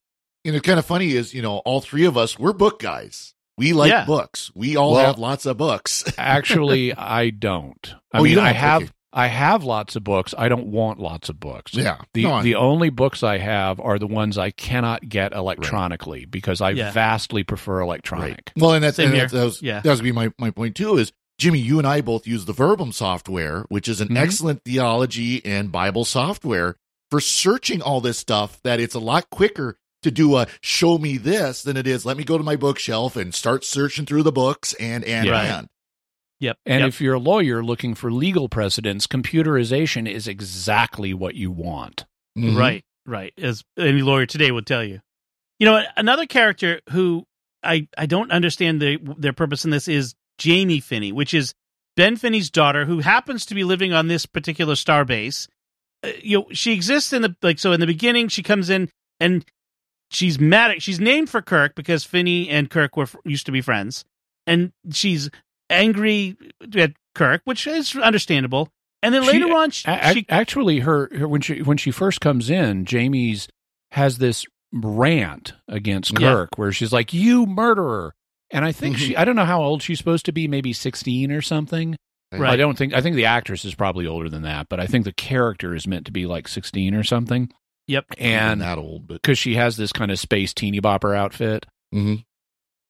You 0.44 0.52
know, 0.52 0.60
kind 0.60 0.78
of 0.78 0.86
funny 0.86 1.10
is, 1.10 1.34
you 1.34 1.42
know, 1.42 1.58
all 1.58 1.80
three 1.80 2.04
of 2.06 2.16
us, 2.16 2.38
we're 2.38 2.52
book 2.52 2.78
guys. 2.80 3.34
We 3.58 3.72
like 3.72 3.90
Yeah. 3.90 4.04
books. 4.06 4.50
We 4.54 4.76
all 4.76 4.92
Well- 4.92 5.04
have 5.04 5.18
lots 5.18 5.44
of 5.46 5.56
books. 5.56 6.04
actually 6.18 6.94
i 6.94 7.30
don't 7.30 7.94
i 8.12 8.18
Oh, 8.20 8.24
you 8.24 8.36
mean 8.36 8.44
i 8.44 8.52
don't? 8.52 8.56
have 8.56 8.82
Okay. 8.82 8.92
i 9.12 9.26
have 9.26 9.64
lots 9.64 9.96
of 9.96 10.04
books 10.04 10.34
i 10.38 10.48
don't 10.48 10.68
want 10.68 11.00
lots 11.00 11.28
of 11.28 11.40
books 11.40 11.74
yeah. 11.74 11.98
the 12.14 12.22
No, 12.22 12.42
the 12.42 12.54
only 12.54 12.88
books 12.90 13.22
I 13.22 13.38
have 13.38 13.80
are 13.80 13.98
the 13.98 14.06
ones 14.06 14.38
I 14.38 14.50
cannot 14.52 15.08
get 15.08 15.32
electronically 15.32 16.24
because 16.24 16.60
I 16.60 16.70
Yeah. 16.70 16.92
vastly 16.92 17.42
prefer 17.42 17.80
electronic. 17.80 18.52
Well, 18.56 18.72
and 18.74 18.84
that's, 18.84 18.96
Same 18.96 19.10
and 19.10 19.20
that's 19.20 19.32
that 19.32 19.44
was, 19.44 19.60
Yeah. 19.62 19.80
that 19.80 19.90
was 19.90 20.00
be 20.02 20.12
my, 20.12 20.32
my 20.38 20.50
point 20.50 20.76
too 20.76 20.96
is 20.98 21.12
Jimmy, 21.38 21.60
you 21.60 21.78
and 21.78 21.86
I 21.86 22.00
both 22.00 22.26
use 22.26 22.44
the 22.44 22.52
Verbum 22.52 22.90
software, 22.92 23.64
which 23.68 23.88
is 23.88 24.00
an 24.00 24.08
Mhm. 24.08 24.18
excellent 24.18 24.64
theology 24.64 25.44
and 25.44 25.70
Bible 25.70 26.04
software 26.04 26.76
for 27.10 27.20
searching 27.20 27.80
all 27.80 28.00
this 28.00 28.18
stuff 28.18 28.60
that 28.64 28.80
it's 28.80 28.94
a 28.94 28.98
lot 29.00 29.30
quicker 29.30 29.76
to 30.02 30.10
do 30.10 30.36
a 30.36 30.46
show 30.60 30.98
me 30.98 31.16
this 31.16 31.62
than 31.62 31.76
it 31.76 31.86
is 31.86 32.04
let 32.04 32.16
me 32.16 32.24
go 32.24 32.38
to 32.38 32.44
my 32.44 32.56
bookshelf 32.56 33.16
and 33.16 33.34
start 33.34 33.64
searching 33.64 34.04
through 34.04 34.22
the 34.24 34.32
books 34.32 34.74
and 34.74 35.04
and 35.04 35.26
Yeah. 35.26 35.58
and. 35.58 35.68
Yep. 36.40 36.58
And 36.66 36.80
yep. 36.80 36.88
if 36.88 37.00
you're 37.00 37.14
a 37.14 37.18
lawyer 37.20 37.64
looking 37.64 37.94
for 37.94 38.12
legal 38.12 38.48
precedents, 38.48 39.06
computerization 39.08 40.08
is 40.08 40.28
exactly 40.28 41.12
what 41.14 41.34
you 41.34 41.50
want. 41.50 42.04
Mhm. 42.36 42.56
Right, 42.56 42.84
right. 43.06 43.32
As 43.38 43.64
any 43.76 44.02
lawyer 44.02 44.26
today 44.26 44.52
would 44.52 44.66
tell 44.66 44.84
you. 44.84 45.00
You 45.58 45.66
know, 45.66 45.82
another 45.96 46.26
character 46.26 46.80
who 46.90 47.26
I 47.64 47.88
I 47.96 48.06
don't 48.06 48.30
understand 48.30 48.80
the, 48.80 48.98
their 49.18 49.32
purpose 49.32 49.64
in 49.64 49.70
this 49.72 49.88
is 49.88 50.14
Jamie 50.38 50.80
Finney, 50.80 51.12
which 51.12 51.34
is 51.34 51.52
Ben 51.96 52.16
Finney's 52.16 52.50
daughter, 52.50 52.84
who 52.84 53.00
happens 53.00 53.44
to 53.46 53.54
be 53.54 53.64
living 53.64 53.92
on 53.92 54.08
this 54.08 54.24
particular 54.26 54.76
star 54.76 55.04
base. 55.04 55.48
Uh, 56.04 56.10
you 56.22 56.38
know, 56.38 56.46
she 56.52 56.72
exists 56.72 57.12
in 57.12 57.22
the 57.22 57.34
like 57.42 57.58
so. 57.58 57.72
In 57.72 57.80
the 57.80 57.86
beginning, 57.86 58.28
she 58.28 58.42
comes 58.42 58.70
in 58.70 58.88
and 59.20 59.44
she's 60.10 60.38
mad 60.38 60.70
at. 60.70 60.82
She's 60.82 61.00
named 61.00 61.28
for 61.28 61.42
Kirk 61.42 61.74
because 61.74 62.04
Finney 62.04 62.48
and 62.48 62.70
Kirk 62.70 62.96
were 62.96 63.08
used 63.24 63.46
to 63.46 63.52
be 63.52 63.60
friends, 63.60 64.04
and 64.46 64.72
she's 64.92 65.28
angry 65.68 66.36
at 66.76 66.92
Kirk, 67.14 67.42
which 67.44 67.66
is 67.66 67.94
understandable. 67.96 68.68
And 69.02 69.14
then 69.14 69.22
She- 69.24 69.32
later 69.32 69.52
on, 69.54 69.70
she, 69.70 69.84
A- 69.88 70.12
she 70.14 70.26
actually, 70.28 70.80
her, 70.80 71.08
her 71.16 71.28
when 71.28 71.40
she 71.40 71.62
when 71.62 71.76
she 71.76 71.90
first 71.90 72.20
comes 72.20 72.48
in, 72.50 72.84
Jamie's 72.84 73.48
has 73.92 74.18
this 74.18 74.44
rant 74.72 75.54
against 75.66 76.12
Yeah. 76.12 76.18
Kirk 76.34 76.50
where 76.56 76.72
she's 76.72 76.92
like, 76.92 77.12
"You 77.12 77.46
murderer!" 77.46 78.14
And 78.50 78.64
I 78.64 78.72
think 78.72 78.96
Mm-hmm. 78.96 79.04
she 79.06 79.16
I 79.16 79.24
don't 79.24 79.36
know 79.36 79.44
how 79.44 79.62
old 79.62 79.82
she's 79.82 79.98
supposed 79.98 80.26
to 80.26 80.32
be, 80.32 80.48
maybe 80.48 80.72
sixteen 80.72 81.30
or 81.32 81.42
something. 81.42 81.96
Right. 82.32 82.50
I 82.52 82.56
don't 82.56 82.76
think 82.76 82.92
I 82.94 83.00
think 83.00 83.16
the 83.16 83.24
actress 83.26 83.64
is 83.64 83.74
probably 83.74 84.06
older 84.06 84.28
than 84.28 84.42
that, 84.42 84.68
but 84.68 84.80
I 84.80 84.86
think 84.86 85.04
the 85.04 85.12
character 85.12 85.74
is 85.74 85.86
meant 85.86 86.06
to 86.06 86.12
be 86.12 86.26
like 86.26 86.46
sixteen 86.48 86.94
or 86.94 87.02
something. 87.02 87.50
Yep. 87.86 88.04
And 88.18 88.60
that 88.60 88.76
old, 88.78 89.06
but 89.08 89.14
because 89.22 89.38
she 89.38 89.54
has 89.54 89.76
this 89.78 89.92
kind 89.92 90.10
of 90.10 90.18
space 90.18 90.52
teeny 90.52 90.80
bopper 90.80 91.16
outfit. 91.16 91.64
Mhm. 91.94 92.24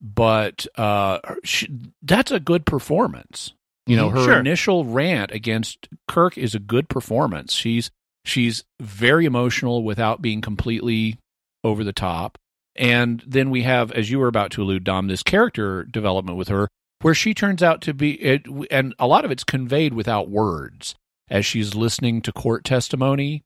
But 0.01 0.67
uh, 0.77 1.19
she, 1.45 1.69
that's 2.03 2.31
a 2.31 2.41
good 2.41 2.65
performance. 2.67 3.53
You 3.87 3.97
know, 3.97 4.11
her 4.11 4.25
Sure. 4.25 4.39
initial 4.39 4.85
rant 4.85 5.31
against 5.33 5.89
Kirk 6.07 6.37
is 6.37 6.55
a 6.55 6.59
good 6.61 6.89
performance. 6.89 7.53
She's 7.55 7.91
she's 8.25 8.63
very 8.81 9.25
emotional 9.25 9.83
without 9.83 10.21
being 10.21 10.41
completely 10.41 11.19
over 11.65 11.83
the 11.85 11.93
top. 11.93 12.37
And 12.77 13.23
then 13.27 13.51
we 13.51 13.63
have, 13.63 13.91
as 13.93 14.11
you 14.11 14.19
were 14.19 14.29
about 14.29 14.51
to 14.53 14.63
allude, 14.63 14.85
Dom, 14.85 15.09
this 15.09 15.23
character 15.23 15.85
development 15.85 16.39
with 16.39 16.49
her, 16.49 16.69
where 17.03 17.15
she 17.15 17.35
turns 17.35 17.63
out 17.63 17.81
to 17.83 17.95
be, 17.95 18.13
it, 18.23 18.47
and 18.71 18.95
a 18.99 19.07
lot 19.07 19.25
of 19.25 19.31
it's 19.31 19.45
conveyed 19.45 19.95
without 19.95 20.31
words 20.31 20.95
as 21.31 21.45
she's 21.45 21.75
listening 21.75 22.23
to 22.23 22.33
court 22.33 22.65
testimony 22.65 23.43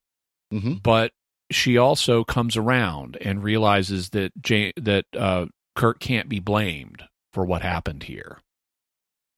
Mhm. 0.52 0.82
but 0.82 1.12
she 1.50 1.78
also 1.78 2.24
comes 2.24 2.56
around 2.58 3.16
and 3.22 3.42
realizes 3.42 4.10
that 4.10 4.32
Jane, 4.42 4.72
that 4.76 5.06
uh, 5.16 5.46
Kirk 5.74 5.98
can't 5.98 6.28
be 6.28 6.40
blamed 6.40 7.02
for 7.32 7.44
what 7.46 7.62
happened 7.62 8.02
here. 8.02 8.38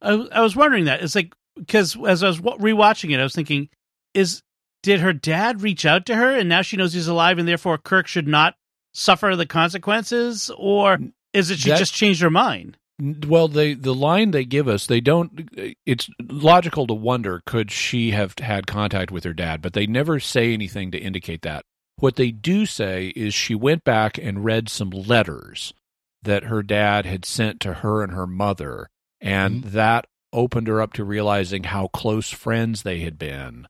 I, 0.03 0.13
I 0.33 0.41
was 0.41 0.57
wondering 0.57 0.85
that. 0.87 1.03
It's 1.03 1.15
like 1.15 1.33
because 1.57 1.97
as 2.05 2.23
I 2.25 2.27
was 2.29 2.41
rewatching 2.41 3.13
it, 3.15 3.21
I 3.21 3.23
was 3.23 3.35
thinking, 3.35 3.69
is 4.13 4.43
did 4.83 5.01
her 5.01 5.13
dad 5.13 5.63
reach 5.63 5.87
out 5.87 6.05
to 6.07 6.17
her 6.17 6.37
and 6.37 6.49
now 6.49 6.63
she 6.63 6.77
knows 6.77 6.93
he's 6.93 7.07
alive 7.09 7.39
and 7.39 7.47
therefore 7.49 7.79
Kirk 7.79 8.07
should 8.09 8.27
not 8.29 8.55
suffer 8.95 9.37
the 9.37 9.47
consequences, 9.47 10.51
or 10.57 10.99
is 11.33 11.51
it 11.51 11.59
she 11.59 11.69
That- 11.71 11.79
just 11.79 11.95
changed 11.95 12.23
her 12.23 12.31
mind? 12.31 12.79
Well, 13.27 13.49
they 13.49 13.75
the 13.75 13.95
line 13.95 14.31
they 14.31 14.45
give 14.45 14.69
us, 14.69 14.87
they 14.87 15.01
don't. 15.01 15.49
It's 15.85 16.09
logical 16.23 16.87
to 16.87 16.95
wonder 16.95 17.43
could 17.45 17.73
she 17.73 18.13
have 18.13 18.39
had 18.39 18.69
contact 18.69 19.11
with 19.11 19.25
her 19.25 19.33
dad, 19.35 19.61
but 19.61 19.73
they 19.73 19.87
never 19.87 20.21
say 20.21 20.53
anything 20.55 20.93
to 20.93 20.99
indicate 20.99 21.43
that. 21.43 21.65
What 21.97 22.15
they 22.17 22.31
do 22.31 22.67
say 22.67 23.09
is 23.17 23.35
she 23.35 23.55
went 23.57 23.83
back 23.83 24.17
and 24.17 24.45
read 24.45 24.69
some 24.69 24.91
letters 24.91 25.75
that 26.23 26.45
her 26.45 26.63
dad 26.63 27.05
had 27.05 27.25
sent 27.25 27.59
to 27.61 27.75
her 27.75 28.03
and 28.05 28.13
her 28.13 28.29
mother, 28.29 28.89
and 29.21 29.65
that 29.65 30.07
opened 30.33 30.69
her 30.69 30.81
up 30.81 30.93
to 30.93 31.05
realizing 31.05 31.65
how 31.65 31.89
close 31.89 32.31
friends 32.31 32.83
they 32.83 33.01
had 33.01 33.19
been, 33.19 33.67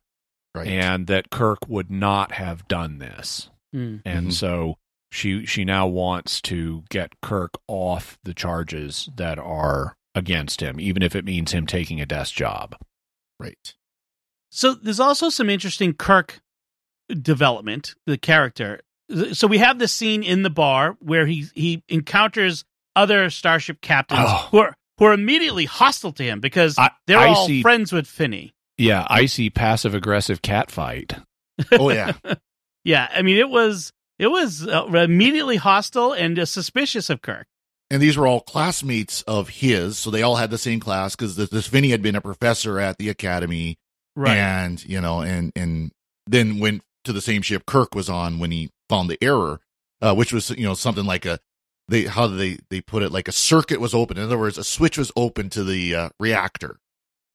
Right. 0.54 0.68
and 0.68 1.06
that 1.06 1.30
Kirk 1.30 1.66
would 1.66 1.90
not 1.90 2.32
have 2.32 2.68
done 2.68 2.98
this. 2.98 3.48
Hmm. 3.72 3.96
and 4.04 4.28
Mhm. 4.28 4.32
so 4.34 4.76
she 5.14 5.46
she 5.46 5.64
now 5.64 5.86
wants 5.86 6.40
to 6.42 6.84
get 6.90 7.12
Kirk 7.22 7.52
off 7.68 8.18
the 8.24 8.34
charges 8.34 9.08
that 9.16 9.38
are 9.38 9.96
against 10.14 10.60
him, 10.60 10.78
even 10.80 11.02
if 11.02 11.14
it 11.16 11.24
means 11.24 11.52
him 11.52 11.66
taking 11.66 12.00
a 12.00 12.06
desk 12.06 12.34
job. 12.34 12.76
right. 13.40 13.74
So 14.50 14.74
there's 14.74 15.00
also 15.00 15.30
some 15.30 15.50
interesting 15.50 15.94
Kirk 15.94 16.40
development, 17.20 17.94
the 18.06 18.16
character. 18.18 18.80
So 19.32 19.46
we 19.46 19.58
have 19.58 19.78
this 19.78 19.92
scene 19.92 20.22
in 20.22 20.42
the 20.42 20.50
bar 20.50 20.96
where 21.00 21.26
he 21.26 21.46
he 21.54 21.82
encounters 21.88 22.64
other 22.96 23.28
starship 23.30 23.80
captains 23.80 24.20
Oh. 24.22 24.48
who 24.50 24.58
are 24.58 24.74
who 24.98 25.06
are 25.06 25.12
immediately 25.12 25.64
hostile 25.64 26.12
to 26.12 26.22
him 26.22 26.40
because 26.40 26.78
I- 26.78 26.90
they're 27.06 27.18
I 27.18 27.28
all 27.28 27.46
see- 27.46 27.62
friends 27.62 27.92
with 27.92 28.06
Finney. 28.06 28.52
Yeah, 28.78 29.06
I 29.08 29.26
see 29.26 29.50
passive 29.50 29.94
aggressive 29.94 30.42
cat 30.42 30.70
fight. 30.70 31.14
Oh 31.72 31.90
yeah. 31.90 32.12
Yeah, 32.86 33.08
I 33.10 33.22
mean 33.22 33.38
it 33.38 33.48
was 33.48 33.92
it 34.18 34.28
was 34.28 34.66
uh, 34.66 34.84
immediately 34.86 35.56
hostile 35.56 36.12
and 36.12 36.38
uh, 36.38 36.44
suspicious 36.44 37.10
of 37.10 37.22
Kirk. 37.22 37.46
and 37.90 38.00
these 38.02 38.16
were 38.16 38.26
all 38.26 38.40
classmates 38.40 39.22
of 39.22 39.48
his, 39.48 39.98
so 39.98 40.10
they 40.10 40.22
all 40.22 40.36
had 40.36 40.50
the 40.50 40.58
same 40.58 40.80
class 40.80 41.14
because 41.16 41.36
this, 41.36 41.50
this 41.50 41.66
Finney 41.66 41.90
had 41.90 42.02
been 42.02 42.16
a 42.16 42.20
professor 42.20 42.78
at 42.80 42.98
the 42.98 43.08
academy, 43.08 43.76
Right. 44.16 44.36
and 44.36 44.84
you 44.84 45.00
know, 45.00 45.20
and 45.22 45.52
and 45.56 45.90
then 46.26 46.58
went 46.60 46.82
to 47.04 47.12
the 47.12 47.20
same 47.20 47.42
ship 47.42 47.66
Kirk 47.66 47.94
was 47.94 48.08
on 48.08 48.38
when 48.38 48.50
he 48.50 48.70
found 48.88 49.10
the 49.10 49.18
error, 49.22 49.60
uh, 50.00 50.14
which 50.14 50.32
was 50.32 50.50
you 50.50 50.64
know 50.64 50.74
something 50.74 51.04
like 51.04 51.26
a 51.26 51.38
they 51.88 52.04
how 52.04 52.28
did 52.28 52.38
they 52.38 52.58
they 52.70 52.80
put 52.80 53.02
it 53.02 53.10
like 53.12 53.28
a 53.28 53.32
circuit 53.32 53.80
was 53.80 53.92
open. 53.92 54.16
In 54.16 54.22
other 54.24 54.38
words, 54.38 54.56
a 54.56 54.64
switch 54.64 54.96
was 54.96 55.10
open 55.16 55.50
to 55.50 55.64
the 55.64 55.94
uh, 55.94 56.08
reactor. 56.20 56.78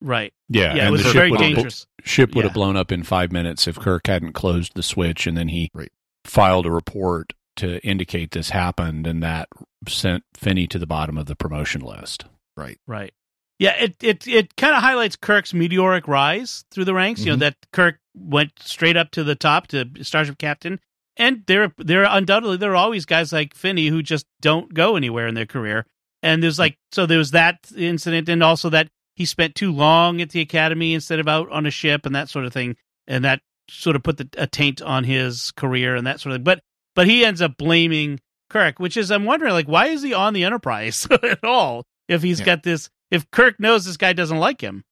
right. 0.01 0.33
Yeah, 0.47 0.73
Yeah, 0.73 0.75
it 0.75 0.79
and 0.85 0.91
was 0.93 1.03
the 1.03 1.09
ship 1.09 1.13
very 1.15 1.31
would 1.31 1.41
have 1.41 1.55
bl- 1.55 1.67
ship 2.03 2.29
would 2.33 2.37
Yeah. 2.41 2.47
have 2.47 2.53
blown 2.53 2.75
up 2.77 2.91
in 2.91 3.03
five 3.03 3.31
minutes 3.31 3.67
if 3.67 3.77
Kirk 3.77 4.07
hadn't 4.07 4.31
closed 4.33 4.71
the 4.75 4.81
switch, 4.83 5.27
and 5.27 5.37
then 5.37 5.49
he 5.49 5.69
Right. 5.73 5.91
Filed 6.29 6.65
a 6.65 6.71
report 6.71 7.33
to 7.57 7.79
indicate 7.85 8.31
this 8.31 8.49
happened, 8.51 9.05
and 9.07 9.21
that 9.23 9.49
sent 9.87 10.23
Finney 10.35 10.67
to 10.67 10.79
the 10.79 10.87
bottom 10.87 11.17
of 11.17 11.25
the 11.25 11.35
promotion 11.35 11.81
list. 11.81 12.25
Right. 12.55 12.77
Right. 12.87 13.13
Yeah, 13.57 13.75
it 13.77 13.95
it 14.01 14.25
it 14.27 14.55
kind 14.55 14.73
of 14.75 14.81
highlights 14.81 15.17
Kirk's 15.17 15.53
meteoric 15.53 16.07
rise 16.07 16.63
through 16.71 16.85
the 16.85 16.93
ranks. 16.93 17.21
You 17.25 17.31
know 17.31 17.35
Mhm. 17.37 17.39
that 17.39 17.55
Kirk 17.73 17.99
went 18.15 18.53
straight 18.61 18.95
up 18.95 19.11
to 19.11 19.23
the 19.23 19.35
top 19.35 19.67
to 19.67 19.89
Starship 20.01 20.37
Captain, 20.37 20.79
and 21.17 21.43
there 21.47 21.73
there 21.77 22.05
undoubtedly 22.05 22.55
there 22.57 22.71
are 22.71 22.75
always 22.77 23.05
guys 23.05 23.33
like 23.33 23.53
Finney 23.53 23.87
who 23.87 24.01
just 24.01 24.25
don't 24.39 24.73
go 24.73 24.95
anywhere 24.95 25.27
in 25.27 25.35
their 25.35 25.45
career. 25.45 25.85
And 26.23 26.41
there's 26.41 26.59
like 26.59 26.77
so 26.93 27.05
there 27.05 27.17
was 27.17 27.31
that 27.31 27.69
incident, 27.75 28.29
and 28.29 28.41
also 28.41 28.69
that 28.69 28.87
he 29.17 29.25
spent 29.25 29.55
too 29.55 29.73
long 29.73 30.21
at 30.21 30.29
the 30.29 30.39
academy 30.39 30.93
instead 30.93 31.19
of 31.19 31.27
out 31.27 31.49
on 31.51 31.65
a 31.65 31.71
ship 31.71 32.05
and 32.05 32.15
that 32.15 32.29
sort 32.29 32.45
of 32.45 32.53
thing, 32.53 32.77
and 33.07 33.25
that 33.25 33.41
sort 33.69 33.95
of 33.95 34.03
put 34.03 34.17
the, 34.17 34.29
a 34.37 34.47
taint 34.47 34.81
on 34.81 35.03
his 35.03 35.51
career 35.51 35.95
and 35.95 36.05
that 36.07 36.19
sort 36.19 36.31
of. 36.31 36.37
Thing. 36.37 36.43
But 36.43 36.61
but 36.95 37.07
he 37.07 37.23
ends 37.23 37.41
up 37.41 37.57
blaming 37.57 38.19
Kirk, 38.49 38.79
which 38.79 38.97
is 38.97 39.11
I'm 39.11 39.25
wondering 39.25 39.53
like 39.53 39.67
why 39.67 39.87
is 39.87 40.01
he 40.01 40.13
on 40.13 40.33
the 40.33 40.43
Enterprise 40.43 41.07
at 41.23 41.43
all 41.43 41.85
if 42.07 42.21
he's 42.23 42.39
Yeah. 42.39 42.45
got 42.47 42.63
this 42.63 42.89
if 43.11 43.29
Kirk 43.31 43.59
knows 43.59 43.85
this 43.85 43.97
guy 43.97 44.13
doesn't 44.13 44.37
like 44.37 44.61
him. 44.61 44.83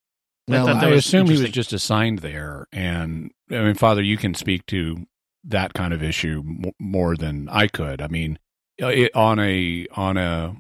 I 0.50 0.54
Well, 0.54 0.66
that 0.68 0.84
I 0.84 0.90
assume 0.92 1.28
he 1.28 1.42
was 1.42 1.52
just 1.52 1.74
assigned 1.74 2.20
there, 2.20 2.68
and 2.72 3.32
I 3.52 3.62
mean, 3.64 3.74
Father, 3.76 4.02
you 4.02 4.16
can 4.18 4.34
speak 4.34 4.66
to 4.68 5.06
that 5.44 5.74
kind 5.74 5.94
of 5.94 6.02
issue 6.02 6.42
more 6.80 7.18
than 7.18 7.50
I 7.50 7.68
could. 7.68 8.02
I 8.02 8.08
mean, 8.08 8.40
uh, 8.82 8.88
it, 8.88 9.14
on 9.16 9.40
a 9.40 9.88
on 9.96 10.16
a 10.16 10.56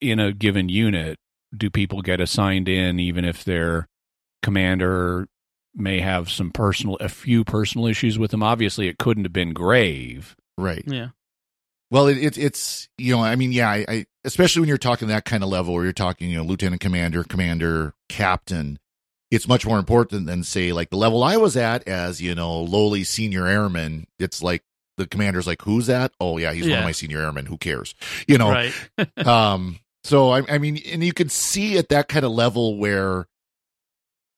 in 0.00 0.18
a 0.18 0.32
given 0.32 0.68
unit, 0.70 1.18
do 1.54 1.68
people 1.70 2.00
get 2.00 2.20
assigned 2.22 2.68
in 2.68 2.98
even 2.98 3.24
if 3.24 3.44
their 3.44 3.86
commander 4.42 5.26
may 5.76 6.00
have 6.00 6.30
some 6.30 6.50
personal, 6.50 6.96
a 6.96 7.08
few 7.08 7.44
personal 7.44 7.86
issues 7.86 8.18
with 8.18 8.30
them? 8.30 8.42
Obviously, 8.42 8.88
it 8.88 8.98
couldn't 8.98 9.24
have 9.24 9.32
been 9.32 9.52
grave. 9.52 10.36
Right. 10.58 10.84
yeah. 10.86 11.08
Well, 11.90 12.08
it, 12.08 12.18
it, 12.18 12.38
it's 12.38 12.88
you 12.98 13.14
know, 13.14 13.22
I 13.22 13.36
mean, 13.36 13.52
yeah, 13.52 13.70
I, 13.70 13.84
I 13.88 14.06
especially 14.24 14.60
when 14.60 14.68
you're 14.68 14.78
talking 14.78 15.08
that 15.08 15.24
kind 15.24 15.44
of 15.44 15.48
level, 15.48 15.74
where 15.74 15.84
you're 15.84 15.92
talking, 15.92 16.30
you 16.30 16.36
know, 16.36 16.44
lieutenant 16.44 16.80
commander, 16.80 17.22
commander, 17.22 17.94
captain. 18.08 18.78
It's 19.30 19.48
much 19.48 19.66
more 19.66 19.78
important 19.78 20.26
than 20.26 20.44
say 20.44 20.72
like 20.72 20.90
the 20.90 20.96
level 20.96 21.22
I 21.22 21.36
was 21.36 21.56
at 21.56 21.86
as 21.86 22.20
you 22.20 22.34
know 22.34 22.60
lowly 22.60 23.04
senior 23.04 23.46
airman. 23.46 24.06
It's 24.18 24.42
like 24.42 24.62
the 24.96 25.06
commander's 25.06 25.46
like, 25.46 25.62
who's 25.62 25.86
that? 25.86 26.12
Oh 26.20 26.38
yeah, 26.38 26.52
he's 26.52 26.68
one 26.68 26.78
of 26.78 26.84
my 26.84 26.92
senior 26.92 27.20
airmen. 27.20 27.46
Who 27.46 27.56
cares? 27.56 27.94
You 28.26 28.38
know. 28.38 28.50
Right. 28.50 28.72
um. 29.26 29.78
So 30.04 30.30
I, 30.30 30.42
I 30.48 30.58
mean, 30.58 30.80
and 30.86 31.02
you 31.02 31.12
can 31.12 31.28
see 31.28 31.78
at 31.78 31.88
that 31.88 32.06
kind 32.06 32.24
of 32.24 32.30
level 32.30 32.78
where, 32.78 33.26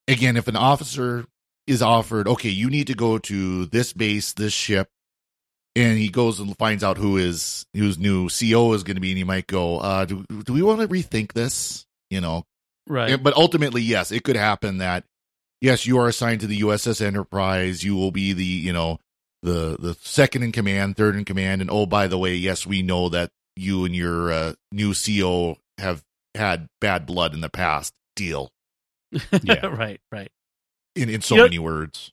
again, 0.08 0.36
if 0.36 0.48
an 0.48 0.56
officer 0.56 1.26
is 1.66 1.82
offered, 1.82 2.26
okay, 2.26 2.48
you 2.48 2.70
need 2.70 2.88
to 2.88 2.94
go 2.94 3.18
to 3.18 3.66
this 3.66 3.92
base, 3.92 4.32
this 4.32 4.52
ship, 4.52 4.88
and 5.76 5.98
he 5.98 6.08
goes 6.08 6.40
and 6.40 6.56
finds 6.58 6.82
out 6.82 6.98
who 6.98 7.16
his 7.16 7.66
whose 7.74 7.98
new 7.98 8.28
CO 8.28 8.72
is 8.72 8.82
going 8.82 8.96
to 8.96 9.00
be, 9.00 9.10
and 9.10 9.18
he 9.18 9.24
might 9.24 9.46
go, 9.46 9.78
uh, 9.78 10.04
do, 10.04 10.24
do 10.44 10.52
we 10.52 10.62
want 10.62 10.80
to 10.80 10.88
rethink 10.88 11.34
this? 11.34 11.86
You 12.10 12.20
know, 12.20 12.44
Right. 12.88 13.22
But 13.22 13.36
ultimately, 13.36 13.82
yes, 13.82 14.10
it 14.10 14.24
could 14.24 14.36
happen 14.36 14.78
that 14.78 15.04
yes, 15.60 15.86
you 15.86 15.98
are 15.98 16.08
assigned 16.08 16.40
to 16.40 16.46
the 16.46 16.60
USS 16.62 17.02
Enterprise. 17.04 17.84
You 17.84 17.94
will 17.94 18.10
be 18.10 18.32
the 18.32 18.44
you 18.44 18.72
know 18.72 18.98
the 19.42 19.76
the 19.78 19.94
second 20.00 20.42
in 20.42 20.52
command, 20.52 20.96
third 20.96 21.14
in 21.14 21.24
command, 21.24 21.60
and 21.60 21.70
oh 21.70 21.86
by 21.86 22.06
the 22.06 22.18
way, 22.18 22.34
yes, 22.34 22.66
we 22.66 22.82
know 22.82 23.10
that 23.10 23.30
you 23.56 23.84
and 23.84 23.94
your 23.94 24.32
uh, 24.32 24.52
new 24.72 24.94
CO 24.94 25.58
have 25.76 26.02
had 26.34 26.68
bad 26.80 27.06
blood 27.06 27.34
in 27.34 27.40
the 27.40 27.50
past. 27.50 27.94
Deal 28.16 28.50
Yeah. 29.42 29.66
right. 29.66 30.00
Right. 30.12 30.30
in 30.94 31.08
in 31.08 31.20
so 31.22 31.34
You 31.34 31.40
know- 31.42 31.46
many 31.46 31.58
words. 31.58 32.12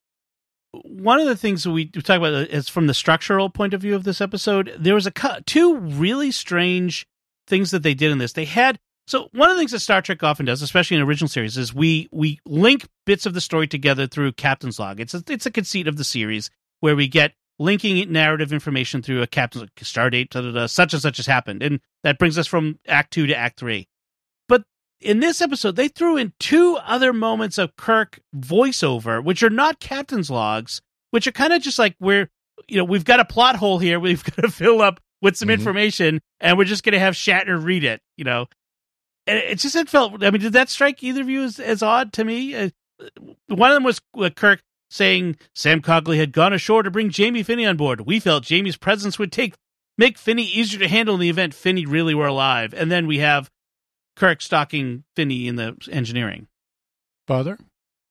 one 0.83 1.19
of 1.19 1.27
the 1.27 1.37
things 1.37 1.65
we 1.67 1.85
talk 1.87 2.17
about 2.17 2.33
is 2.49 2.67
from 2.69 2.87
the 2.87 2.93
structural 2.93 3.49
point 3.49 3.73
of 3.73 3.81
view 3.81 3.95
of 3.95 4.03
this 4.03 4.19
episode. 4.21 4.73
There 4.77 4.95
was 4.95 5.07
a 5.07 5.41
two 5.45 5.77
really 5.77 6.31
strange 6.31 7.07
things 7.47 7.71
that 7.71 7.83
they 7.83 7.93
did 7.93 8.11
in 8.11 8.17
this. 8.17 8.33
They 8.33 8.45
had 8.45 8.77
so 9.07 9.29
one 9.33 9.49
of 9.51 9.55
the 9.55 9.61
things 9.61 9.71
that 9.71 9.79
Star 9.81 10.01
Trek 10.01 10.23
often 10.23 10.47
does, 10.47 10.61
especially 10.63 10.97
in 10.97 11.03
original 11.03 11.27
series, 11.29 11.57
is 11.57 11.73
we 11.73 12.09
we 12.11 12.39
link 12.45 12.87
bits 13.05 13.25
of 13.25 13.33
the 13.35 13.41
story 13.41 13.67
together 13.67 14.07
through 14.07 14.31
Captain's 14.33 14.79
Log. 14.79 14.99
It's 14.99 15.13
a, 15.13 15.23
it's 15.29 15.45
a 15.45 15.51
conceit 15.51 15.87
of 15.87 15.97
the 15.97 16.03
series 16.03 16.49
where 16.79 16.95
we 16.95 17.07
get 17.07 17.33
linking 17.59 18.11
narrative 18.11 18.51
information 18.51 19.01
through 19.01 19.21
a 19.21 19.27
captain's 19.27 19.61
log, 19.61 19.69
star 19.81 20.09
date, 20.09 20.31
da, 20.31 20.41
da, 20.41 20.51
da, 20.51 20.65
such 20.65 20.91
and 20.93 21.01
such 21.01 21.17
has 21.17 21.25
happened, 21.27 21.61
and 21.63 21.79
that 22.03 22.17
brings 22.19 22.37
us 22.37 22.47
from 22.47 22.79
Act 22.87 23.11
Two 23.13 23.27
to 23.27 23.35
Act 23.37 23.59
Three. 23.59 23.87
In 25.05 25.19
this 25.19 25.39
episode, 25.39 25.75
they 25.75 25.87
threw 25.87 26.17
in 26.17 26.33
two 26.39 26.77
other 26.83 27.13
moments 27.13 27.57
of 27.59 27.75
Kirk 27.75 28.19
voiceover, 28.35 29.23
which 29.23 29.43
are 29.43 29.51
not 29.51 29.79
captain's 29.79 30.31
logs, 30.31 30.81
which 31.11 31.27
are 31.27 31.31
kind 31.31 31.53
of 31.53 31.61
just 31.61 31.77
like 31.77 31.95
we're, 31.99 32.27
you 32.67 32.77
know, 32.77 32.83
we've 32.83 33.05
got 33.05 33.19
a 33.19 33.25
plot 33.25 33.55
hole 33.55 33.77
here. 33.77 33.99
We've 34.05 34.23
got 34.23 34.41
to 34.41 34.49
fill 34.49 34.81
up 34.81 34.99
with 35.21 35.37
some 35.37 35.49
Mhm. 35.49 35.53
information, 35.53 36.21
and 36.39 36.57
we're 36.57 36.63
just 36.65 36.83
going 36.83 36.93
to 36.93 36.99
have 36.99 37.13
Shatner 37.13 37.63
read 37.63 37.83
it. 37.83 38.01
You 38.17 38.25
know, 38.25 38.47
and 39.27 39.37
it 39.37 39.59
just 39.59 39.75
it 39.75 39.89
felt. 39.89 40.23
I 40.23 40.31
mean, 40.31 40.41
did 40.41 40.53
that 40.53 40.69
strike 40.69 41.03
either 41.03 41.21
of 41.21 41.29
you 41.29 41.43
as, 41.43 41.59
as 41.59 41.83
odd 41.83 42.11
to 42.13 42.23
me? 42.23 42.55
Uh, 42.55 42.69
one 43.47 43.69
of 43.69 43.75
them 43.75 43.83
was 43.83 44.01
uh, 44.17 44.29
Kirk 44.31 44.61
saying 44.89 45.35
Sam 45.53 45.81
Cogley 45.81 46.17
had 46.17 46.31
gone 46.31 46.53
ashore 46.53 46.81
to 46.81 46.89
bring 46.91 47.11
Jamie 47.11 47.43
Finney 47.43 47.65
on 47.67 47.77
board. 47.77 48.01
We 48.01 48.19
felt 48.19 48.43
Jamie's 48.43 48.77
presence 48.77 49.19
would 49.19 49.31
take 49.31 49.53
make 49.99 50.17
Finney 50.17 50.45
easier 50.45 50.79
to 50.79 50.87
handle 50.87 51.13
in 51.15 51.21
the 51.21 51.29
event 51.29 51.53
Finney 51.53 51.85
really 51.85 52.15
were 52.15 52.27
alive. 52.27 52.73
And 52.73 52.91
then 52.91 53.05
we 53.05 53.19
have 53.19 53.51
Kirk 54.15 54.41
stalking 54.41 55.03
Finney 55.15 55.47
in 55.47 55.55
the 55.55 55.75
engineering. 55.91 56.47
Father, 57.27 57.57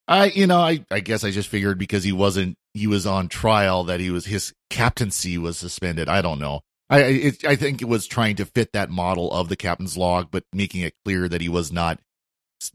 I 0.09 0.27
you 0.27 0.47
know 0.47 0.59
I 0.61 0.85
I 0.91 1.01
guess 1.01 1.25
I 1.25 1.31
just 1.31 1.49
figured 1.49 1.79
because 1.79 2.05
he 2.05 2.13
wasn't 2.13 2.57
he 2.75 2.87
was 2.87 3.07
on 3.07 3.29
trial 3.29 3.85
that 3.85 4.01
he 4.01 4.11
was 4.11 4.27
his 4.27 4.53
captaincy 4.71 5.39
was 5.39 5.57
suspended. 5.57 6.09
I 6.09 6.21
don't 6.23 6.41
know. 6.41 6.61
I 6.91 6.99
I- 6.99 7.07
it, 7.09 7.45
I 7.45 7.57
think 7.57 7.81
it 7.81 7.89
was 7.89 8.07
trying 8.07 8.37
to 8.37 8.45
fit 8.45 8.73
that 8.73 8.91
model 8.91 9.31
of 9.33 9.49
the 9.49 9.57
captain's 9.57 9.97
log, 9.97 10.29
but 10.31 10.45
making 10.53 10.83
it 10.83 10.95
clear 11.05 11.29
that 11.29 11.41
he 11.41 11.49
was 11.49 11.73
not 11.73 12.01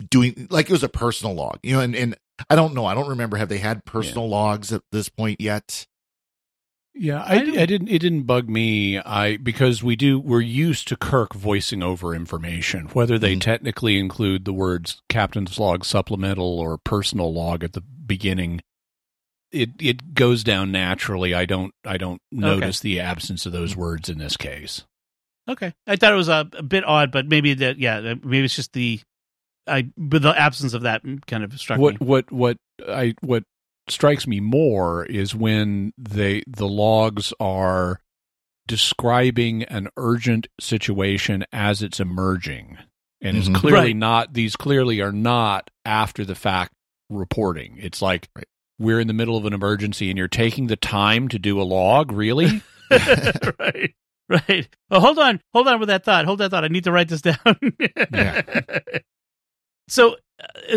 doing 0.09 0.47
like 0.49 0.69
it 0.69 0.71
was 0.71 0.83
a 0.83 0.89
personal 0.89 1.35
log. 1.35 1.59
You 1.63 1.73
know, 1.75 1.81
and 1.81 1.95
and 1.95 2.15
I 2.49 2.55
don't 2.55 2.73
know. 2.73 2.85
I 2.85 2.93
don't 2.95 3.09
remember 3.09 3.37
have 3.37 3.49
they 3.49 3.57
had 3.57 3.85
personal 3.85 4.29
logs 4.29 4.71
at 4.71 4.81
this 4.91 5.09
point 5.09 5.41
yet. 5.41 5.85
Yeah, 7.01 7.23
I, 7.23 7.35
I 7.35 7.65
didn't. 7.65 7.87
It 7.87 7.99
didn't 7.99 8.23
bug 8.23 8.49
me. 8.49 8.97
I 8.99 9.37
because 9.37 9.81
we 9.81 9.95
do. 9.95 10.19
We're 10.19 10.41
used 10.41 10.89
to 10.89 10.97
Kirk 10.97 11.33
voicing 11.33 11.81
over 11.81 12.13
information, 12.13 12.87
whether 12.87 13.17
they 13.17 13.37
Mhm. 13.37 13.41
technically 13.41 13.97
include 13.97 14.43
the 14.43 14.51
words 14.51 15.01
"captain's 15.07 15.57
log," 15.57 15.85
"supplemental," 15.85 16.59
or 16.59 16.77
"personal 16.77 17.33
log" 17.33 17.63
at 17.63 17.71
the 17.71 17.79
beginning. 17.81 18.59
It 19.51 19.69
it 19.79 20.13
goes 20.13 20.43
down 20.43 20.73
naturally. 20.73 21.33
I 21.33 21.45
don't. 21.45 21.73
I 21.85 21.95
don't 21.97 22.21
notice 22.33 22.81
the 22.81 22.99
absence 22.99 23.45
of 23.45 23.53
those 23.53 23.77
words 23.77 24.09
in 24.09 24.17
this 24.17 24.35
case. 24.35 24.83
Okay, 25.47 25.73
I 25.87 25.95
thought 25.95 26.11
it 26.11 26.17
was 26.17 26.27
a, 26.29 26.49
a 26.57 26.63
bit 26.63 26.83
odd, 26.83 27.11
but 27.13 27.27
maybe 27.27 27.53
that 27.55 27.79
yeah, 27.79 28.15
maybe 28.21 28.43
it's 28.43 28.55
just 28.57 28.73
the 28.73 28.99
I 29.65 29.87
but 29.97 30.21
the 30.21 30.37
absence 30.37 30.73
of 30.73 30.81
that 30.81 31.01
kind 31.27 31.45
of 31.45 31.57
struck 31.59 31.79
what 31.79 32.01
me. 32.01 32.05
what 32.05 32.29
what 32.31 32.57
I 32.87 33.15
what 33.21 33.43
strikes 33.91 34.27
me 34.27 34.39
more 34.39 35.05
is 35.05 35.33
when 35.35 35.93
they 35.97 36.43
the 36.47 36.67
logs 36.67 37.33
are 37.39 37.99
describing 38.67 39.63
an 39.63 39.87
urgent 39.97 40.47
situation 40.59 41.43
as 41.51 41.81
it's 41.81 41.99
emerging 41.99 42.77
and 43.21 43.35
Mhm. 43.35 43.39
it's 43.39 43.59
clearly 43.59 43.79
Right. 43.87 43.95
not 43.95 44.33
these 44.33 44.55
clearly 44.55 45.01
are 45.01 45.11
not 45.11 45.69
after 45.85 46.23
the 46.23 46.35
fact 46.35 46.71
reporting 47.09 47.77
it's 47.79 48.01
like 48.01 48.29
Right. 48.35 48.45
we're 48.77 48.99
in 48.99 49.07
the 49.07 49.13
middle 49.13 49.35
of 49.37 49.45
an 49.45 49.53
emergency 49.53 50.09
and 50.09 50.17
you're 50.17 50.27
taking 50.27 50.67
the 50.67 50.75
time 50.75 51.27
to 51.29 51.39
do 51.39 51.59
a 51.59 51.63
log 51.63 52.11
really 52.11 52.61
right, 52.91 53.93
right. 54.29 54.67
Well, 54.89 55.01
hold 55.01 55.19
on, 55.19 55.41
hold 55.53 55.67
on 55.67 55.79
with 55.79 55.89
that 55.89 56.03
thought. 56.03 56.25
Hold 56.25 56.39
that 56.39 56.49
thought. 56.51 56.63
I 56.63 56.69
need 56.69 56.83
to 56.85 56.91
write 56.91 57.07
this 57.07 57.21
down. 57.21 57.37
Yeah. 58.11 58.41
So 59.87 60.17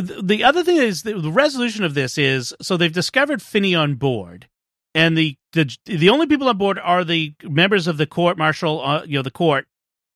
the 0.00 0.44
other 0.44 0.64
thing 0.64 0.76
is 0.76 1.02
the, 1.02 1.30
resolution 1.30 1.84
of 1.84 1.94
this 1.94 2.18
is 2.18 2.54
so 2.60 2.76
they've 2.76 2.92
discovered 2.92 3.42
Finney 3.42 3.74
on 3.74 3.94
board, 3.94 4.48
and 4.94 5.16
the 5.16 5.36
the 5.52 5.76
the 5.86 6.08
only 6.08 6.26
people 6.26 6.48
on 6.48 6.58
board 6.58 6.78
are 6.78 7.04
the 7.04 7.34
members 7.44 7.86
of 7.86 7.96
the 7.96 8.06
court 8.06 8.38
martial, 8.38 8.80
uh, 8.84 9.04
you 9.04 9.18
know, 9.18 9.22
the 9.22 9.30
court 9.30 9.66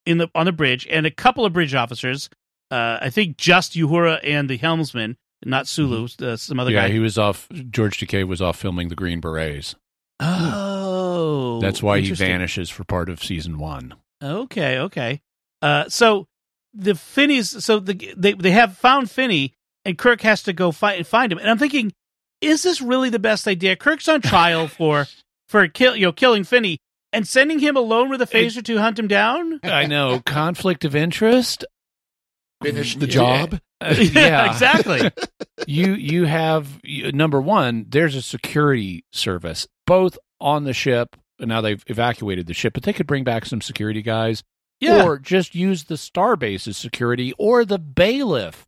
in 0.04 0.18
the 0.18 0.28
on 0.34 0.46
the 0.46 0.52
bridge, 0.52 0.86
and 0.90 1.06
a 1.06 1.10
couple 1.10 1.44
of 1.44 1.52
bridge 1.52 1.74
officers. 1.74 2.28
Uh, 2.70 2.98
I 3.00 3.10
think 3.10 3.36
just 3.36 3.74
Uhura 3.74 4.18
and 4.24 4.50
the 4.50 4.56
helmsman, 4.56 5.16
not 5.44 5.68
Sulu, 5.68 6.08
uh, 6.20 6.36
some 6.36 6.58
other 6.58 6.72
yeah 6.72 6.88
guy. 6.88 6.92
he 6.92 6.98
was 6.98 7.16
off 7.16 7.48
george 7.70 8.00
takei 8.00 8.26
was 8.26 8.42
off 8.42 8.58
filming 8.58 8.88
the 8.88 8.96
green 8.96 9.20
berets 9.20 9.76
oh, 10.18 11.60
that's 11.60 11.80
why 11.80 12.00
he 12.00 12.10
vanishes 12.10 12.68
for 12.68 12.82
part 12.82 13.08
of 13.08 13.22
season 13.22 13.56
one 13.58 13.94
Okay, 14.22 14.78
okay. 14.78 15.20
Uh, 15.62 15.88
so 15.88 16.26
the 16.76 16.94
Finney's, 16.94 17.64
so 17.64 17.80
the 17.80 18.14
they 18.16 18.32
they 18.34 18.50
have 18.50 18.76
found 18.76 19.10
Finney, 19.10 19.54
and 19.84 19.96
Kirk 19.96 20.20
has 20.22 20.42
to 20.44 20.52
go 20.52 20.72
find 20.72 21.06
find 21.06 21.32
him. 21.32 21.38
And 21.38 21.48
I'm 21.48 21.58
thinking, 21.58 21.92
is 22.40 22.62
this 22.62 22.80
really 22.80 23.10
the 23.10 23.18
best 23.18 23.48
idea? 23.48 23.76
Kirk's 23.76 24.08
on 24.08 24.20
trial 24.20 24.68
for 24.68 25.06
for 25.48 25.66
kill 25.68 25.96
you 25.96 26.06
know 26.06 26.12
killing 26.12 26.44
Finney, 26.44 26.78
and 27.12 27.26
sending 27.26 27.58
him 27.58 27.76
alone 27.76 28.10
with 28.10 28.22
a 28.22 28.26
phaser 28.26 28.64
to 28.64 28.78
hunt 28.78 28.98
him 28.98 29.08
down. 29.08 29.60
i 29.62 29.86
know 29.86 30.20
conflict 30.24 30.84
of 30.84 30.94
interest 30.94 31.64
Finish 32.62 32.96
the 32.96 33.06
job. 33.06 33.60
Uh, 33.80 33.94
yeah, 33.98 34.50
exactly. 34.50 35.10
you 35.66 35.94
you 35.94 36.24
have 36.24 36.80
number 36.84 37.40
one. 37.40 37.86
There's 37.88 38.14
a 38.14 38.22
security 38.22 39.04
service 39.12 39.66
both 39.86 40.18
on 40.40 40.64
the 40.64 40.72
ship. 40.72 41.16
And 41.38 41.50
now 41.50 41.60
they've 41.60 41.84
evacuated 41.86 42.46
the 42.46 42.54
ship, 42.54 42.72
but 42.72 42.82
they 42.82 42.94
could 42.94 43.06
bring 43.06 43.22
back 43.22 43.44
some 43.44 43.60
security 43.60 44.00
guys, 44.00 44.42
Yeah, 44.80 45.04
or 45.04 45.18
just 45.18 45.54
use 45.54 45.84
the 45.84 45.94
starbase's 45.94 46.76
security 46.76 47.32
or 47.38 47.64
the 47.64 47.78
bailiff. 47.78 48.66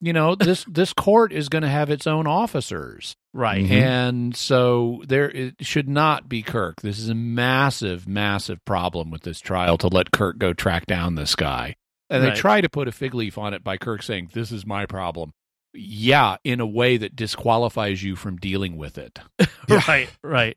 You 0.00 0.12
know 0.14 0.34
this 0.36 0.64
this 0.64 0.92
court 0.94 1.32
is 1.32 1.48
going 1.50 1.62
to 1.62 1.68
have 1.68 1.90
its 1.90 2.06
own 2.06 2.26
officers, 2.26 3.14
right. 3.34 3.62
Mhm. 3.64 3.70
and 3.70 4.36
so 4.36 5.02
there 5.06 5.30
it 5.30 5.56
should 5.60 5.88
not 5.88 6.28
be 6.28 6.42
Kirk. 6.42 6.80
This 6.80 6.98
is 6.98 7.08
a 7.10 7.14
massive, 7.14 8.08
massive 8.08 8.64
problem 8.64 9.10
with 9.10 9.22
this 9.22 9.40
trial 9.40 9.76
to 9.78 9.88
let 9.88 10.10
Kirk 10.10 10.38
go 10.38 10.52
track 10.54 10.86
down 10.86 11.14
this 11.16 11.34
guy. 11.34 11.76
And 12.08 12.24
Right. 12.24 12.34
they 12.34 12.40
try 12.40 12.60
to 12.62 12.68
put 12.68 12.88
a 12.88 12.92
fig 12.92 13.14
leaf 13.14 13.36
on 13.38 13.52
it 13.54 13.62
by 13.62 13.76
Kirk 13.76 14.02
saying, 14.02 14.30
"This 14.32 14.50
is 14.52 14.64
my 14.66 14.86
problem." 14.86 15.32
yeah, 15.72 16.36
in 16.42 16.58
a 16.58 16.66
way 16.66 16.96
that 16.96 17.14
disqualifies 17.14 18.02
you 18.02 18.16
from 18.16 18.36
dealing 18.38 18.76
with 18.76 18.98
it. 18.98 19.20
right, 19.86 20.10
right. 20.20 20.56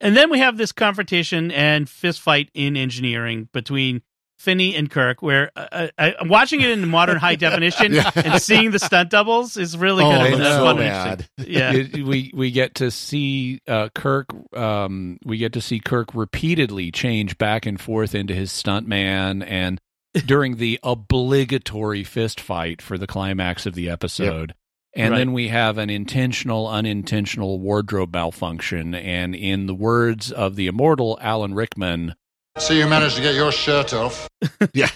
And 0.00 0.16
then 0.16 0.30
we 0.30 0.38
have 0.38 0.56
this 0.56 0.70
confrontation 0.70 1.50
and 1.50 1.88
fist 1.90 2.20
fight 2.20 2.50
in 2.54 2.76
engineering 2.76 3.48
between 3.52 4.02
Finney 4.44 4.76
and 4.76 4.90
Kirk, 4.90 5.22
where 5.22 5.50
uh, 5.56 5.88
I, 5.98 6.14
I'm 6.20 6.28
watching 6.28 6.60
it 6.60 6.70
in 6.70 6.88
modern 6.88 7.16
high 7.16 7.34
definition 7.34 7.92
Yeah. 7.94 8.10
and 8.14 8.40
seeing 8.40 8.70
the 8.70 8.78
stunt 8.78 9.10
doubles 9.10 9.56
is 9.56 9.76
really 9.76 10.04
Oh, 10.04 10.10
good. 10.10 10.20
it 10.26 10.32
It's 10.34 10.38
looks 10.40 10.54
so 10.54 10.74
bad. 10.76 11.28
Yeah, 11.38 11.72
It- 11.72 12.04
we 12.04 12.30
we 12.34 12.50
get 12.50 12.76
to 12.76 12.90
see 12.90 13.60
uh, 13.66 13.88
Kirk. 13.94 14.26
Um, 14.56 15.18
we 15.24 15.38
get 15.38 15.52
to 15.54 15.60
see 15.60 15.80
Kirk 15.80 16.14
repeatedly 16.14 16.90
change 16.92 17.38
back 17.38 17.66
and 17.66 17.80
forth 17.80 18.14
into 18.14 18.34
his 18.34 18.52
stunt 18.52 18.86
man, 18.86 19.42
and 19.42 19.80
during 20.26 20.56
the 20.58 20.78
obligatory 20.84 22.04
fist 22.04 22.40
fight 22.40 22.80
for 22.82 22.96
the 22.98 23.06
climax 23.06 23.66
of 23.66 23.74
the 23.74 23.88
episode. 23.90 24.54
And 24.96 25.10
Right. 25.10 25.18
then 25.18 25.32
we 25.32 25.48
have 25.48 25.76
an 25.76 25.90
intentional, 25.90 26.68
unintentional 26.68 27.58
wardrobe 27.58 28.12
malfunction. 28.14 28.94
And 28.94 29.34
in 29.34 29.66
the 29.66 29.74
words 29.74 30.30
of 30.30 30.54
the 30.54 30.68
immortal 30.68 31.18
Alan 31.20 31.52
Rickman, 31.54 32.14
So 32.58 32.72
you 32.72 32.86
managed 32.86 33.16
to 33.16 33.22
get 33.22 33.34
your 33.34 33.52
shirt 33.52 33.92
off. 33.92 34.28
Yeah. 34.72 34.88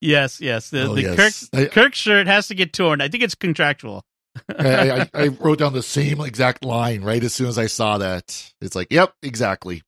yes, 0.00 0.40
yes. 0.40 0.70
The, 0.70 0.84
Oh, 0.88 0.94
the 0.94 1.02
yes. 1.02 1.48
Kirk 1.50 1.60
I- 1.60 1.66
Kirk 1.66 1.94
shirt 1.94 2.26
has 2.26 2.48
to 2.48 2.54
get 2.54 2.72
torn. 2.72 3.00
I 3.00 3.08
think 3.08 3.22
it's 3.22 3.34
contractual. 3.34 4.02
I, 4.58 4.90
I, 5.02 5.10
I 5.14 5.28
wrote 5.28 5.58
down 5.58 5.72
the 5.74 5.82
same 5.82 6.20
exact 6.20 6.64
line 6.64 7.02
right 7.02 7.22
as 7.22 7.34
soon 7.34 7.48
as 7.48 7.58
I 7.58 7.66
saw 7.66 7.98
that. 7.98 8.52
It's 8.60 8.74
like, 8.74 8.88
yep, 8.90 9.12
exactly. 9.22 9.82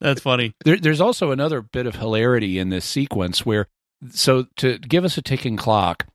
That's 0.00 0.20
funny. 0.20 0.52
There, 0.64 0.76
there's 0.76 1.00
also 1.00 1.30
another 1.30 1.62
bit 1.62 1.86
of 1.86 1.94
hilarity 1.96 2.58
in 2.58 2.68
this 2.70 2.84
sequence 2.84 3.46
where, 3.46 3.66
so 4.10 4.46
to 4.56 4.78
give 4.78 5.04
us 5.04 5.16
a 5.16 5.22
ticking 5.22 5.56
clock, 5.56 6.06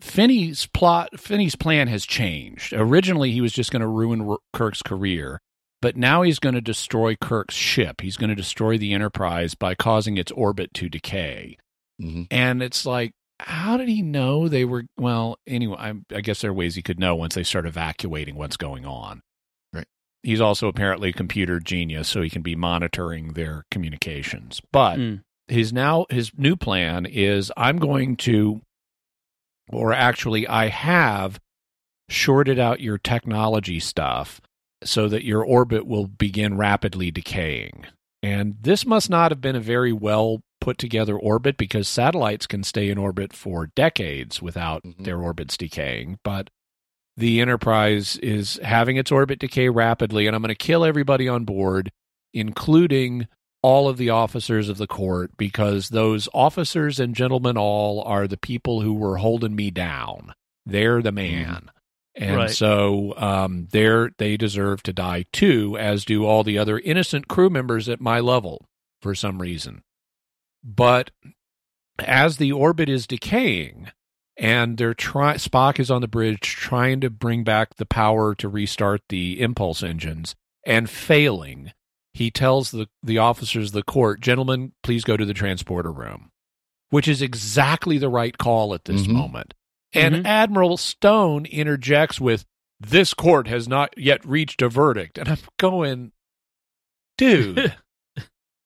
Finney's 0.00 0.66
plot, 0.66 1.18
Finney's 1.18 1.56
plan 1.56 1.88
has 1.88 2.04
changed. 2.04 2.72
Originally, 2.74 3.32
he 3.32 3.40
was 3.40 3.52
just 3.52 3.70
going 3.70 3.80
to 3.82 3.88
ruin 3.88 4.28
R- 4.28 4.38
Kirk's 4.52 4.82
career, 4.82 5.40
but 5.82 5.96
now 5.96 6.22
he's 6.22 6.38
going 6.38 6.54
to 6.54 6.60
destroy 6.60 7.16
Kirk's 7.16 7.54
ship. 7.54 8.00
He's 8.00 8.16
going 8.16 8.30
to 8.30 8.34
destroy 8.36 8.78
the 8.78 8.92
Enterprise 8.94 9.54
by 9.54 9.74
causing 9.74 10.16
its 10.16 10.32
orbit 10.32 10.72
to 10.74 10.88
decay. 10.88 11.58
hmm 12.00 12.22
And 12.30 12.62
it's 12.62 12.86
like, 12.86 13.12
how 13.38 13.76
did 13.76 13.88
he 13.88 14.00
know 14.02 14.48
they 14.48 14.64
were? 14.64 14.84
Well, 14.96 15.38
anyway, 15.46 15.76
I, 15.78 15.92
I 16.14 16.20
guess 16.22 16.40
there 16.40 16.50
are 16.50 16.54
ways 16.54 16.74
he 16.74 16.82
could 16.82 16.98
know 16.98 17.14
once 17.14 17.34
they 17.34 17.42
start 17.42 17.66
evacuating 17.66 18.34
what's 18.36 18.56
going 18.56 18.86
on. 18.86 19.20
Right. 19.74 19.86
He's 20.22 20.40
also 20.40 20.68
apparently 20.68 21.10
a 21.10 21.12
computer 21.12 21.60
genius, 21.60 22.08
so 22.08 22.22
he 22.22 22.30
can 22.30 22.40
be 22.42 22.56
monitoring 22.56 23.34
their 23.34 23.64
communications. 23.70 24.62
But 24.72 24.98
Mm. 24.98 25.22
his 25.48 25.70
now 25.72 26.06
his 26.08 26.32
new 26.38 26.56
plan 26.56 27.04
is 27.04 27.52
I'm 27.58 27.76
going 27.78 28.16
to, 28.18 28.62
or 29.70 29.92
actually, 29.92 30.46
I 30.48 30.68
have 30.68 31.38
shorted 32.08 32.58
out 32.58 32.80
your 32.80 32.96
technology 32.98 33.80
stuff 33.80 34.40
so 34.84 35.08
that 35.08 35.24
your 35.24 35.44
orbit 35.44 35.86
will 35.86 36.06
begin 36.06 36.56
rapidly 36.56 37.10
decaying. 37.10 37.84
And 38.22 38.56
this 38.60 38.86
must 38.86 39.08
not 39.08 39.30
have 39.30 39.40
been 39.40 39.56
a 39.56 39.60
very 39.60 39.92
well 39.92 40.40
put 40.60 40.78
together 40.78 41.16
orbit 41.16 41.56
because 41.56 41.86
satellites 41.86 42.46
can 42.46 42.62
stay 42.62 42.90
in 42.90 42.98
orbit 42.98 43.32
for 43.32 43.68
decades 43.76 44.42
without 44.42 44.82
Mhm. 44.82 45.04
their 45.04 45.20
orbits 45.20 45.56
decaying. 45.56 46.18
But 46.24 46.50
the 47.16 47.40
Enterprise 47.40 48.16
is 48.18 48.58
having 48.62 48.96
its 48.96 49.12
orbit 49.12 49.38
decay 49.38 49.68
rapidly, 49.68 50.26
and 50.26 50.34
I'm 50.34 50.42
going 50.42 50.48
to 50.48 50.54
kill 50.54 50.84
everybody 50.84 51.28
on 51.28 51.44
board, 51.44 51.90
including 52.34 53.26
all 53.62 53.88
of 53.88 53.96
the 53.96 54.10
officers 54.10 54.68
of 54.68 54.76
the 54.76 54.86
court, 54.86 55.30
because 55.36 55.88
those 55.88 56.28
officers 56.34 57.00
and 57.00 57.14
gentlemen 57.14 57.56
all 57.56 58.02
are 58.02 58.26
the 58.28 58.36
people 58.36 58.80
who 58.82 58.92
were 58.92 59.16
holding 59.16 59.56
me 59.56 59.70
down. 59.70 60.32
They're 60.64 61.00
the 61.02 61.12
man. 61.12 61.70
And 62.18 62.36
Right. 62.36 62.50
so 62.50 63.12
um, 63.18 63.68
they're, 63.72 64.10
they 64.18 64.36
deserve 64.38 64.82
to 64.84 64.92
die 64.92 65.26
too, 65.32 65.76
as 65.78 66.04
do 66.04 66.24
all 66.24 66.42
the 66.42 66.56
other 66.58 66.78
innocent 66.78 67.28
crew 67.28 67.50
members 67.50 67.88
at 67.90 68.00
my 68.00 68.20
level 68.20 68.66
for 69.02 69.14
some 69.14 69.40
reason. 69.42 69.82
But 70.64 71.10
as 71.98 72.38
the 72.38 72.52
orbit 72.52 72.88
is 72.88 73.06
decaying, 73.06 73.88
and 74.38 74.76
they're 74.78 74.94
try 74.94 75.34
Spock 75.34 75.78
is 75.78 75.90
on 75.90 76.00
the 76.00 76.08
bridge 76.08 76.40
trying 76.40 77.00
to 77.02 77.10
bring 77.10 77.44
back 77.44 77.76
the 77.76 77.86
power 77.86 78.34
to 78.36 78.48
restart 78.48 79.02
the 79.08 79.40
impulse 79.40 79.82
engines 79.82 80.34
and 80.64 80.88
failing. 80.90 81.72
He 82.12 82.30
tells 82.30 82.70
the 82.70 82.88
the 83.02 83.18
officers 83.18 83.68
of 83.68 83.72
the 83.74 83.82
court, 83.82 84.20
"Gentlemen, 84.20 84.72
please 84.82 85.04
go 85.04 85.16
to 85.16 85.24
the 85.24 85.34
transporter 85.34 85.92
room," 85.92 86.30
which 86.90 87.08
is 87.08 87.20
exactly 87.22 87.98
the 87.98 88.08
right 88.08 88.36
call 88.36 88.74
at 88.74 88.84
this 88.86 89.06
Mhm. 89.06 89.12
moment. 89.12 89.54
And 89.92 90.16
Mhm. 90.16 90.24
Admiral 90.26 90.76
Stone 90.76 91.46
interjects 91.46 92.20
with, 92.20 92.44
"This 92.80 93.14
court 93.14 93.46
has 93.48 93.68
not 93.68 93.94
yet 93.96 94.24
reached 94.26 94.60
a 94.62 94.68
verdict," 94.68 95.16
and 95.18 95.28
I'm 95.28 95.38
going, 95.58 96.12
dude. 97.18 97.74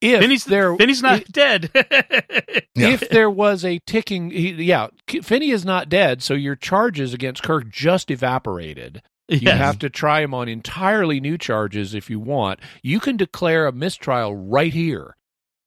If 0.03 0.19
Finney's, 0.19 0.45
there, 0.45 0.75
Finney's 0.77 1.03
not 1.03 1.21
if- 1.21 1.27
dead. 1.31 1.69
Yeah. 2.73 2.87
if 2.89 3.07
there 3.09 3.29
was 3.29 3.63
a 3.63 3.77
ticking, 3.85 4.31
he, 4.31 4.49
yeah, 4.63 4.87
Finney 5.21 5.51
is 5.51 5.63
not 5.63 5.89
dead, 5.89 6.23
so 6.23 6.33
your 6.33 6.55
charges 6.55 7.13
against 7.13 7.43
Kirk 7.43 7.69
just 7.69 8.09
evaporated. 8.09 9.03
You 9.29 9.51
have 9.51 9.77
to 9.77 9.91
try 9.91 10.21
him 10.21 10.33
on 10.33 10.47
entirely 10.49 11.19
new 11.19 11.37
charges 11.37 11.93
if 11.93 12.09
you 12.09 12.19
want. 12.19 12.59
You 12.81 12.99
can 12.99 13.15
declare 13.15 13.67
a 13.67 13.71
mistrial 13.71 14.35
right 14.35 14.73
here. 14.73 15.15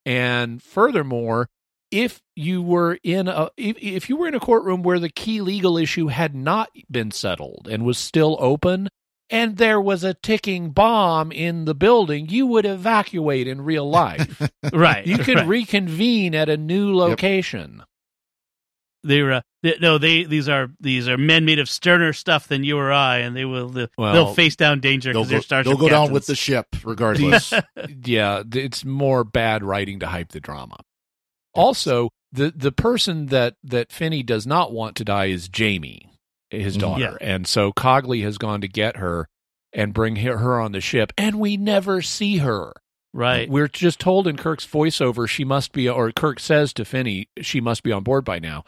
And 0.05 0.61
furthermore, 0.61 1.49
if 1.95 2.20
you 2.34 2.61
were 2.61 2.99
in 3.05 3.28
a 3.28 3.51
if, 3.57 3.76
if 3.78 4.09
you 4.09 4.16
were 4.16 4.26
in 4.26 4.34
a 4.34 4.40
courtroom 4.40 4.82
where 4.82 4.99
the 4.99 5.09
key 5.09 5.40
legal 5.40 5.78
issue 5.78 6.09
had 6.09 6.34
not 6.34 6.68
been 6.90 7.12
settled 7.12 7.68
and 7.70 7.84
was 7.84 7.99
still 7.99 8.36
open 8.40 8.88
and 9.30 9.57
there 9.57 9.80
was 9.80 10.03
a 10.03 10.14
ticking 10.14 10.70
bomb 10.70 11.30
in 11.30 11.66
the 11.66 11.74
building, 11.74 12.28
you 12.28 12.47
would 12.49 12.66
evacuate 12.66 13.47
in 13.47 13.62
real 13.62 13.88
life. 13.88 14.51
right. 14.72 15.07
You 15.07 15.18
could 15.18 15.36
right. 15.36 15.47
reconvene 15.47 16.34
at 16.34 16.49
a 16.49 16.57
new 16.57 16.95
location. 16.95 17.84
They 19.05 19.22
were 19.22 19.32
uh, 19.34 19.40
they, 19.62 19.76
no, 19.80 19.99
they 19.99 20.24
these 20.24 20.49
are 20.49 20.70
these 20.80 21.09
are 21.09 21.16
men 21.16 21.45
made 21.45 21.61
of 21.61 21.68
sterner 21.68 22.12
stuff 22.12 22.49
than 22.49 22.64
you 22.64 22.76
or 22.76 22.90
I, 22.90 23.18
and 23.18 23.36
they 23.36 23.45
will 23.45 23.68
they'll, 23.68 23.88
Well, 23.97 24.12
they'll 24.14 24.34
face 24.34 24.57
down 24.57 24.80
danger 24.80 25.12
because 25.12 25.28
they're 25.28 25.38
go, 25.38 25.42
starship 25.42 25.70
they'll 25.70 25.80
go 25.80 25.88
down 25.88 26.11
with 26.11 26.26
the 26.26 26.34
ship 26.34 26.74
regardless. 26.82 27.53
yeah, 28.05 28.42
it's 28.53 28.84
more 28.84 29.22
bad 29.22 29.62
writing 29.62 30.01
to 30.01 30.07
hype 30.07 30.32
the 30.32 30.40
drama. 30.40 30.78
Also, 31.55 32.11
the 32.33 32.53
the 32.55 32.73
person 32.73 33.27
that 33.27 33.55
that 33.63 33.93
Finney 33.93 34.23
does 34.23 34.47
not 34.47 34.73
want 34.73 34.97
to 34.97 35.05
die 35.05 35.27
is 35.27 35.49
Jamie, 35.49 36.11
his 36.51 36.77
Mhm. 36.77 36.81
daughter, 36.81 37.19
Yeah. 37.21 37.27
and 37.35 37.47
so 37.47 37.73
Cogley 37.73 38.23
has 38.23 38.39
gone 38.39 38.61
to 38.61 38.69
get 38.69 38.97
her 38.97 39.29
and 39.73 39.93
bring 39.95 40.17
her 40.17 40.61
on 40.61 40.73
the 40.73 40.81
ship, 40.81 41.13
and 41.19 41.39
we 41.41 41.57
never 41.57 42.03
see 42.03 42.39
her. 42.39 42.73
right. 43.17 43.49
We're 43.49 43.69
just 43.69 44.01
told 44.01 44.27
in 44.27 44.37
Kirk's 44.37 44.67
voiceover 44.67 45.29
she 45.29 45.45
must 45.45 45.71
be, 45.73 45.89
or 45.89 46.11
Kirk 46.11 46.41
says 46.41 46.73
to 46.73 46.85
Finney 46.85 47.29
she 47.41 47.61
must 47.61 47.85
be 47.85 47.93
on 47.93 48.03
board 48.03 48.25
by 48.25 48.41
now, 48.41 48.65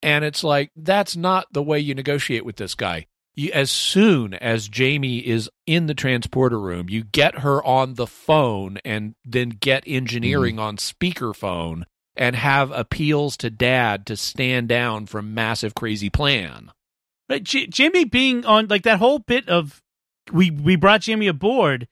and 0.00 0.24
it's 0.24 0.44
like 0.44 0.70
that's 0.76 1.16
not 1.16 1.46
the 1.52 1.64
way 1.64 1.80
you 1.80 1.92
negotiate 1.92 2.44
with 2.44 2.54
this 2.56 2.76
guy. 2.76 3.06
You, 3.34 3.50
as 3.52 3.72
soon 3.72 4.34
as 4.34 4.68
Jamie 4.68 5.18
is 5.26 5.50
in 5.66 5.86
the 5.86 5.94
transporter 5.94 6.60
room, 6.60 6.88
you 6.90 7.02
get 7.02 7.38
her 7.40 7.64
on 7.64 7.94
the 7.94 8.06
phone 8.06 8.78
and 8.84 9.14
then 9.24 9.48
get 9.48 9.82
engineering 9.86 10.60
on 10.60 10.76
speakerphone 10.76 11.82
and 12.16 12.36
have 12.36 12.70
appeals 12.70 13.36
to 13.38 13.50
dad 13.50 14.06
to 14.06 14.16
stand 14.16 14.68
down 14.68 15.06
from 15.06 15.34
massive 15.34 15.74
crazy 15.74 16.10
plan. 16.10 16.70
But 17.28 17.44
J- 17.44 17.66
Jamie 17.68 18.04
being 18.04 18.44
on 18.44 18.66
like 18.68 18.82
that 18.82 18.98
whole 18.98 19.18
bit 19.20 19.48
of 19.48 19.82
we 20.32 20.50
we 20.50 20.76
brought 20.76 21.00
Jamie 21.02 21.26
aboard 21.28 21.88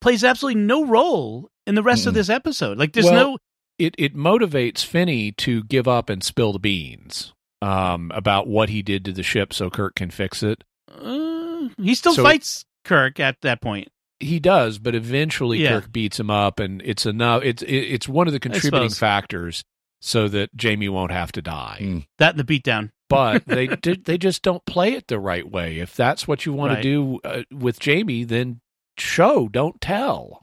plays 0.00 0.24
absolutely 0.24 0.60
no 0.62 0.86
role 0.86 1.50
in 1.66 1.74
the 1.74 1.82
rest 1.82 2.06
of 2.06 2.12
Mm-mm. 2.12 2.16
this 2.16 2.28
episode. 2.30 2.78
Like 2.78 2.92
there's 2.92 3.06
Well- 3.06 3.32
no 3.32 3.38
It 3.78 3.94
it 3.98 4.16
motivates 4.16 4.84
Finney 4.84 5.32
to 5.32 5.62
give 5.64 5.86
up 5.86 6.08
and 6.10 6.22
spill 6.24 6.52
the 6.52 6.58
beans 6.58 7.32
um, 7.62 8.10
about 8.14 8.46
what 8.46 8.68
he 8.70 8.82
did 8.82 9.04
to 9.04 9.12
the 9.12 9.22
ship 9.22 9.52
so 9.52 9.68
Kirk 9.70 9.94
can 9.96 10.10
fix 10.10 10.42
it. 10.42 10.64
uh, 10.90 11.68
he 11.76 11.94
still 11.94 12.14
So- 12.14 12.22
fights 12.22 12.64
Kirk 12.84 13.20
at 13.20 13.40
that 13.42 13.60
point. 13.60 13.88
He 14.20 14.40
does, 14.40 14.78
but 14.78 14.94
eventually 14.94 15.62
Yeah. 15.62 15.80
Kirk 15.80 15.92
beats 15.92 16.18
him 16.18 16.30
up, 16.30 16.58
and 16.60 16.82
it's 16.84 17.06
enough. 17.06 17.42
It's 17.44 17.62
it's 17.66 18.08
one 18.08 18.26
of 18.26 18.32
the 18.32 18.40
contributing 18.40 18.90
factors 18.90 19.62
so 20.00 20.28
that 20.28 20.54
Jamie 20.56 20.88
won't 20.88 21.12
have 21.12 21.32
to 21.32 21.42
die. 21.42 21.78
Mm. 21.80 22.06
That 22.18 22.36
and 22.36 22.44
the 22.44 22.60
beatdown. 22.60 22.90
But 23.08 23.46
they 23.46 23.66
did, 23.82 24.04
they 24.04 24.18
just 24.18 24.42
don't 24.42 24.64
play 24.66 24.92
it 24.92 25.06
the 25.08 25.18
right 25.18 25.48
way. 25.50 25.78
If 25.78 25.94
that's 25.96 26.28
what 26.28 26.44
you 26.46 26.52
want 26.52 26.70
Right. 26.74 26.82
to 26.82 26.82
do 26.82 27.20
uh, 27.24 27.42
with 27.52 27.78
Jamie, 27.80 28.24
then 28.24 28.60
show, 28.98 29.48
don't 29.48 29.80
tell. 29.80 30.42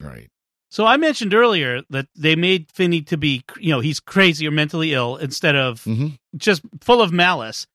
right. 0.00 0.28
So 0.68 0.84
I 0.84 0.98
mentioned 0.98 1.32
earlier 1.32 1.82
that 1.90 2.08
they 2.14 2.36
made 2.36 2.70
Finney 2.70 3.00
to 3.02 3.16
be, 3.16 3.44
you 3.58 3.70
know, 3.70 3.80
he's 3.80 3.98
crazy 4.00 4.46
or 4.46 4.50
mentally 4.50 4.92
ill 4.92 5.16
instead 5.16 5.56
of 5.56 5.82
hmm 5.84 6.08
just 6.36 6.62
full 6.82 7.00
of 7.00 7.12
malice. 7.12 7.66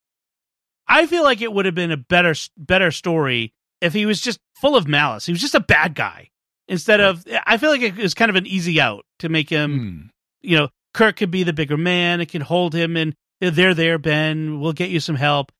I 0.87 1.07
feel 1.07 1.23
like 1.23 1.41
it 1.41 1.51
would 1.51 1.65
have 1.65 1.73
been 1.73 1.91
a 1.91 1.97
better 1.97 2.35
better 2.57 2.91
story 2.91 3.53
if 3.81 3.93
he 3.93 4.05
was 4.05 4.21
just 4.21 4.39
full 4.61 4.75
of 4.75 4.87
malice. 4.87 5.25
He 5.25 5.31
was 5.31 5.41
just 5.41 5.55
a 5.55 5.59
bad 5.59 5.95
guy 5.95 6.29
instead 6.67 7.01
of. 7.01 7.25
I 7.45 7.57
feel 7.57 7.69
like 7.71 7.81
it 7.81 7.97
was 7.97 8.13
kind 8.13 8.29
of 8.29 8.35
an 8.35 8.45
easy 8.47 8.79
out 8.79 9.05
to 9.19 9.29
make 9.29 9.49
him. 9.49 9.77
Hmm. 9.79 10.47
You 10.47 10.57
know, 10.57 10.69
Kirk 10.93 11.17
could 11.17 11.31
be 11.31 11.43
the 11.43 11.53
bigger 11.53 11.77
man. 11.77 12.21
It 12.21 12.29
can 12.29 12.41
hold 12.41 12.73
him, 12.73 12.95
and 12.97 13.13
they're 13.39 13.73
there. 13.73 13.97
Ben, 13.97 14.59
we'll 14.59 14.73
get 14.73 14.89
you 14.89 14.99
some 14.99 15.15
help. 15.15 15.51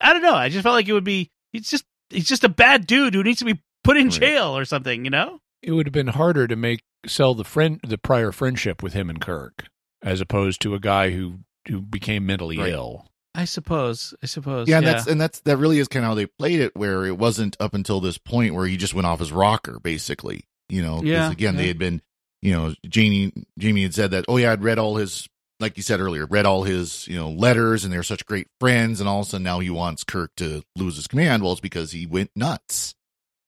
I 0.00 0.12
don't 0.12 0.22
know. 0.22 0.34
I 0.34 0.48
just 0.48 0.62
felt 0.62 0.74
like 0.74 0.88
it 0.88 0.92
would 0.92 1.04
be. 1.04 1.30
He's 1.52 1.68
just 1.70 1.84
he's 2.10 2.28
just 2.28 2.44
a 2.44 2.48
bad 2.48 2.86
dude 2.86 3.14
who 3.14 3.22
needs 3.22 3.38
to 3.40 3.44
be 3.44 3.60
put 3.84 3.96
in 3.96 4.08
Right. 4.08 4.20
jail 4.20 4.56
or 4.56 4.64
something. 4.64 5.04
You 5.04 5.10
know? 5.10 5.40
It 5.62 5.72
would 5.72 5.86
have 5.86 5.92
been 5.92 6.08
harder 6.08 6.46
to 6.46 6.56
make 6.56 6.80
sell 7.06 7.34
the 7.34 7.44
friend 7.44 7.80
the 7.86 7.98
prior 7.98 8.32
friendship 8.32 8.82
with 8.82 8.92
him 8.92 9.08
and 9.10 9.20
Kirk, 9.20 9.66
as 10.02 10.20
opposed 10.20 10.60
to 10.62 10.74
a 10.74 10.80
guy 10.80 11.10
who 11.10 11.40
who 11.68 11.80
became 11.82 12.24
mentally 12.26 12.58
Right. 12.58 12.70
ill. 12.72 13.06
I 13.38 13.44
suppose. 13.44 14.14
I 14.22 14.26
suppose. 14.26 14.68
Yeah, 14.68 14.78
and 14.78 14.86
that's 14.86 15.06
and 15.06 15.20
that's 15.20 15.40
that 15.40 15.56
really 15.58 15.78
is 15.78 15.86
kind 15.88 16.04
of 16.04 16.08
how 16.10 16.14
they 16.16 16.26
played 16.26 16.58
it, 16.60 16.74
where 16.76 17.06
it 17.06 17.16
wasn't 17.16 17.56
up 17.60 17.72
until 17.72 18.00
this 18.00 18.18
point 18.18 18.52
where 18.54 18.66
he 18.66 18.76
just 18.76 18.94
went 18.94 19.06
off 19.06 19.20
his 19.20 19.30
rocker, 19.32 19.78
basically. 19.80 20.44
You 20.68 20.82
know, 20.82 20.96
'cause 20.96 21.04
Yeah, 21.04 21.30
again, 21.30 21.54
yeah. 21.54 21.60
they 21.62 21.68
had 21.68 21.78
been, 21.78 22.02
you 22.42 22.52
know, 22.52 22.74
Jamie 22.86 23.32
Jamie 23.58 23.84
had 23.84 23.94
said 23.94 24.10
that, 24.10 24.24
oh 24.28 24.36
yeah, 24.38 24.52
I'd 24.52 24.62
read 24.64 24.78
all 24.78 24.96
his, 24.96 25.28
like 25.60 25.76
you 25.76 25.82
said 25.84 26.00
earlier, 26.00 26.26
read 26.26 26.46
all 26.46 26.64
his, 26.64 27.06
you 27.08 27.16
know, 27.16 27.30
letters, 27.30 27.84
and 27.84 27.92
they're 27.92 28.02
such 28.02 28.26
great 28.26 28.48
friends, 28.60 28.98
and 29.00 29.08
all 29.08 29.20
of 29.20 29.26
a 29.26 29.30
sudden 29.30 29.44
now 29.44 29.60
he 29.60 29.70
wants 29.70 30.02
Kirk 30.04 30.32
to 30.38 30.62
lose 30.76 30.96
his 30.96 31.06
command. 31.06 31.42
Well, 31.44 31.52
it's 31.52 31.60
because 31.60 31.92
he 31.92 32.04
went 32.06 32.32
nuts, 32.36 32.94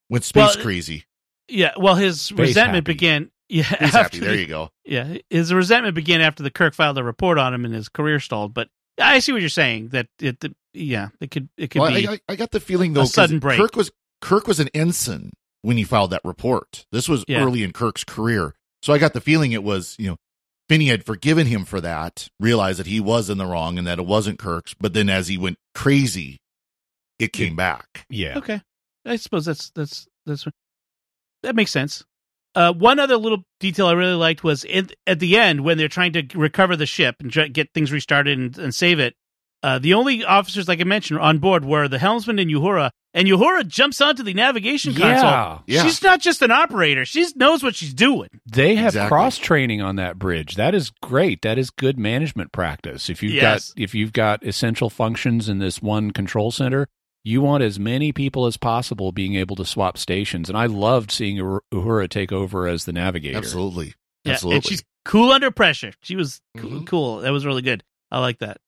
went 0.09 0.25
space 0.25 0.55
Well, 0.57 0.65
crazy. 0.65 1.05
yeah. 1.49 1.73
Well, 1.77 1.97
his 1.97 2.21
Space 2.23 2.39
resentment 2.39 2.87
happy. 2.87 2.93
began. 2.95 3.31
Yeah, 3.49 3.65
after 3.81 3.87
happy. 3.87 4.19
There 4.21 4.31
the- 4.31 4.41
you 4.41 4.47
go. 4.47 4.71
Yeah, 4.85 5.17
his 5.29 5.53
resentment 5.53 5.97
began 5.97 6.21
after 6.21 6.45
the 6.45 6.53
Kirk 6.53 6.73
filed 6.75 6.97
a 6.99 7.03
report 7.05 7.37
on 7.37 7.53
him 7.53 7.65
and 7.65 7.75
his 7.75 7.89
career 7.89 8.21
stalled. 8.21 8.55
But 8.55 8.69
I 9.01 9.19
see 9.21 9.33
what 9.33 9.41
you're 9.41 9.49
saying. 9.49 9.89
That 9.89 10.07
it, 10.21 10.41
the, 10.41 10.55
yeah, 10.75 11.09
it 11.21 11.31
could, 11.31 11.49
it 11.57 11.71
could 11.71 11.81
Well, 11.81 11.93
be. 11.95 12.07
I, 12.07 12.13
I, 12.13 12.19
I 12.31 12.37
got 12.37 12.51
the 12.51 12.61
feeling 12.61 12.93
though, 12.93 13.01
a 13.01 13.05
'cause 13.05 13.15
sudden 13.15 13.39
break. 13.39 13.59
Kirk 13.59 13.77
was 13.77 13.91
Kirk 14.21 14.47
was 14.47 14.61
an 14.61 14.69
ensign 14.75 15.33
when 15.63 15.77
he 15.77 15.85
filed 15.85 16.11
that 16.11 16.21
report. 16.25 16.85
This 16.93 17.09
was 17.09 17.25
Yeah. 17.29 17.43
early 17.43 17.63
in 17.63 17.73
Kirk's 17.73 18.05
career, 18.05 18.55
so 18.83 18.93
I 18.93 18.99
got 18.99 19.13
the 19.13 19.21
feeling 19.21 19.53
it 19.53 19.63
was 19.65 19.97
you 19.99 20.09
know 20.11 20.17
Finney 20.69 20.87
had 20.87 21.05
forgiven 21.05 21.47
him 21.47 21.65
for 21.65 21.81
that, 21.81 22.29
realized 22.39 22.79
that 22.79 22.87
he 22.87 23.01
was 23.01 23.29
in 23.31 23.39
the 23.39 23.47
wrong 23.47 23.77
and 23.79 23.87
that 23.87 23.99
it 23.99 24.07
wasn't 24.07 24.39
Kirk's. 24.39 24.75
But 24.75 24.93
then 24.95 25.09
as 25.09 25.29
he 25.29 25.37
went 25.37 25.59
crazy, 25.75 26.39
it 27.19 27.33
came 27.33 27.57
back. 27.57 28.07
Yeah. 28.09 28.39
Okay, 28.39 28.61
I 29.05 29.17
suppose 29.17 29.45
that's 29.47 29.71
that's 29.71 30.07
that's 30.27 30.47
that 31.43 31.57
makes 31.57 31.71
sense. 31.73 32.05
Uh, 32.55 32.73
one 32.73 32.99
other 32.99 33.17
little 33.17 33.45
detail 33.61 33.87
I 33.87 33.93
really 33.93 34.15
liked 34.15 34.43
was 34.43 34.65
in, 34.65 34.89
at 35.07 35.21
the 35.21 35.37
end 35.39 35.63
when 35.63 35.79
they're 35.79 35.89
trying 35.89 36.13
to 36.15 36.25
recover 36.35 36.75
the 36.77 36.87
ship 36.87 37.17
and 37.21 37.31
try, 37.33 37.47
get 37.49 37.73
things 37.73 37.93
restarted 37.93 38.39
and, 38.39 38.59
and 38.59 38.75
save 38.75 38.99
it. 38.99 39.15
Uh, 39.63 39.79
the 39.79 39.93
only 39.95 40.25
officers, 40.25 40.67
like 40.69 40.81
I 40.81 40.85
mentioned, 40.85 41.21
on 41.21 41.39
board 41.39 41.65
were 41.65 41.87
the 41.87 41.99
helmsman 41.99 42.39
and 42.39 42.51
Uhura. 42.51 42.91
And 43.13 43.29
Uhura 43.29 43.67
jumps 43.67 44.01
onto 44.01 44.23
the 44.23 44.33
navigation 44.33 44.93
Yeah. 44.95 44.99
console. 45.21 45.65
Yeah. 45.67 45.83
She's 45.83 46.03
not 46.03 46.21
just 46.21 46.41
an 46.43 46.51
operator; 46.51 47.05
she 47.05 47.27
knows 47.37 47.63
what 47.63 47.75
she's 47.75 47.93
doing. 47.93 48.29
They 48.47 48.77
have 48.77 48.91
Exactly. 48.95 49.09
cross 49.09 49.37
training 49.37 49.83
on 49.83 49.97
that 49.97 50.19
bridge. 50.19 50.55
That 50.55 50.75
is 50.75 50.91
great. 51.03 51.43
That 51.43 51.59
is 51.59 51.71
good 51.71 51.99
management 51.99 52.53
practice. 52.53 53.11
If 53.11 53.23
you've 53.23 53.35
Yes. 53.35 53.73
got 53.73 53.83
if 53.83 53.95
you've 53.95 54.13
got 54.15 54.47
essential 54.47 54.89
functions 54.91 55.49
in 55.49 55.59
this 55.59 55.83
one 55.83 56.13
control 56.13 56.51
center, 56.53 56.87
you 57.25 57.41
want 57.43 57.63
as 57.63 57.79
many 57.79 58.13
people 58.13 58.47
as 58.47 58.57
possible 58.57 59.13
being 59.13 59.35
able 59.35 59.57
to 59.57 59.65
swap 59.65 59.99
stations. 59.99 60.49
And 60.49 60.57
I 60.57 60.67
loved 60.67 61.11
seeing 61.11 61.37
Uhura- 61.37 61.61
Uhura 61.73 62.09
take 62.09 62.33
over 62.33 62.67
as 62.67 62.85
the 62.85 62.93
navigator. 62.93 63.37
Absolutely, 63.39 63.95
Yeah, 64.25 64.33
absolutely. 64.33 64.57
and 64.57 64.65
she's 64.67 64.83
cool 65.05 65.31
under 65.33 65.51
pressure. 65.51 65.93
She 66.03 66.17
was 66.17 66.41
coo- 66.57 66.69
Mhm. 66.81 66.87
cool. 66.87 67.19
That 67.21 67.31
was 67.33 67.45
really 67.45 67.63
good. 67.63 67.85
I 68.11 68.21
like 68.21 68.39
that. 68.39 68.59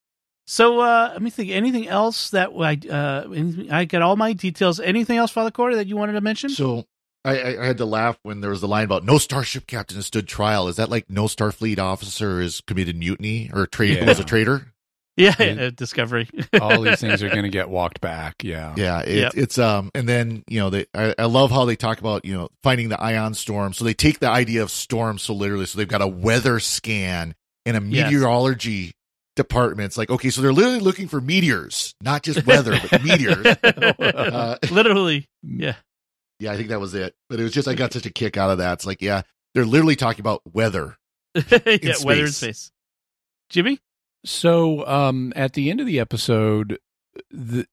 So 0.47 0.81
uh, 0.81 1.11
let 1.13 1.23
me 1.23 1.31
think. 1.31 1.51
Anything 1.51 1.87
else 1.89 2.31
that 2.31 2.51
I 2.51 2.79
uh, 2.93 3.29
anything, 3.33 3.71
I 3.71 3.85
got 3.85 4.03
all 4.03 4.17
my 4.17 4.33
details. 4.33 4.81
Anything 4.81 5.17
else, 5.17 5.31
Father 5.31 5.51
Corey, 5.53 5.77
that 5.77 5.87
you 5.87 5.97
wanted 5.97 6.13
to 6.15 6.21
mention? 6.21 6.51
So 6.51 6.85
I, 7.25 7.39
I, 7.39 7.63
I 7.63 7.67
had 7.67 7.79
to 7.79 7.85
laugh 7.87 8.19
when 8.25 8.41
there 8.41 8.51
was 8.51 8.61
the 8.61 8.67
line 8.69 8.85
about 8.85 9.05
no 9.05 9.19
starship 9.19 9.69
captain 9.69 10.03
stood 10.03 10.27
trial. 10.27 10.67
Is 10.67 10.77
that 10.77 10.91
like 10.91 11.09
no 11.09 11.25
Starfleet 11.25 11.79
officer 11.79 12.41
is 12.41 12.61
committed 12.67 12.97
mutiny 12.97 13.51
or 13.53 13.67
trade 13.69 13.99
Yeah. 13.99 14.05
was 14.07 14.19
a 14.19 14.25
traitor? 14.25 14.72
Yeah, 15.17 15.35
and- 15.39 15.61
uh, 15.61 15.71
Discovery. 15.71 16.29
All 16.61 16.81
these 16.83 17.01
things 17.01 17.23
are 17.23 17.29
going 17.29 17.43
to 17.43 17.49
get 17.49 17.69
walked 17.69 18.01
back. 18.01 18.43
Yeah. 18.43 18.75
Yeah, 18.77 19.01
it, 19.01 19.17
Yep. 19.19 19.33
it's 19.37 19.59
um, 19.59 19.91
and 19.95 20.09
then 20.09 20.43
you 20.49 20.61
know 20.61 20.71
they 20.71 20.87
I, 20.95 21.15
I 21.19 21.25
love 21.27 21.51
how 21.51 21.65
they 21.65 21.77
talk 21.77 21.99
about 22.01 22.25
you 22.25 22.35
know 22.35 22.49
finding 22.63 22.89
the 22.89 23.01
ion 23.01 23.35
storm. 23.35 23.73
So 23.73 23.85
they 23.85 23.95
take 23.95 24.19
the 24.21 24.29
idea 24.29 24.63
of 24.63 24.71
storm 24.71 25.19
so 25.19 25.35
literally. 25.35 25.67
So 25.67 25.79
they've 25.79 25.89
got 25.89 26.03
a 26.03 26.07
weather 26.09 26.61
scan 26.61 27.35
and 27.67 27.77
a 27.77 27.81
Yes. 27.83 28.11
meteorology 28.11 28.93
department. 29.37 29.87
It's 29.87 29.99
like 29.99 30.11
okay, 30.11 30.31
so 30.31 30.43
they're 30.43 30.53
literally 30.53 30.81
looking 30.81 31.09
for 31.09 31.21
meteors, 31.21 31.95
not 32.03 32.23
just 32.23 32.47
weather, 32.47 32.79
but 32.91 33.03
meteors. 33.05 33.47
Uh, 33.47 34.57
Literally, 34.71 35.27
yeah. 35.43 35.75
yeah, 36.39 36.53
I 36.53 36.57
think 36.57 36.69
that 36.71 36.81
was 36.81 36.95
it. 36.95 37.15
But 37.29 37.41
it 37.41 37.43
was 37.45 37.53
just 37.53 37.69
I 37.69 37.75
got 37.75 37.93
such 37.93 38.07
a 38.07 38.11
kick 38.11 38.37
out 38.37 38.51
of 38.51 38.59
that. 38.59 38.75
It's 38.75 38.87
like 38.87 39.01
yeah, 39.03 39.23
they're 39.55 39.65
literally 39.65 39.97
talking 39.97 40.21
about 40.21 40.43
weather. 40.53 40.97
yeah, 41.35 41.95
weather 42.05 42.23
in 42.25 42.27
space. 42.29 42.37
space. 42.37 42.73
Jimmy, 43.49 43.79
So 44.25 44.87
um, 44.87 45.33
at 45.37 45.55
the 45.55 45.71
end 45.71 45.81
of 45.81 45.87
the 45.87 45.99
episode, 46.01 46.79
the, 47.31 47.67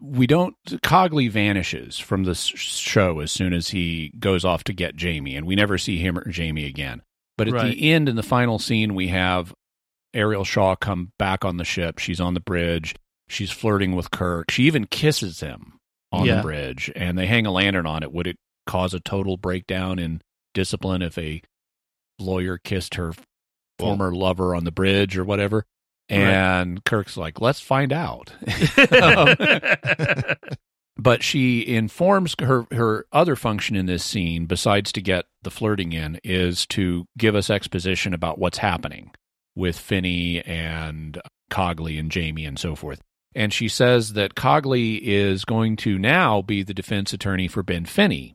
we 0.00 0.26
don't. 0.26 0.54
Cogley 0.82 1.30
vanishes 1.30 1.98
from 1.98 2.24
the 2.24 2.34
show 2.34 3.20
as 3.20 3.30
soon 3.32 3.52
as 3.52 3.68
he 3.68 4.12
goes 4.18 4.44
off 4.44 4.64
to 4.64 4.72
get 4.72 4.96
Jamie, 4.96 5.36
and 5.36 5.46
we 5.46 5.54
never 5.54 5.78
see 5.78 5.98
him 5.98 6.18
or 6.18 6.28
Jamie 6.28 6.66
again. 6.66 7.02
But 7.38 7.48
at 7.48 7.54
Right. 7.54 7.74
the 7.74 7.90
end, 7.90 8.08
in 8.08 8.16
the 8.16 8.22
final 8.22 8.58
scene, 8.58 8.94
we 8.94 9.08
have 9.08 9.54
Areel 10.14 10.46
Shaw 10.46 10.74
come 10.76 11.12
back 11.18 11.44
on 11.44 11.58
the 11.58 11.64
ship. 11.64 11.98
She's 11.98 12.20
on 12.20 12.34
the 12.34 12.40
bridge. 12.40 12.94
She's 13.28 13.50
flirting 13.50 13.94
with 13.94 14.10
Kirk. 14.10 14.50
She 14.50 14.64
even 14.64 14.86
kisses 14.86 15.40
him 15.40 15.74
on 16.12 16.24
Yeah. 16.26 16.36
the 16.36 16.42
bridge, 16.42 16.90
and 16.96 17.18
they 17.18 17.26
hang 17.26 17.44
a 17.46 17.50
lantern 17.52 17.84
on 17.86 18.02
it. 18.02 18.12
Would 18.12 18.26
it 18.26 18.38
cause 18.66 18.94
a 18.94 19.00
total 19.00 19.36
breakdown 19.36 19.98
in 19.98 20.22
discipline 20.54 21.02
if 21.02 21.18
a 21.18 21.42
lawyer 22.18 22.56
kissed 22.58 22.94
her 22.94 23.12
former 23.78 24.12
lover 24.12 24.54
on 24.54 24.64
the 24.64 24.72
bridge 24.72 25.16
or 25.16 25.24
whatever? 25.24 25.64
And 26.08 26.84
Kirk's 26.84 27.16
like, 27.16 27.40
let's 27.40 27.60
find 27.60 27.92
out. 27.92 28.32
Um, 29.02 29.34
but 30.96 31.22
she 31.22 31.66
informs 31.66 32.34
her 32.40 32.66
her 32.70 33.06
other 33.12 33.36
function 33.36 33.76
in 33.76 33.86
this 33.86 34.04
scene, 34.04 34.46
besides 34.46 34.92
to 34.92 35.00
get 35.00 35.24
the 35.42 35.50
flirting 35.50 35.92
in, 35.92 36.20
is 36.22 36.66
to 36.66 37.06
give 37.18 37.34
us 37.34 37.50
exposition 37.50 38.14
about 38.14 38.38
what's 38.38 38.58
happening 38.58 39.10
with 39.56 39.78
Finney 39.78 40.42
and 40.42 41.20
Cogley 41.50 41.98
and 41.98 42.10
Jamie 42.10 42.44
and 42.44 42.58
so 42.58 42.74
forth. 42.74 43.00
And 43.34 43.52
she 43.52 43.68
says 43.68 44.14
that 44.14 44.34
Cogley 44.34 44.98
is 45.02 45.44
going 45.44 45.76
to 45.78 45.98
now 45.98 46.40
be 46.40 46.62
the 46.62 46.74
defense 46.74 47.12
attorney 47.12 47.48
for 47.48 47.62
Ben 47.62 47.84
Finney 47.84 48.34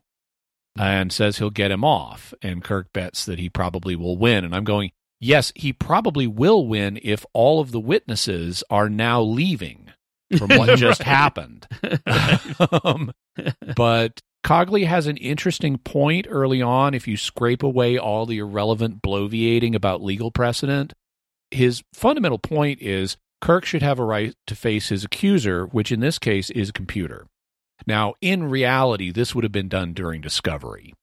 and 0.78 1.12
says 1.12 1.38
he'll 1.38 1.50
get 1.50 1.70
him 1.72 1.84
off. 1.84 2.32
And 2.42 2.62
Kirk 2.62 2.92
bets 2.92 3.24
that 3.24 3.38
he 3.38 3.48
probably 3.48 3.96
will 3.96 4.16
win. 4.16 4.44
And 4.44 4.54
I'm 4.54 4.64
going, 4.64 4.92
yes, 5.22 5.52
he 5.54 5.72
probably 5.72 6.26
will 6.26 6.66
win 6.66 6.98
if 7.02 7.24
all 7.32 7.60
of 7.60 7.72
the 7.72 7.80
witnesses 7.80 8.62
are 8.68 8.90
now 8.90 9.22
leaving 9.22 9.90
from 10.36 10.48
what 10.50 10.78
just 10.78 11.02
happened. 11.02 11.66
um, 12.84 13.12
but 13.76 14.20
Cogley 14.44 14.84
has 14.86 15.06
an 15.06 15.16
interesting 15.16 15.78
point 15.78 16.26
early 16.28 16.60
on. 16.60 16.92
If 16.92 17.06
you 17.08 17.16
scrape 17.16 17.62
away 17.62 17.96
all 17.96 18.26
the 18.26 18.38
irrelevant 18.38 19.00
bloviating 19.00 19.74
about 19.74 20.02
legal 20.02 20.30
precedent, 20.30 20.92
his 21.50 21.82
fundamental 21.94 22.38
point 22.38 22.82
is 22.82 23.16
Kirk 23.40 23.64
should 23.64 23.82
have 23.82 23.98
a 23.98 24.04
right 24.04 24.34
to 24.46 24.54
face 24.54 24.88
his 24.88 25.04
accuser, 25.04 25.66
which 25.66 25.92
in 25.92 26.00
this 26.00 26.18
case 26.18 26.50
is 26.50 26.70
a 26.70 26.72
computer. 26.72 27.26
Now, 27.86 28.14
in 28.20 28.44
reality, 28.44 29.10
this 29.10 29.34
would 29.34 29.44
have 29.44 29.52
been 29.52 29.68
done 29.68 29.92
during 29.92 30.20
discovery. 30.20 30.94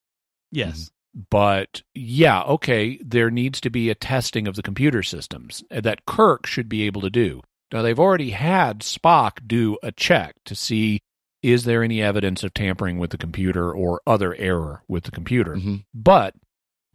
yes. 0.52 0.92
But 1.30 1.82
yeah, 1.94 2.42
okay, 2.44 3.00
there 3.04 3.32
needs 3.32 3.60
to 3.62 3.70
be 3.70 3.90
a 3.90 3.96
testing 3.96 4.48
of 4.48 4.56
the 4.56 4.62
computer 4.64 5.04
systems 5.04 5.64
that 5.70 6.06
Kirk 6.06 6.46
should 6.46 6.70
be 6.70 6.84
able 6.84 7.02
to 7.02 7.10
do. 7.10 7.42
Now, 7.72 7.82
they've 7.82 8.00
already 8.00 8.32
had 8.32 8.80
Spock 8.80 9.48
do 9.48 9.78
a 9.84 9.92
check 9.92 10.36
to 10.46 10.56
see 10.56 11.00
is 11.42 11.64
there 11.64 11.84
any 11.84 12.02
evidence 12.02 12.44
of 12.44 12.54
tampering 12.54 13.00
with 13.00 13.12
the 13.12 13.18
computer 13.18 13.72
or 13.72 14.02
other 14.06 14.36
error 14.36 14.84
with 14.88 15.06
the 15.06 15.12
computer. 15.12 15.56
Mhm. 15.56 15.86
But 15.94 16.36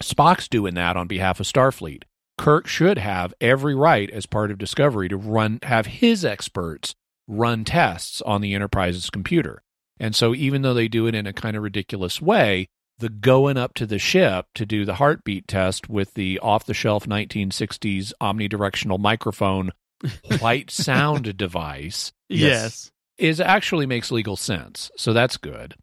Spock's 0.03 0.49
doing 0.49 0.75
that 0.75 0.97
on 0.97 1.07
behalf 1.07 1.41
of 1.41 1.47
Starfleet. 1.47 2.03
Kirk 2.37 2.67
should 2.67 2.99
have 2.99 3.33
every 3.41 3.75
right 3.75 4.11
as 4.11 4.27
part 4.27 4.51
of 4.51 4.59
Discovery 4.59 5.09
to 5.09 5.17
run 5.17 5.61
have 5.63 5.87
his 5.87 6.25
experts 6.25 6.95
run 7.27 7.65
tests 7.65 8.21
on 8.23 8.43
the 8.43 8.55
Enterprise's 8.55 9.09
computer. 9.09 9.63
And 9.99 10.15
so 10.15 10.35
even 10.35 10.63
though 10.63 10.75
they 10.75 10.89
do 10.89 11.07
it 11.07 11.15
in 11.15 11.27
a 11.27 11.33
kind 11.33 11.57
of 11.57 11.63
ridiculous 11.63 12.21
way, 12.21 12.67
the 12.99 13.09
going 13.09 13.57
up 13.57 13.75
to 13.75 13.87
the 13.87 13.99
ship 13.99 14.47
to 14.55 14.65
do 14.65 14.85
the 14.85 14.95
heartbeat 14.95 15.49
test 15.49 15.89
with 15.89 16.15
the 16.15 16.39
off-the-shelf 16.41 17.07
1960s 17.07 18.13
omnidirectional 18.21 18.99
microphone 18.99 19.73
white 20.39 20.71
sound 20.71 21.37
device 21.37 22.13
yes. 22.29 22.91
is 23.19 23.41
actually 23.41 23.87
makes 23.87 24.11
legal 24.11 24.37
sense. 24.37 24.91
So 24.97 25.13
that's 25.13 25.37
good. 25.37 25.75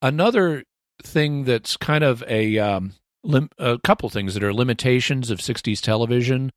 Another 0.00 0.64
thing 1.02 1.44
that's 1.44 1.76
kind 1.76 2.04
of 2.04 2.22
a 2.26 2.58
um, 2.58 2.94
lim- 3.24 3.50
a 3.58 3.78
couple 3.78 4.08
things 4.10 4.34
that 4.34 4.42
are 4.42 4.54
limitations 4.54 5.30
of 5.30 5.38
60s 5.38 5.80
television. 5.80 6.50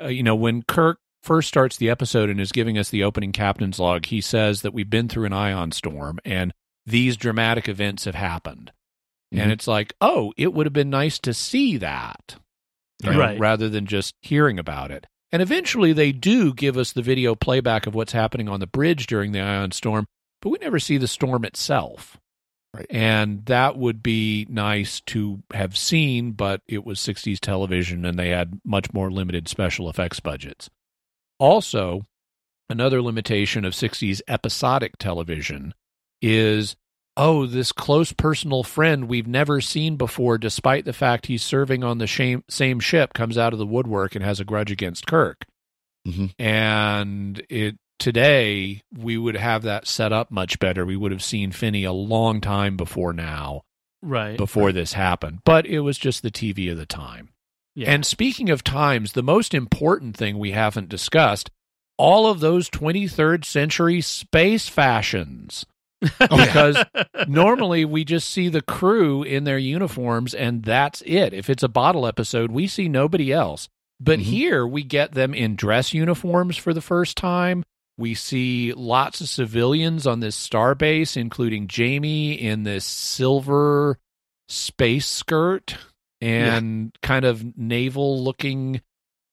Uh, 0.00 0.08
you 0.08 0.22
know, 0.22 0.34
when 0.34 0.62
Kirk 0.62 0.98
first 1.22 1.48
starts 1.48 1.76
the 1.76 1.90
episode 1.90 2.30
and 2.30 2.40
is 2.40 2.52
giving 2.52 2.78
us 2.78 2.90
the 2.90 3.04
opening 3.04 3.32
captain's 3.32 3.78
log, 3.78 4.06
he 4.06 4.20
says 4.20 4.62
that 4.62 4.72
we've 4.72 4.90
been 4.90 5.08
through 5.08 5.26
an 5.26 5.32
ion 5.32 5.72
storm 5.72 6.18
and 6.24 6.52
these 6.86 7.16
dramatic 7.16 7.68
events 7.68 8.04
have 8.04 8.14
happened. 8.14 8.72
And 9.32 9.50
Mhm. 9.50 9.52
it's 9.52 9.66
like, 9.68 9.94
oh, 10.00 10.32
it 10.36 10.52
would 10.52 10.66
have 10.66 10.72
been 10.72 10.90
nice 10.90 11.18
to 11.20 11.32
see 11.32 11.76
that, 11.78 12.36
you 13.02 13.10
know, 13.12 13.18
Right. 13.18 13.38
rather 13.38 13.68
than 13.68 13.86
just 13.86 14.14
hearing 14.22 14.58
about 14.58 14.90
it. 14.90 15.06
And 15.32 15.40
eventually 15.40 15.92
they 15.92 16.10
do 16.10 16.52
give 16.52 16.76
us 16.76 16.92
the 16.92 17.02
video 17.02 17.34
playback 17.36 17.86
of 17.86 17.94
what's 17.94 18.12
happening 18.12 18.48
on 18.48 18.58
the 18.60 18.66
bridge 18.66 19.06
during 19.06 19.30
the 19.32 19.40
ion 19.40 19.70
storm, 19.70 20.06
but 20.42 20.48
we 20.50 20.58
never 20.60 20.80
see 20.80 20.96
the 20.96 21.06
storm 21.06 21.44
itself. 21.44 22.18
Right. 22.74 22.86
And 22.90 23.46
that 23.46 23.76
would 23.76 24.02
be 24.02 24.46
nice 24.48 25.00
to 25.02 25.42
have 25.52 25.76
seen, 25.76 26.32
but 26.32 26.62
it 26.68 26.84
was 26.84 26.98
60s 27.00 27.38
television 27.40 28.04
and 28.04 28.18
they 28.18 28.28
had 28.30 28.60
much 28.64 28.92
more 28.92 29.10
limited 29.10 29.48
special 29.48 29.88
effects 29.88 30.18
budgets. 30.20 30.68
Also, 31.38 32.06
another 32.68 33.00
limitation 33.02 33.64
of 33.64 33.74
60s 33.74 34.22
episodic 34.28 34.98
television 34.98 35.74
is 36.22 36.76
oh, 37.16 37.46
this 37.46 37.72
close 37.72 38.12
personal 38.12 38.62
friend 38.62 39.08
we've 39.08 39.26
never 39.26 39.60
seen 39.60 39.96
before, 39.96 40.38
despite 40.38 40.84
the 40.84 40.92
fact 40.92 41.26
he's 41.26 41.42
serving 41.42 41.84
on 41.84 41.98
the 41.98 42.06
same, 42.08 42.44
same 42.48 42.80
ship, 42.80 43.12
comes 43.12 43.36
out 43.36 43.52
of 43.52 43.58
the 43.58 43.66
woodwork 43.66 44.14
and 44.14 44.24
has 44.24 44.40
a 44.40 44.44
grudge 44.44 44.70
against 44.70 45.06
Kirk. 45.06 45.44
Mhm. 46.06 46.32
And 46.38 47.42
it 47.50 47.76
today 47.98 48.80
we 48.96 49.18
would 49.18 49.36
have 49.36 49.62
that 49.62 49.86
set 49.86 50.12
up 50.12 50.30
much 50.30 50.58
better. 50.58 50.86
We 50.86 50.96
would 50.96 51.12
have 51.12 51.22
seen 51.22 51.52
Finney 51.52 51.84
a 51.84 51.92
long 51.92 52.40
time 52.40 52.76
before 52.78 53.12
now, 53.12 53.60
Right. 54.00 54.38
before 54.38 54.72
this 54.72 54.94
happened. 54.94 55.40
But 55.44 55.66
it 55.66 55.80
was 55.80 55.98
just 55.98 56.22
the 56.22 56.30
TV 56.30 56.70
of 56.70 56.78
the 56.78 56.86
time. 56.86 57.28
Yeah. 57.74 57.90
And 57.92 58.06
speaking 58.06 58.48
of 58.48 58.64
times, 58.64 59.12
the 59.12 59.22
most 59.22 59.52
important 59.52 60.16
thing 60.16 60.38
we 60.38 60.52
haven't 60.52 60.88
discussed 60.88 61.50
all 61.98 62.26
of 62.26 62.40
those 62.40 62.70
23rd 62.70 63.44
century 63.44 64.00
space 64.00 64.68
fashions. 64.70 65.66
because 66.18 66.82
normally 67.28 67.84
we 67.84 68.04
just 68.04 68.30
see 68.30 68.48
the 68.48 68.62
crew 68.62 69.22
in 69.22 69.44
their 69.44 69.58
uniforms 69.58 70.34
and 70.34 70.62
that's 70.64 71.02
it. 71.04 71.32
If 71.34 71.50
it's 71.50 71.62
a 71.62 71.68
bottle 71.68 72.06
episode, 72.06 72.50
we 72.50 72.66
see 72.66 72.88
nobody 72.88 73.32
else. 73.32 73.68
But 74.00 74.18
Mhm. 74.18 74.22
here 74.22 74.66
we 74.66 74.82
get 74.82 75.12
them 75.12 75.34
in 75.34 75.56
dress 75.56 75.92
uniforms 75.92 76.56
for 76.56 76.72
the 76.72 76.80
first 76.80 77.16
time. 77.18 77.64
We 77.98 78.14
see 78.14 78.72
lots 78.72 79.20
of 79.20 79.28
civilians 79.28 80.06
on 80.06 80.20
this 80.20 80.34
starbase, 80.36 81.18
including 81.18 81.68
Jamie 81.68 82.32
in 82.32 82.62
this 82.62 82.86
silver 82.86 83.98
space 84.48 85.06
skirt 85.06 85.76
and 86.22 86.92
kind 87.02 87.24
of 87.26 87.56
naval 87.58 88.22
looking 88.24 88.80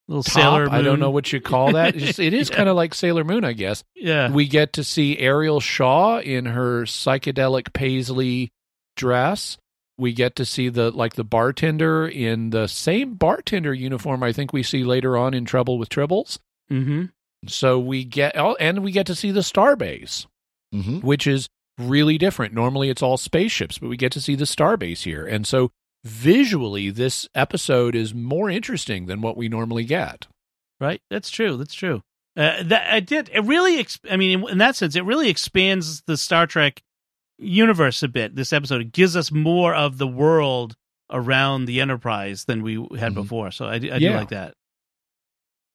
little 0.07 0.23
top. 0.23 0.33
Sailor 0.33 0.69
I 0.69 0.81
don't 0.81 0.99
know 0.99 1.11
what 1.11 1.31
you 1.33 1.41
call 1.41 1.73
that. 1.73 1.95
It's 1.95 2.05
just- 2.05 2.19
it 2.19 2.33
is 2.35 2.49
Yeah. 2.49 2.55
kind 2.55 2.69
of 2.69 2.75
like 2.75 2.93
Sailor 2.93 3.23
Moon, 3.23 3.43
I 3.43 3.53
guess. 3.53 3.83
Yeah. 3.95 4.31
We 4.31 4.47
get 4.47 4.73
to 4.73 4.83
see 4.83 5.17
Areel 5.17 5.61
Shaw 5.61 6.19
in 6.19 6.45
her 6.45 6.83
psychedelic 6.83 7.73
paisley 7.73 8.49
dress. 8.95 9.57
We 9.97 10.13
get 10.13 10.35
to 10.35 10.45
see 10.45 10.69
the 10.69 10.91
like 10.91 11.15
the 11.15 11.23
bartender 11.23 12.07
in 12.07 12.51
the 12.51 12.67
same 12.67 13.15
bartender 13.15 13.73
uniform 13.73 14.21
I 14.23 14.31
think 14.31 14.53
we 14.53 14.61
see 14.63 14.83
later 14.83 15.17
on 15.17 15.33
in 15.33 15.45
Trouble 15.45 15.77
with 15.79 15.89
Tribbles. 15.89 16.39
mm-hmm. 16.71 17.05
So 17.47 17.79
we 17.79 18.03
get 18.03 18.37
oh, 18.37 18.55
and 18.59 18.83
we 18.83 18.91
get 18.91 19.05
to 19.07 19.15
see 19.15 19.31
the 19.31 19.41
starbase, 19.41 20.25
Mhm. 20.73 21.03
which 21.03 21.27
is 21.27 21.47
really 21.79 22.17
different. 22.17 22.53
Normally 22.53 22.89
it's 22.89 23.01
all 23.03 23.17
spaceships, 23.17 23.77
but 23.77 23.89
we 23.89 23.97
get 23.97 24.11
to 24.13 24.21
see 24.21 24.35
the 24.35 24.45
starbase 24.45 25.03
here. 25.03 25.25
And 25.25 25.45
so 25.47 25.71
visually 26.07 26.89
this 26.89 27.27
episode 27.35 27.95
is 27.95 28.13
more 28.13 28.49
interesting 28.49 29.05
than 29.05 29.21
what 29.21 29.37
we 29.37 29.49
normally 29.49 29.83
get. 29.83 30.27
Right. 30.79 31.01
That's 31.09 31.29
true. 31.29 31.57
That's 31.57 31.73
true. 31.73 32.01
Uh, 32.35 32.61
that 32.63 32.93
I 32.93 32.99
did. 32.99 33.29
It 33.33 33.41
really. 33.41 33.79
Ex- 33.79 33.99
I 34.09 34.15
mean, 34.17 34.39
in, 34.43 34.49
in 34.49 34.57
that 34.59 34.75
sense, 34.75 34.95
it 34.95 35.03
really 35.05 35.29
expands 35.29 36.01
the 36.05 36.17
Star 36.17 36.45
Trek 36.45 36.81
universe 37.39 38.03
a 38.03 38.07
bit. 38.07 38.35
This 38.35 38.53
episode 38.53 38.81
it 38.81 38.91
gives 38.91 39.15
us 39.15 39.31
more 39.31 39.73
of 39.73 39.97
the 39.97 40.07
world 40.07 40.75
around 41.11 41.65
the 41.65 41.81
Enterprise 41.81 42.45
than 42.45 42.61
we 42.63 42.73
had 42.97 43.13
Mhm. 43.13 43.15
before. 43.15 43.51
So 43.51 43.65
I, 43.65 43.79
do- 43.79 43.91
I 43.91 43.97
do 43.99 44.11
like 44.11 44.29
that. 44.29 44.53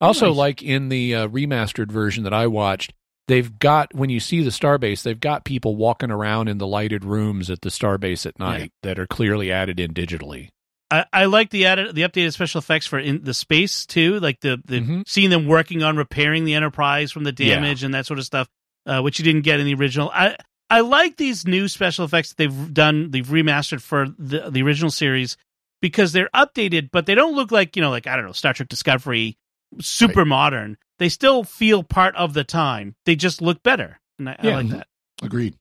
Also, 0.00 0.28
Nice. 0.28 0.36
like 0.36 0.62
in 0.62 0.88
the 0.88 1.14
uh, 1.14 1.28
remastered 1.28 1.90
version 1.90 2.24
that 2.24 2.34
I 2.34 2.46
watched, 2.48 2.92
they've 3.28 3.58
got 3.58 3.94
when 3.94 4.10
you 4.10 4.20
see 4.20 4.42
the 4.42 4.50
starbase, 4.50 5.02
they've 5.02 5.18
got 5.20 5.44
people 5.44 5.76
walking 5.76 6.10
around 6.10 6.48
in 6.48 6.58
the 6.58 6.66
lighted 6.66 7.04
rooms 7.04 7.50
at 7.50 7.60
the 7.62 7.68
starbase 7.70 8.26
at 8.26 8.38
night 8.38 8.72
that 8.82 8.98
are 8.98 9.06
clearly 9.06 9.50
added 9.52 9.78
in 9.80 9.92
digitally. 9.94 10.48
I, 10.90 11.06
I 11.12 11.24
like 11.24 11.50
the 11.50 11.64
added 11.66 11.94
the 11.94 12.02
updated 12.02 12.32
special 12.34 12.58
effects 12.58 12.86
for 12.86 12.98
in 12.98 13.24
the 13.24 13.32
space 13.34 13.86
too, 13.86 14.20
like 14.20 14.40
the 14.40 14.60
the 14.64 14.80
Mhm. 14.80 15.08
seeing 15.08 15.30
them 15.30 15.46
working 15.46 15.82
on 15.82 15.96
repairing 15.96 16.44
the 16.44 16.54
Enterprise 16.54 17.10
from 17.12 17.24
the 17.24 17.34
Yeah. 17.38 17.54
damage 17.54 17.82
and 17.82 17.94
that 17.94 18.04
sort 18.06 18.18
of 18.18 18.24
stuff, 18.26 18.48
uh, 18.86 19.00
which 19.00 19.18
you 19.18 19.24
didn't 19.24 19.42
get 19.42 19.58
in 19.60 19.66
the 19.66 19.74
original. 19.74 20.10
I 20.14 20.36
I 20.68 20.80
like 20.80 21.16
these 21.16 21.46
new 21.46 21.68
special 21.68 22.04
effects 22.04 22.30
that 22.30 22.36
they've 22.38 22.74
done, 22.74 23.10
they've 23.10 23.26
remastered 23.26 23.80
for 23.82 24.08
the 24.18 24.50
the 24.50 24.62
original 24.62 24.90
series 24.90 25.36
because 25.80 26.12
they're 26.12 26.30
updated, 26.34 26.90
but 26.92 27.06
they 27.06 27.14
don't 27.14 27.34
look 27.34 27.50
like 27.50 27.74
you 27.76 27.82
know, 27.82 27.90
like 27.90 28.06
I 28.06 28.16
don't 28.16 28.26
know, 28.26 28.32
Star 28.32 28.52
Trek 28.52 28.68
Discovery, 28.68 29.36
super 29.80 30.24
modern. 30.24 30.76
They 30.98 31.08
still 31.08 31.44
feel 31.44 31.82
part 31.82 32.14
of 32.16 32.34
the 32.34 32.44
time. 32.44 32.94
They 33.06 33.16
just 33.16 33.42
look 33.42 33.62
better, 33.62 34.00
and 34.18 34.28
I, 34.28 34.36
I 34.38 34.48
like 34.48 34.68
that. 34.68 34.86
Agreed. 35.22 35.56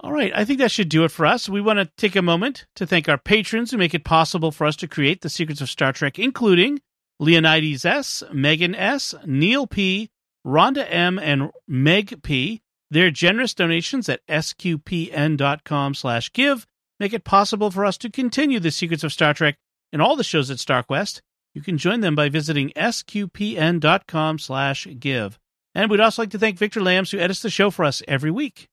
All 0.00 0.12
right, 0.12 0.32
I 0.34 0.44
think 0.44 0.60
that 0.60 0.70
should 0.70 0.88
do 0.88 1.04
it 1.04 1.10
for 1.10 1.26
us. 1.26 1.48
We 1.48 1.60
want 1.60 1.80
to 1.80 1.90
take 1.96 2.14
a 2.14 2.22
moment 2.22 2.66
to 2.76 2.86
thank 2.86 3.08
our 3.08 3.18
patrons 3.18 3.70
who 3.70 3.78
make 3.78 3.94
it 3.94 4.04
possible 4.04 4.52
for 4.52 4.66
us 4.66 4.76
to 4.76 4.88
create 4.88 5.22
the 5.22 5.28
secrets 5.28 5.60
of 5.60 5.68
Star 5.68 5.92
Trek, 5.92 6.18
including 6.18 6.80
Leonidas 7.18 7.84
S, 7.84 8.22
Megan 8.32 8.76
S, 8.76 9.14
Neil 9.26 9.66
P, 9.66 10.10
Rhonda 10.46 10.86
M, 10.88 11.18
and 11.18 11.50
Meg 11.66 12.22
P. 12.22 12.62
Their 12.90 13.10
generous 13.10 13.54
donations 13.54 14.08
at 14.08 14.26
sqpn.com 14.28 15.94
slash 15.94 16.32
give 16.32 16.66
make 17.00 17.12
it 17.12 17.24
possible 17.24 17.70
for 17.70 17.84
us 17.84 17.98
to 17.98 18.10
continue 18.10 18.60
the 18.60 18.70
secrets 18.70 19.04
of 19.04 19.12
Star 19.12 19.34
Trek 19.34 19.56
and 19.92 20.00
all 20.00 20.16
the 20.16 20.24
shows 20.24 20.50
at 20.50 20.58
StarQuest. 20.58 21.20
You 21.54 21.62
can 21.62 21.78
join 21.78 22.00
them 22.00 22.14
by 22.14 22.28
visiting 22.28 22.70
sqpn.com 22.70 24.38
slash 24.38 24.86
give. 24.98 25.38
And 25.74 25.90
we'd 25.90 26.00
also 26.00 26.22
like 26.22 26.30
to 26.30 26.38
thank 26.38 26.58
Victor 26.58 26.80
Lambs, 26.80 27.10
who 27.10 27.18
edits 27.18 27.42
the 27.42 27.50
show 27.50 27.70
for 27.70 27.84
us 27.84 28.02
every 28.08 28.30
week. 28.30 28.68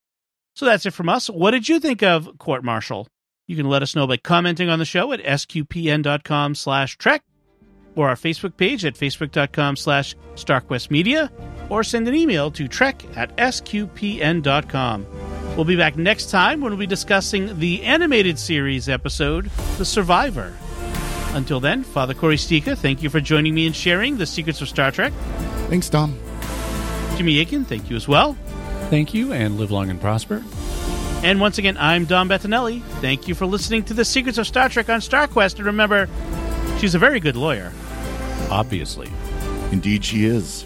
So 0.55 0.65
that's 0.65 0.85
it 0.85 0.93
from 0.93 1.09
us. 1.09 1.29
What 1.29 1.51
did 1.51 1.67
you 1.67 1.79
think 1.79 2.01
of 2.01 2.37
Court 2.37 2.63
Martial? 2.63 3.07
You 3.47 3.55
can 3.55 3.69
let 3.69 3.83
us 3.83 3.95
know 3.95 4.07
by 4.07 4.17
commenting 4.17 4.69
on 4.69 4.79
the 4.79 4.85
show 4.85 5.11
at 5.11 5.23
sqpn.com 5.23 6.55
slash 6.55 6.97
trek 6.97 7.23
or 7.95 8.09
our 8.09 8.15
Facebook 8.15 8.57
page 8.57 8.83
at 8.85 8.95
facebook.com 8.95 9.75
slash 9.75 10.15
starquestmedia 10.35 11.29
or 11.69 11.83
send 11.83 12.07
an 12.07 12.15
email 12.15 12.51
to 12.51 12.67
trek 12.67 13.03
at 13.15 13.35
sqpn.com. 13.37 15.05
We'll 15.55 15.65
be 15.65 15.77
back 15.77 15.95
next 15.95 16.29
time 16.31 16.59
when 16.61 16.71
we'll 16.71 16.79
be 16.79 16.87
discussing 16.87 17.59
the 17.59 17.83
animated 17.83 18.37
series 18.37 18.89
episode, 18.89 19.45
The 19.77 19.85
Survivor. 19.85 20.53
Until 21.35 21.59
then, 21.59 21.83
Father 21.83 22.13
Corey 22.13 22.37
Sticha, 22.37 22.77
thank 22.77 23.03
you 23.03 23.09
for 23.09 23.19
joining 23.19 23.53
me 23.53 23.65
and 23.65 23.75
sharing 23.75 24.17
the 24.17 24.25
secrets 24.25 24.61
of 24.61 24.69
Star 24.69 24.89
Trek. 24.89 25.11
Thanks, 25.67 25.89
Tom. 25.89 26.17
Jimmy 27.17 27.41
Akin, 27.41 27.65
thank 27.65 27.89
you 27.89 27.97
as 27.97 28.07
well. 28.07 28.37
Thank 28.89 29.13
you, 29.13 29.33
and 29.33 29.57
live 29.57 29.69
long 29.69 29.89
and 29.89 29.99
prosper. 29.99 30.41
And 31.23 31.41
once 31.41 31.57
again, 31.57 31.75
I'm 31.77 32.05
Dom 32.05 32.29
Bettinelli. 32.29 32.81
Thank 33.01 33.27
you 33.27 33.35
for 33.35 33.45
listening 33.45 33.83
to 33.85 33.93
The 33.93 34.05
Secrets 34.05 34.37
of 34.37 34.47
Star 34.47 34.69
Trek 34.69 34.89
on 34.89 35.01
StarQuest. 35.01 35.57
And 35.57 35.65
remember, 35.65 36.07
she's 36.79 36.95
a 36.95 36.99
very 36.99 37.19
good 37.19 37.35
lawyer. 37.35 37.73
Obviously. 38.49 39.11
Indeed, 39.71 40.05
she 40.05 40.23
is. 40.25 40.65